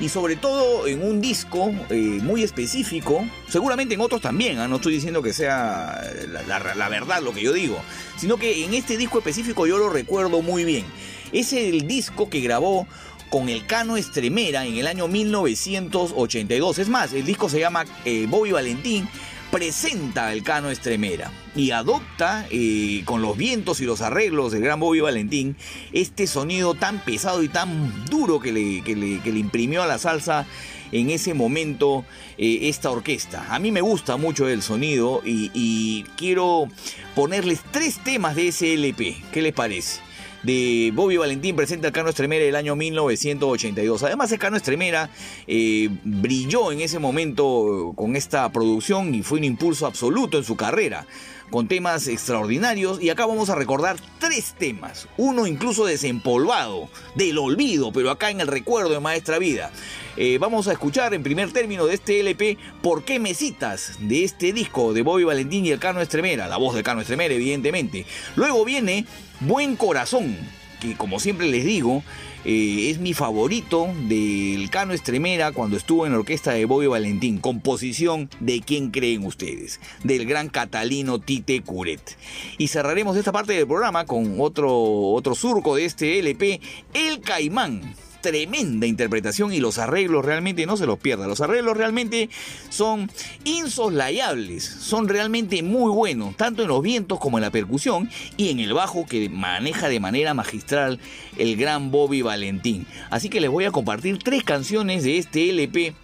y 0.00 0.08
sobre 0.08 0.36
todo 0.36 0.86
en 0.86 1.02
un 1.02 1.20
disco 1.20 1.72
eh, 1.90 1.94
muy 2.22 2.44
específico, 2.44 3.26
seguramente 3.48 3.94
en 3.94 4.00
otros 4.00 4.20
también, 4.22 4.58
¿ah? 4.60 4.68
no 4.68 4.76
estoy 4.76 4.94
diciendo 4.94 5.22
que 5.22 5.32
sea 5.32 6.00
la, 6.28 6.42
la- 6.60 6.74
la 6.76 6.88
verdad 6.88 7.20
lo 7.20 7.34
que 7.34 7.42
yo 7.42 7.52
digo, 7.52 7.76
sino 8.16 8.36
que 8.36 8.64
en 8.64 8.74
este 8.74 8.96
disco 8.96 9.18
específico 9.18 9.66
yo 9.66 9.76
lo 9.76 9.88
recuerdo 9.90 10.40
muy 10.40 10.64
bien. 10.64 10.84
Es 11.32 11.52
el 11.52 11.86
disco 11.88 12.30
que 12.30 12.40
grabó 12.40 12.86
con 13.30 13.48
el 13.48 13.66
Cano 13.66 13.96
Estremera 13.96 14.64
en 14.66 14.76
el 14.76 14.86
año 14.86 15.08
1982. 15.08 16.78
Es 16.78 16.88
más, 16.88 17.12
el 17.12 17.24
disco 17.26 17.48
se 17.48 17.60
llama 17.60 17.84
eh, 18.04 18.26
Bobby 18.28 18.52
Valentín 18.52 19.08
presenta 19.50 20.32
el 20.34 20.42
Cano 20.42 20.68
Estremera 20.70 21.32
y 21.56 21.70
adopta 21.70 22.46
eh, 22.50 23.00
con 23.06 23.22
los 23.22 23.34
vientos 23.34 23.80
y 23.80 23.84
los 23.86 24.02
arreglos 24.02 24.52
del 24.52 24.60
gran 24.60 24.78
Bobby 24.78 25.00
Valentín 25.00 25.56
este 25.94 26.26
sonido 26.26 26.74
tan 26.74 27.02
pesado 27.02 27.42
y 27.42 27.48
tan 27.48 28.04
duro 28.10 28.40
que 28.40 28.52
le, 28.52 28.82
que 28.82 28.94
le- 28.94 29.20
que 29.20 29.32
le 29.32 29.38
imprimió 29.38 29.82
a 29.82 29.86
la 29.86 29.96
salsa 29.98 30.46
en 30.92 31.08
ese 31.08 31.32
momento 31.32 32.04
eh, 32.36 32.58
esta 32.68 32.90
orquesta. 32.90 33.46
A 33.48 33.58
mí 33.58 33.72
me 33.72 33.80
gusta 33.80 34.18
mucho 34.18 34.46
el 34.48 34.60
sonido 34.62 35.22
y, 35.24 35.50
y 35.54 36.02
quiero 36.18 36.68
ponerles 37.14 37.60
tres 37.70 37.98
temas 38.04 38.36
de 38.36 38.48
ese 38.48 38.74
LP. 38.74 39.16
¿Qué 39.32 39.40
les 39.40 39.54
parece? 39.54 40.00
De 40.48 40.92
Bobby 40.94 41.18
Valentín 41.18 41.56
presenta 41.56 41.88
el 41.88 41.92
Cano 41.92 42.08
Estremera 42.08 42.42
del 42.42 42.56
año 42.56 42.74
1982. 42.74 44.02
Además, 44.02 44.32
el 44.32 44.38
Cano 44.38 44.56
Estremera 44.56 45.10
eh, 45.46 45.90
brilló 46.04 46.72
en 46.72 46.80
ese 46.80 46.98
momento 46.98 47.92
con 47.94 48.16
esta 48.16 48.50
producción 48.50 49.14
y 49.14 49.22
fue 49.22 49.40
un 49.40 49.44
impulso 49.44 49.84
absoluto 49.84 50.38
en 50.38 50.44
su 50.44 50.56
carrera, 50.56 51.06
con 51.50 51.68
temas 51.68 52.08
extraordinarios. 52.08 52.98
Y 53.02 53.10
acá 53.10 53.26
vamos 53.26 53.50
a 53.50 53.56
recordar 53.56 53.98
tres 54.18 54.54
temas, 54.58 55.06
uno 55.18 55.46
incluso 55.46 55.84
desempolvado, 55.84 56.88
del 57.14 57.36
olvido, 57.36 57.92
pero 57.92 58.10
acá 58.10 58.30
en 58.30 58.40
el 58.40 58.46
recuerdo 58.46 58.88
de 58.88 59.00
Maestra 59.00 59.38
Vida. 59.38 59.70
Eh, 60.16 60.38
vamos 60.40 60.66
a 60.66 60.72
escuchar 60.72 61.12
en 61.14 61.22
primer 61.22 61.52
término 61.52 61.86
de 61.86 61.94
este 61.94 62.18
LP 62.18 62.58
¿Por 62.82 63.04
qué 63.04 63.20
me 63.20 63.34
citas? 63.34 63.98
de 64.00 64.24
este 64.24 64.52
disco 64.52 64.92
de 64.92 65.02
Bobby 65.02 65.22
Valentín 65.22 65.64
y 65.64 65.70
el 65.70 65.78
Cano 65.78 66.00
Estremera, 66.00 66.48
la 66.48 66.56
voz 66.56 66.74
de 66.74 66.82
Cano 66.82 67.02
Estremera 67.02 67.34
evidentemente. 67.34 68.04
Luego 68.34 68.64
viene 68.64 69.06
Buen 69.40 69.76
Corazón, 69.76 70.36
que 70.80 70.96
como 70.96 71.20
siempre 71.20 71.46
les 71.46 71.64
digo, 71.64 72.02
eh, 72.44 72.90
es 72.90 72.98
mi 72.98 73.14
favorito 73.14 73.88
del 74.08 74.68
Cano 74.68 74.94
Estremera 74.94 75.52
cuando 75.52 75.76
estuvo 75.76 76.06
en 76.06 76.12
la 76.12 76.18
orquesta 76.18 76.50
de 76.50 76.64
Bobby 76.64 76.88
Valentín, 76.88 77.38
composición 77.38 78.28
de 78.40 78.60
quién 78.62 78.90
creen 78.90 79.24
ustedes, 79.24 79.78
del 80.02 80.26
gran 80.26 80.48
catalino 80.48 81.20
Tite 81.20 81.62
Curet. 81.62 82.16
Y 82.58 82.66
cerraremos 82.66 83.16
esta 83.16 83.30
parte 83.30 83.52
del 83.52 83.68
programa 83.68 84.06
con 84.06 84.40
otro, 84.40 84.72
otro 84.72 85.36
surco 85.36 85.76
de 85.76 85.84
este 85.84 86.18
LP, 86.18 86.60
El 86.94 87.20
Caimán 87.20 87.94
tremenda 88.20 88.86
interpretación 88.86 89.52
y 89.52 89.60
los 89.60 89.78
arreglos 89.78 90.24
realmente 90.24 90.66
no 90.66 90.76
se 90.76 90.86
los 90.86 90.98
pierdan. 90.98 91.28
Los 91.28 91.40
arreglos 91.40 91.76
realmente 91.76 92.28
son 92.68 93.10
insoslayables, 93.44 94.64
son 94.64 95.08
realmente 95.08 95.62
muy 95.62 95.90
buenos, 95.90 96.36
tanto 96.36 96.62
en 96.62 96.68
los 96.68 96.82
vientos 96.82 97.18
como 97.18 97.38
en 97.38 97.42
la 97.42 97.50
percusión 97.50 98.10
y 98.36 98.50
en 98.50 98.60
el 98.60 98.74
bajo 98.74 99.06
que 99.06 99.28
maneja 99.28 99.88
de 99.88 100.00
manera 100.00 100.34
magistral 100.34 101.00
el 101.36 101.56
gran 101.56 101.90
Bobby 101.90 102.22
Valentín. 102.22 102.86
Así 103.10 103.28
que 103.28 103.40
les 103.40 103.50
voy 103.50 103.64
a 103.64 103.70
compartir 103.70 104.18
tres 104.18 104.42
canciones 104.42 105.04
de 105.04 105.18
este 105.18 105.50
LP 105.50 105.94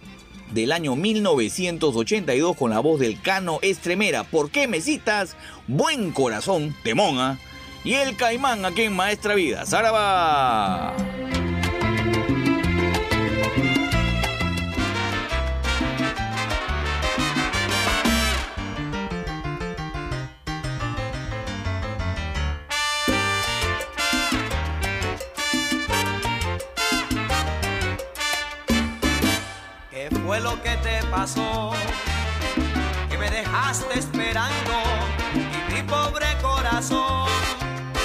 del 0.53 0.71
año 0.71 0.95
1982 0.95 2.55
con 2.55 2.71
la 2.71 2.79
voz 2.79 2.99
del 2.99 3.19
Cano 3.21 3.59
Estremera. 3.61 4.23
¿Por 4.23 4.49
qué 4.49 4.67
me 4.67 4.81
citas? 4.81 5.35
Buen 5.67 6.11
corazón, 6.11 6.75
Temona. 6.83 7.39
Y 7.83 7.93
el 7.93 8.15
Caimán 8.15 8.65
aquí 8.65 8.83
en 8.83 8.95
Maestra 8.95 9.35
Vida. 9.35 9.65
¡Zaraba! 9.65 10.95
Fue 30.25 30.39
lo 30.39 30.61
que 30.61 30.75
te 30.77 31.03
pasó? 31.11 31.71
Que 33.09 33.17
me 33.17 33.29
dejaste 33.29 33.99
esperando 33.99 34.73
y 35.69 35.73
mi 35.73 35.83
pobre 35.83 36.25
corazón 36.41 37.29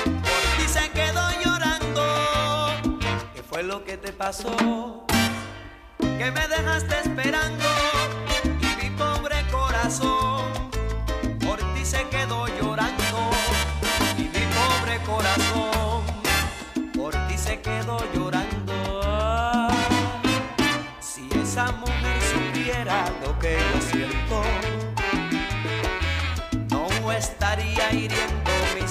por 0.05 0.43
ti 0.57 0.69
se 0.69 0.91
quedó 0.91 1.27
llorando. 1.43 2.99
¿Qué 3.35 3.43
fue 3.43 3.63
lo 3.63 3.85
que 3.85 3.97
te 3.97 4.13
pasó? 4.13 5.07
Que 5.99 6.31
me 6.31 6.47
dejaste 6.49 7.01
esperando 7.05 7.65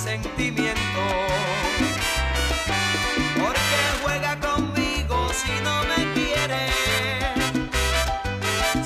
sentimiento. 0.09 1.03
Porque 3.41 3.79
juega 4.01 4.31
conmigo 4.47 5.15
si 5.41 5.53
no 5.65 5.75
me 5.89 5.99
quiere. 6.15 6.63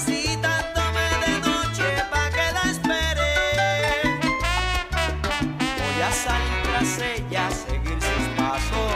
Citándome 0.06 1.08
de 1.26 1.34
noche 1.48 1.88
pa' 2.12 2.30
que 2.36 2.48
la 2.58 2.64
espere. 2.76 3.32
Voy 5.82 6.00
a 6.10 6.12
salir 6.26 6.60
tras 6.68 6.92
ella, 7.14 7.44
seguir 7.64 8.00
sus 8.10 8.26
pasos. 8.40 8.94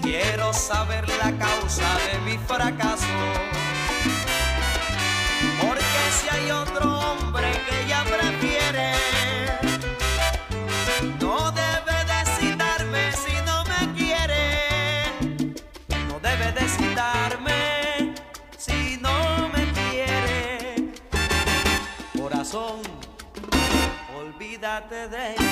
Quiero 0.00 0.46
saber 0.54 1.04
la 1.22 1.30
causa 1.46 1.88
de 2.06 2.14
mi 2.26 2.36
fracaso. 2.50 3.18
Porque 5.60 6.02
si 6.18 6.26
hay 6.34 6.50
otro 6.50 6.86
hombre 6.98 7.48
que 7.66 7.74
ella 7.84 8.00
prefiere, 8.04 8.57
olvídate 24.90 25.38
de 25.38 25.47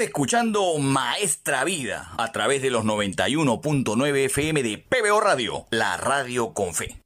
Escuchando 0.00 0.78
Maestra 0.78 1.62
Vida 1.64 2.12
a 2.16 2.32
través 2.32 2.62
de 2.62 2.70
los 2.70 2.84
91.9 2.86 4.24
FM 4.24 4.62
de 4.62 4.78
PBO 4.78 5.20
Radio, 5.20 5.66
la 5.70 5.98
radio 5.98 6.54
con 6.54 6.74
fe. 6.74 7.02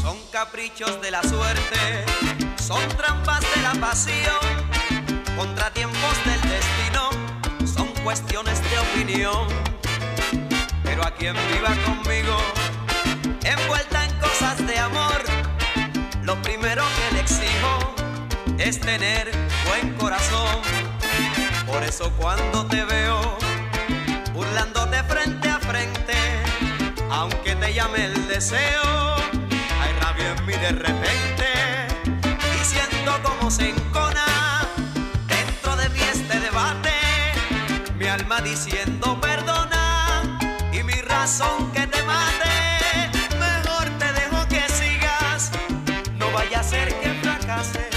Son 0.00 0.16
caprichos 0.30 0.98
de 1.02 1.10
la 1.10 1.22
suerte, 1.22 2.06
son 2.56 2.88
trampas 2.96 3.40
de 3.54 3.62
la 3.62 3.74
pasión, 3.74 4.31
deseo, 28.42 29.14
hay 29.80 29.92
rabia 30.00 30.34
en 30.36 30.46
mí 30.46 30.52
de 30.54 30.70
repente 30.70 31.46
y 32.24 32.64
siento 32.64 33.12
como 33.22 33.48
se 33.52 33.68
encona 33.68 34.66
dentro 35.28 35.76
de 35.76 35.88
mí 35.90 36.00
este 36.12 36.40
debate, 36.40 36.90
mi 37.96 38.06
alma 38.06 38.40
diciendo 38.40 39.16
perdona 39.20 40.22
y 40.72 40.82
mi 40.82 41.00
razón 41.02 41.70
que 41.70 41.86
te 41.86 42.02
mate, 42.02 43.10
mejor 43.38 43.84
te 44.00 44.12
dejo 44.12 44.48
que 44.48 44.62
sigas, 44.72 45.52
no 46.16 46.28
vaya 46.32 46.58
a 46.58 46.64
ser 46.64 46.88
que 47.00 47.10
fracase, 47.22 47.90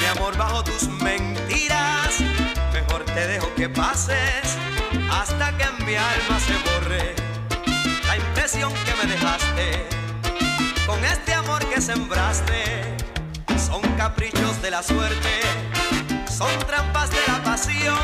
mi 0.00 0.06
amor 0.06 0.36
bajo 0.36 0.64
tus 0.64 0.88
mentiras, 0.88 2.18
mejor 2.72 3.04
te 3.04 3.28
dejo 3.28 3.54
que 3.54 3.68
pases 3.68 4.56
hasta 5.08 5.56
que 5.56 5.62
en 5.62 5.86
mi 5.86 5.94
alma 5.94 6.36
se 6.40 6.54
borre 6.66 7.25
que 8.46 8.94
me 8.94 9.12
dejaste 9.12 9.88
con 10.86 11.04
este 11.04 11.34
amor 11.34 11.66
que 11.68 11.80
sembraste. 11.80 12.96
Son 13.58 13.82
caprichos 13.96 14.62
de 14.62 14.70
la 14.70 14.84
suerte, 14.84 15.40
son 16.30 16.48
trampas 16.60 17.10
de 17.10 17.16
la 17.26 17.42
pasión, 17.42 17.98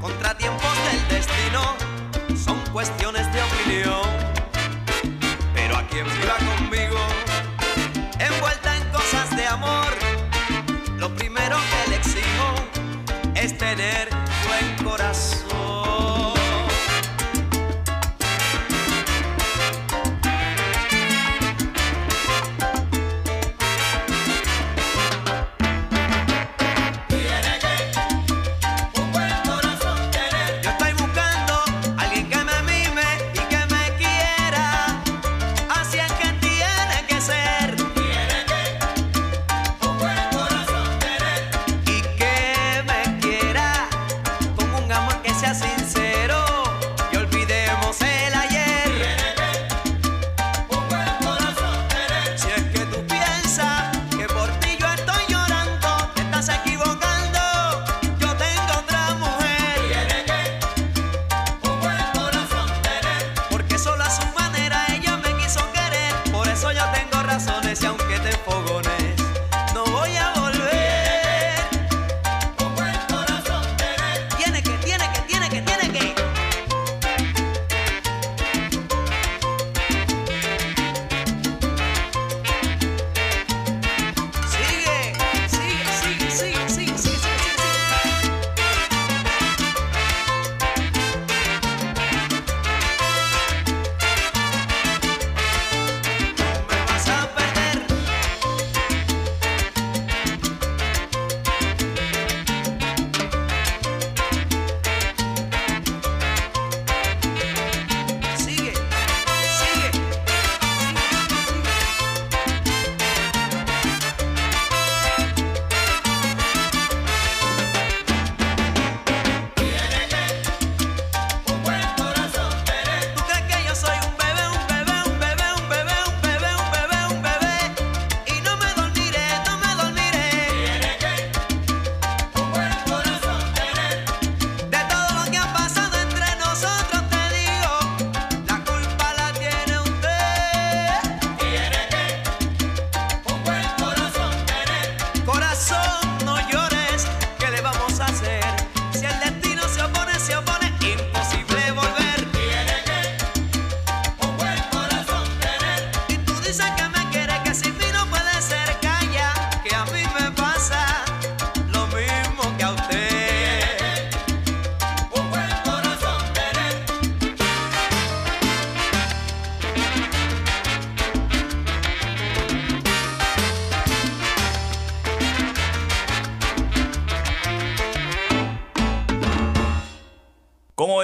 contratiempos 0.00 0.74
del 0.90 1.08
destino, 1.08 1.76
son 2.36 2.58
cuestiones 2.72 3.32
de 3.32 3.40
opinión. 3.40 4.02
Pero 5.54 5.76
a 5.76 5.86
quien 5.86 6.06
viva 6.06 6.34
conmigo, 6.38 6.98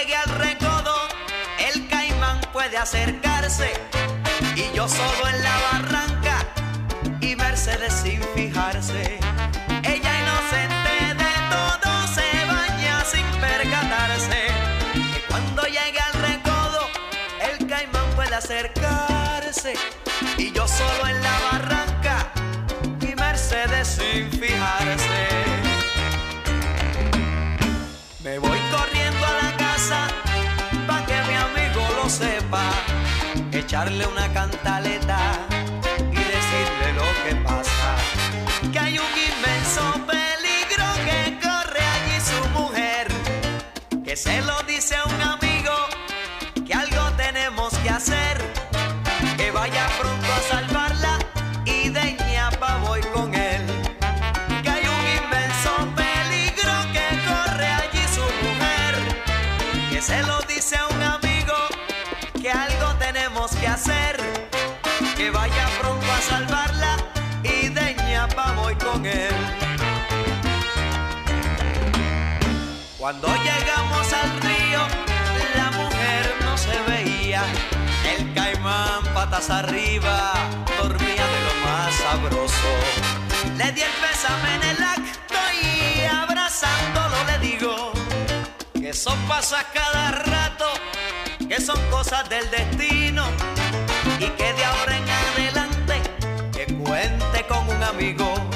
llegue 0.00 0.16
al 0.16 0.30
recodo, 0.30 0.94
el 1.58 1.88
caimán 1.88 2.40
puede 2.52 2.78
acercarse 2.78 3.72
y 4.56 4.74
yo 4.74 4.88
solo 4.88 5.28
en 5.28 5.42
la 5.42 5.56
barranca 5.72 6.46
y 7.20 7.36
Mercedes 7.36 7.92
sin 8.02 8.22
fijarse. 8.34 9.18
Ella 9.82 10.12
inocente 10.22 11.14
de 11.22 11.32
todo 11.50 12.06
se 12.14 12.46
baña 12.46 13.04
sin 13.04 13.26
percatarse. 13.40 14.46
Y 14.94 15.20
cuando 15.28 15.62
llegue 15.64 16.00
al 16.00 16.14
recodo, 16.14 16.88
el 17.50 17.66
caimán 17.66 18.10
puede 18.14 18.34
acercarse 18.34 19.74
y 20.38 20.50
yo 20.52 20.66
solo 20.66 21.08
en 21.08 21.22
la 21.22 21.38
barranca 21.52 22.32
y 23.02 23.14
Mercedes 23.16 23.88
sin 23.88 24.30
fijarse. 24.30 25.29
sepa 32.10 32.72
echarle 33.52 34.04
una 34.04 34.26
cantaleta 34.32 35.49
Cuando 73.10 73.26
llegamos 73.42 74.12
al 74.12 74.40
río, 74.40 74.86
la 75.56 75.70
mujer 75.72 76.32
no 76.44 76.56
se 76.56 76.80
veía. 76.86 77.42
El 78.08 78.32
caimán 78.34 79.02
patas 79.12 79.50
arriba 79.50 80.32
dormía 80.78 81.26
de 81.34 81.40
lo 81.44 81.66
más 81.66 81.92
sabroso. 81.92 82.70
Le 83.56 83.72
di 83.72 83.80
el 83.80 83.90
pésame 84.00 84.54
en 84.54 84.62
el 84.62 84.82
acto 84.84 85.34
y 85.60 86.04
abrazándolo 86.04 87.16
le 87.26 87.38
digo 87.40 87.92
que 88.74 88.92
son 88.92 89.18
pasas 89.26 89.66
cada 89.74 90.12
rato, 90.12 90.66
que 91.48 91.60
son 91.60 91.80
cosas 91.90 92.28
del 92.28 92.48
destino 92.48 93.24
y 94.20 94.26
que 94.26 94.52
de 94.52 94.64
ahora 94.64 94.96
en 94.96 95.10
adelante 95.10 96.00
que 96.52 96.72
cuente 96.76 97.44
con 97.48 97.68
un 97.74 97.82
amigo. 97.82 98.49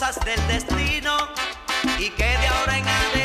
cosas 0.00 0.24
del 0.24 0.48
destino 0.48 1.14
y 1.98 2.08
que 2.08 2.24
de 2.24 2.46
ahora 2.46 2.78
en 2.78 2.88
adelante 2.88 3.19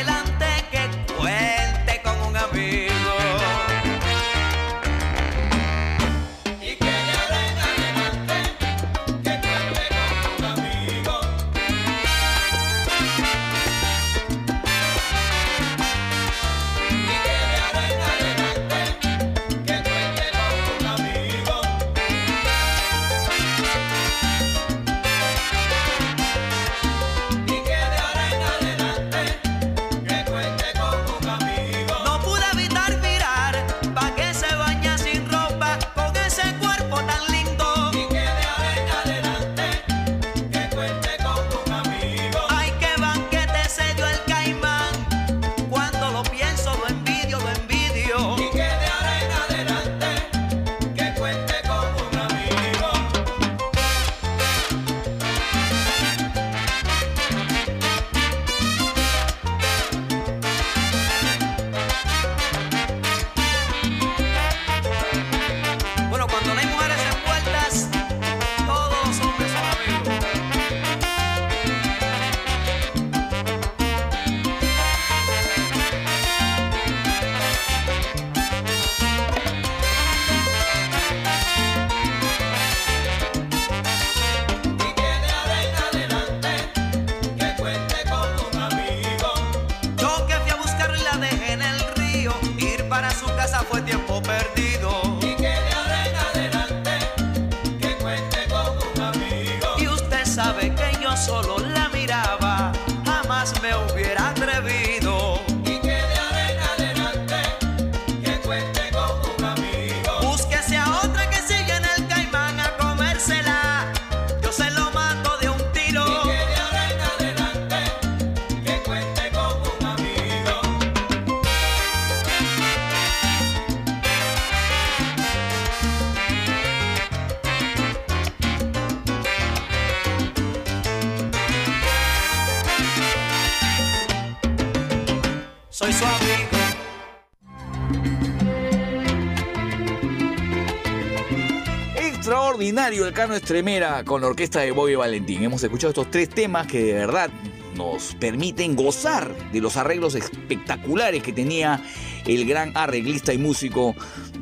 Extraordinario 142.76 143.08
el 143.08 143.14
Cano 143.14 143.34
Estremera 143.34 144.04
con 144.04 144.20
la 144.20 144.26
orquesta 144.26 144.60
de 144.60 144.70
Bobby 144.70 144.96
Valentín. 144.96 145.42
Hemos 145.42 145.62
escuchado 145.62 145.92
estos 145.92 146.10
tres 146.10 146.28
temas 146.28 146.66
que 146.66 146.84
de 146.84 146.92
verdad 146.92 147.30
nos 147.74 148.14
permiten 148.16 148.76
gozar 148.76 149.34
de 149.50 149.62
los 149.62 149.78
arreglos 149.78 150.14
espectaculares 150.14 151.22
que 151.22 151.32
tenía 151.32 151.82
el 152.26 152.46
gran 152.46 152.76
arreglista 152.76 153.32
y 153.32 153.38
músico 153.38 153.94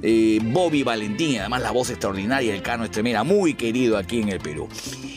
eh, 0.02 0.40
Bobby 0.42 0.82
Valentín. 0.82 1.38
Además 1.38 1.62
la 1.62 1.70
voz 1.70 1.90
extraordinaria 1.90 2.50
del 2.50 2.60
Cano 2.60 2.82
Estremera, 2.82 3.22
muy 3.22 3.54
querido 3.54 3.96
aquí 3.96 4.20
en 4.20 4.30
el 4.30 4.40
Perú. 4.40 4.68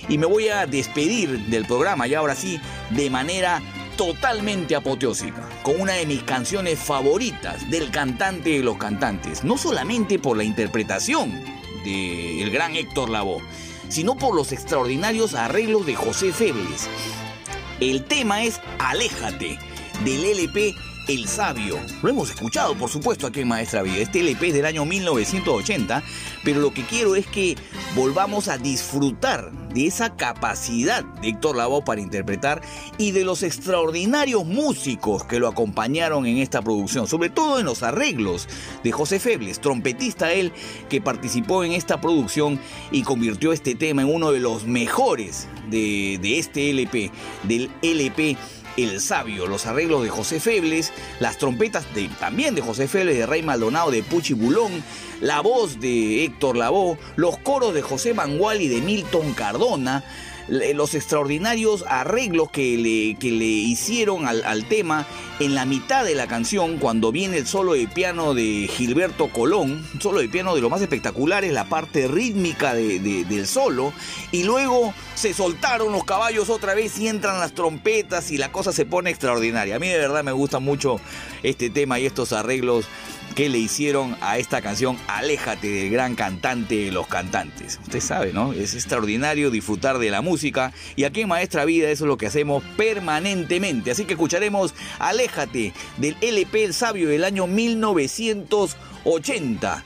Y 0.07 0.19
me 0.19 0.27
voy 0.27 0.49
a 0.49 0.67
despedir 0.67 1.39
del 1.47 1.65
programa, 1.65 2.07
y 2.07 2.13
ahora 2.13 2.35
sí, 2.35 2.59
de 2.91 3.09
manera 3.09 3.63
totalmente 3.97 4.75
apoteósica, 4.75 5.49
con 5.63 5.81
una 5.81 5.93
de 5.93 6.05
mis 6.05 6.21
canciones 6.21 6.77
favoritas 6.77 7.67
del 7.71 7.89
cantante 7.89 8.51
de 8.51 8.63
los 8.63 8.77
cantantes, 8.77 9.43
no 9.43 9.57
solamente 9.57 10.19
por 10.19 10.37
la 10.37 10.43
interpretación 10.43 11.56
del 11.88 12.49
gran 12.51 12.75
Héctor 12.75 13.09
Lavoe, 13.09 13.41
sino 13.90 14.16
por 14.16 14.35
los 14.35 14.51
extraordinarios 14.51 15.33
arreglos 15.33 15.85
de 15.85 15.95
José 15.95 16.33
Febles. 16.33 16.90
El 17.80 18.03
tema 18.03 18.43
es 18.43 18.59
Aléjate, 18.80 19.57
del 20.03 20.25
LP 20.25 20.74
El 21.07 21.25
Sabio. 21.27 21.79
Lo 22.03 22.09
hemos 22.09 22.29
escuchado, 22.29 22.75
por 22.75 22.89
supuesto, 22.89 23.27
aquí 23.27 23.39
en 23.39 23.47
Maestra 23.47 23.81
Vida. 23.81 23.97
Este 23.97 24.19
LP 24.19 24.49
es 24.49 24.53
del 24.53 24.65
año 24.65 24.83
1980, 24.83 26.03
pero 26.43 26.59
lo 26.59 26.73
que 26.73 26.83
quiero 26.83 27.15
es 27.15 27.25
que 27.25 27.55
volvamos 27.95 28.49
a 28.49 28.57
disfrutar 28.57 29.51
de 29.73 29.87
esa 29.87 30.17
capacidad 30.17 31.05
de 31.21 31.29
Héctor 31.29 31.55
Lavoe 31.55 31.83
para 31.83 32.01
interpretar 32.01 32.61
y 32.97 33.11
de 33.11 33.23
los 33.23 33.43
extraordinarios 33.43 34.45
músicos 34.45 35.23
que 35.23 35.39
lo 35.39 35.47
acompañaron 35.47 36.25
en 36.25 36.39
esta 36.39 36.61
producción, 36.61 37.07
sobre 37.07 37.29
todo 37.29 37.59
en 37.59 37.65
los 37.65 37.83
arreglos 37.83 38.49
de 38.83 38.91
José 38.91 39.19
Febles, 39.19 39.61
trompetista 39.61 40.33
él 40.33 40.51
que 40.89 40.99
participó 40.99 41.63
en 41.63 41.71
esta 41.71 42.01
producción 42.01 42.59
y 42.91 43.03
convirtió 43.03 43.53
este 43.53 43.75
tema 43.75 44.01
en 44.01 44.13
uno 44.13 44.31
de 44.31 44.41
los 44.41 44.65
mejores 44.65 45.47
de, 45.69 46.19
de 46.21 46.39
este 46.39 46.69
LP, 46.71 47.11
del 47.43 47.71
LP 47.81 48.35
el 48.77 49.01
Sabio, 49.01 49.47
los 49.47 49.65
arreglos 49.65 50.03
de 50.03 50.09
José 50.09 50.39
Febles, 50.39 50.93
las 51.19 51.38
trompetas 51.38 51.85
de, 51.93 52.07
también 52.19 52.56
de 52.56 52.61
José 52.61 52.88
Febles, 52.88 53.17
de 53.17 53.25
Rey 53.25 53.41
Maldonado, 53.43 53.91
de 53.91 54.03
Puchi 54.03 54.33
Bulón, 54.33 54.83
la 55.19 55.41
voz 55.41 55.80
de 55.80 56.23
Héctor 56.23 56.56
Lavoe, 56.56 56.97
los 57.15 57.38
coros 57.39 57.73
de 57.73 57.81
José 57.81 58.14
Mangual 58.14 58.61
y 58.61 58.67
de 58.67 58.81
Milton 58.81 59.33
Cardona, 59.33 60.03
los 60.48 60.93
extraordinarios 60.95 61.84
arreglos 61.88 62.50
que 62.51 62.77
le, 62.77 63.16
que 63.19 63.32
le 63.32 63.45
hicieron 63.45 64.27
al, 64.27 64.43
al 64.45 64.66
tema 64.66 65.06
en 65.40 65.56
la 65.56 65.66
mitad 65.66 66.03
de 66.06 66.16
la 66.16 66.27
canción, 66.27 66.77
cuando 66.77 67.11
viene 67.11 67.38
el 67.38 67.48
solo 67.48 67.74
de 67.74 67.88
piano 67.88 68.34
de 68.34 68.69
Gilberto 68.72 69.27
Colón, 69.27 69.85
solo 70.00 70.19
de 70.19 70.30
piano 70.30 70.56
de 70.56 70.61
lo 70.61 70.69
más 70.69 70.82
espectacular 70.82 71.43
es 71.43 71.53
la 71.53 71.66
parte 71.66 72.08
rítmica 72.08 72.74
de- 72.74 73.00
del 73.00 73.45
solo, 73.48 73.93
y 74.32 74.43
luego 74.43 74.93
se 75.16 75.34
soltaron 75.34 75.92
los 75.92 76.06
caballos 76.06 76.50
otra 76.50 76.74
vez 76.76 76.98
y 76.98 77.08
entran 77.08 77.40
las 77.40 77.53
trompetas 77.53 78.32
y 78.32 78.38
la 78.38 78.51
cosa 78.51 78.72
se 78.72 78.85
pone 78.85 79.09
extraordinaria. 79.09 79.76
A 79.76 79.80
mí 79.80 79.88
de 79.90 79.98
verdad 79.98 80.24
me 80.24 80.32
gusta 80.32 80.59
mucho 80.59 81.00
este 81.43 81.69
tema 81.69 82.00
y 82.00 82.06
estos 82.06 82.34
arreglos 82.34 82.85
que 83.35 83.49
le 83.49 83.57
hicieron 83.57 84.15
a 84.22 84.38
esta 84.38 84.61
canción 84.61 84.97
Aléjate 85.07 85.69
del 85.69 85.91
gran 85.91 86.15
cantante 86.15 86.85
de 86.85 86.91
los 86.91 87.07
cantantes. 87.07 87.80
Usted 87.83 87.99
sabe, 87.99 88.31
¿no? 88.33 88.53
Es 88.53 88.73
extraordinario 88.73 89.51
disfrutar 89.51 89.99
de 89.99 90.09
la 90.09 90.22
música 90.22 90.72
y 90.95 91.03
aquí 91.03 91.22
en 91.22 91.27
Maestra 91.30 91.65
Vida 91.65 91.89
eso 91.89 92.06
es 92.06 92.07
lo 92.07 92.17
que 92.17 92.27
hacemos 92.27 92.64
permanentemente. 92.75 93.91
Así 93.91 94.06
que 94.06 94.14
escucharemos 94.14 94.73
Aléjate 94.99 95.73
del 95.97 96.15
LP 96.22 96.64
El 96.65 96.73
Sabio 96.73 97.09
del 97.09 97.23
año 97.23 97.45
1980. 97.47 99.83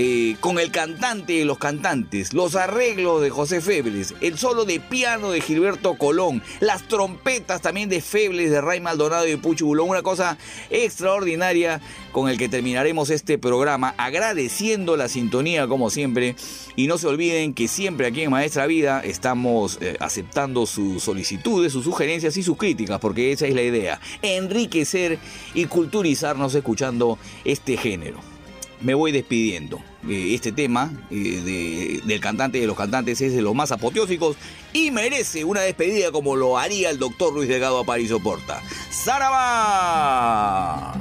Eh, 0.00 0.36
con 0.38 0.60
el 0.60 0.70
cantante 0.70 1.32
de 1.32 1.44
los 1.44 1.58
cantantes, 1.58 2.32
los 2.32 2.54
arreglos 2.54 3.20
de 3.20 3.30
José 3.30 3.60
Febles, 3.60 4.14
el 4.20 4.38
solo 4.38 4.64
de 4.64 4.78
piano 4.78 5.32
de 5.32 5.40
Gilberto 5.40 5.94
Colón, 5.94 6.40
las 6.60 6.86
trompetas 6.86 7.60
también 7.62 7.88
de 7.88 8.00
Febles, 8.00 8.52
de 8.52 8.60
Ray 8.60 8.78
Maldonado 8.78 9.26
y 9.26 9.30
de 9.30 9.36
Bulón, 9.38 9.88
una 9.88 10.02
cosa 10.02 10.38
extraordinaria 10.70 11.80
con 12.12 12.28
el 12.28 12.38
que 12.38 12.48
terminaremos 12.48 13.10
este 13.10 13.38
programa, 13.38 13.92
agradeciendo 13.98 14.96
la 14.96 15.08
sintonía 15.08 15.66
como 15.66 15.90
siempre, 15.90 16.36
y 16.76 16.86
no 16.86 16.96
se 16.96 17.08
olviden 17.08 17.52
que 17.52 17.66
siempre 17.66 18.06
aquí 18.06 18.22
en 18.22 18.30
Maestra 18.30 18.68
Vida 18.68 19.00
estamos 19.00 19.78
eh, 19.80 19.96
aceptando 19.98 20.66
sus 20.66 21.02
solicitudes, 21.02 21.72
sus 21.72 21.82
sugerencias 21.82 22.36
y 22.36 22.44
sus 22.44 22.56
críticas, 22.56 23.00
porque 23.00 23.32
esa 23.32 23.48
es 23.48 23.54
la 23.56 23.62
idea, 23.62 24.00
enriquecer 24.22 25.18
y 25.54 25.64
culturizarnos 25.64 26.54
escuchando 26.54 27.18
este 27.44 27.76
género 27.76 28.27
me 28.80 28.94
voy 28.94 29.12
despidiendo. 29.12 29.80
Eh, 30.08 30.34
Este 30.34 30.52
tema 30.52 30.90
eh, 31.10 31.14
de- 31.44 32.00
del 32.04 32.20
cantante 32.20 32.60
de 32.60 32.66
los 32.66 32.76
cantantes 32.76 33.20
es 33.20 33.34
de 33.34 33.42
los 33.42 33.54
más 33.54 33.72
apoteósicos 33.72 34.36
y 34.72 34.90
merece 34.90 35.44
una 35.44 35.60
despedida 35.62 36.10
como 36.12 36.36
lo 36.36 36.56
haría 36.58 36.90
el 36.90 36.98
doctor 36.98 37.32
Luis 37.34 37.48
Delgado 37.48 37.78
Aparicio 37.80 38.20
Porta. 38.20 38.62
¡Zaraba! 38.90 40.94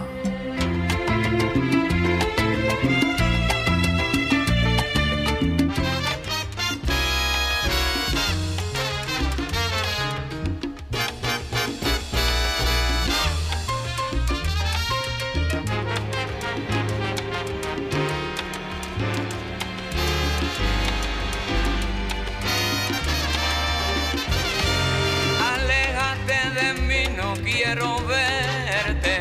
Quiero 27.51 27.99
verte. 28.05 29.19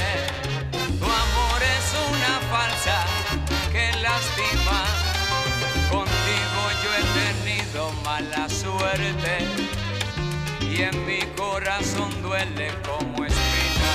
Tu 0.73 1.05
amor 1.05 1.61
es 1.63 1.87
una 2.11 2.35
falsa 2.51 3.05
que 3.73 3.93
lastima. 4.03 4.81
Contigo 5.91 6.61
yo 6.83 6.91
he 6.99 7.05
tenido 7.23 7.93
mala 8.05 8.49
suerte 8.49 9.47
y 10.61 10.83
en 10.83 11.07
mi 11.07 11.21
corazón 11.37 12.11
duele 12.23 12.69
como 12.87 13.25
espina. 13.25 13.93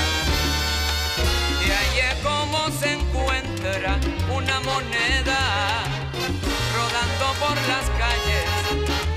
Y 1.65 1.71
ahí 1.79 1.99
es 2.09 2.15
como 2.23 2.69
se 2.79 2.93
encuentra 2.93 3.99
una 4.33 4.59
moneda 4.61 5.39
rodando 6.75 7.27
por 7.43 7.55
las 7.67 7.85
calles 8.01 8.45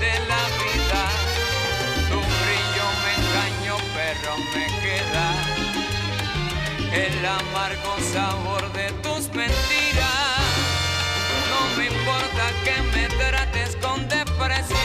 de 0.03 0.13
la 0.31 0.41
vida. 0.61 1.01
Tu 2.09 2.19
brillo 2.41 2.85
me 3.03 3.11
engañó, 3.21 3.77
pero 3.95 4.37
me 4.53 4.74
el 6.95 7.25
amargo 7.25 7.97
sabor 8.13 8.71
de 8.71 8.89
tus 9.03 9.27
mentiras. 9.33 10.39
No 11.51 11.77
me 11.77 11.87
importa 11.87 12.45
que 12.63 12.81
me 12.95 13.07
trates 13.17 13.75
con 13.77 14.07
depresión, 14.07 14.84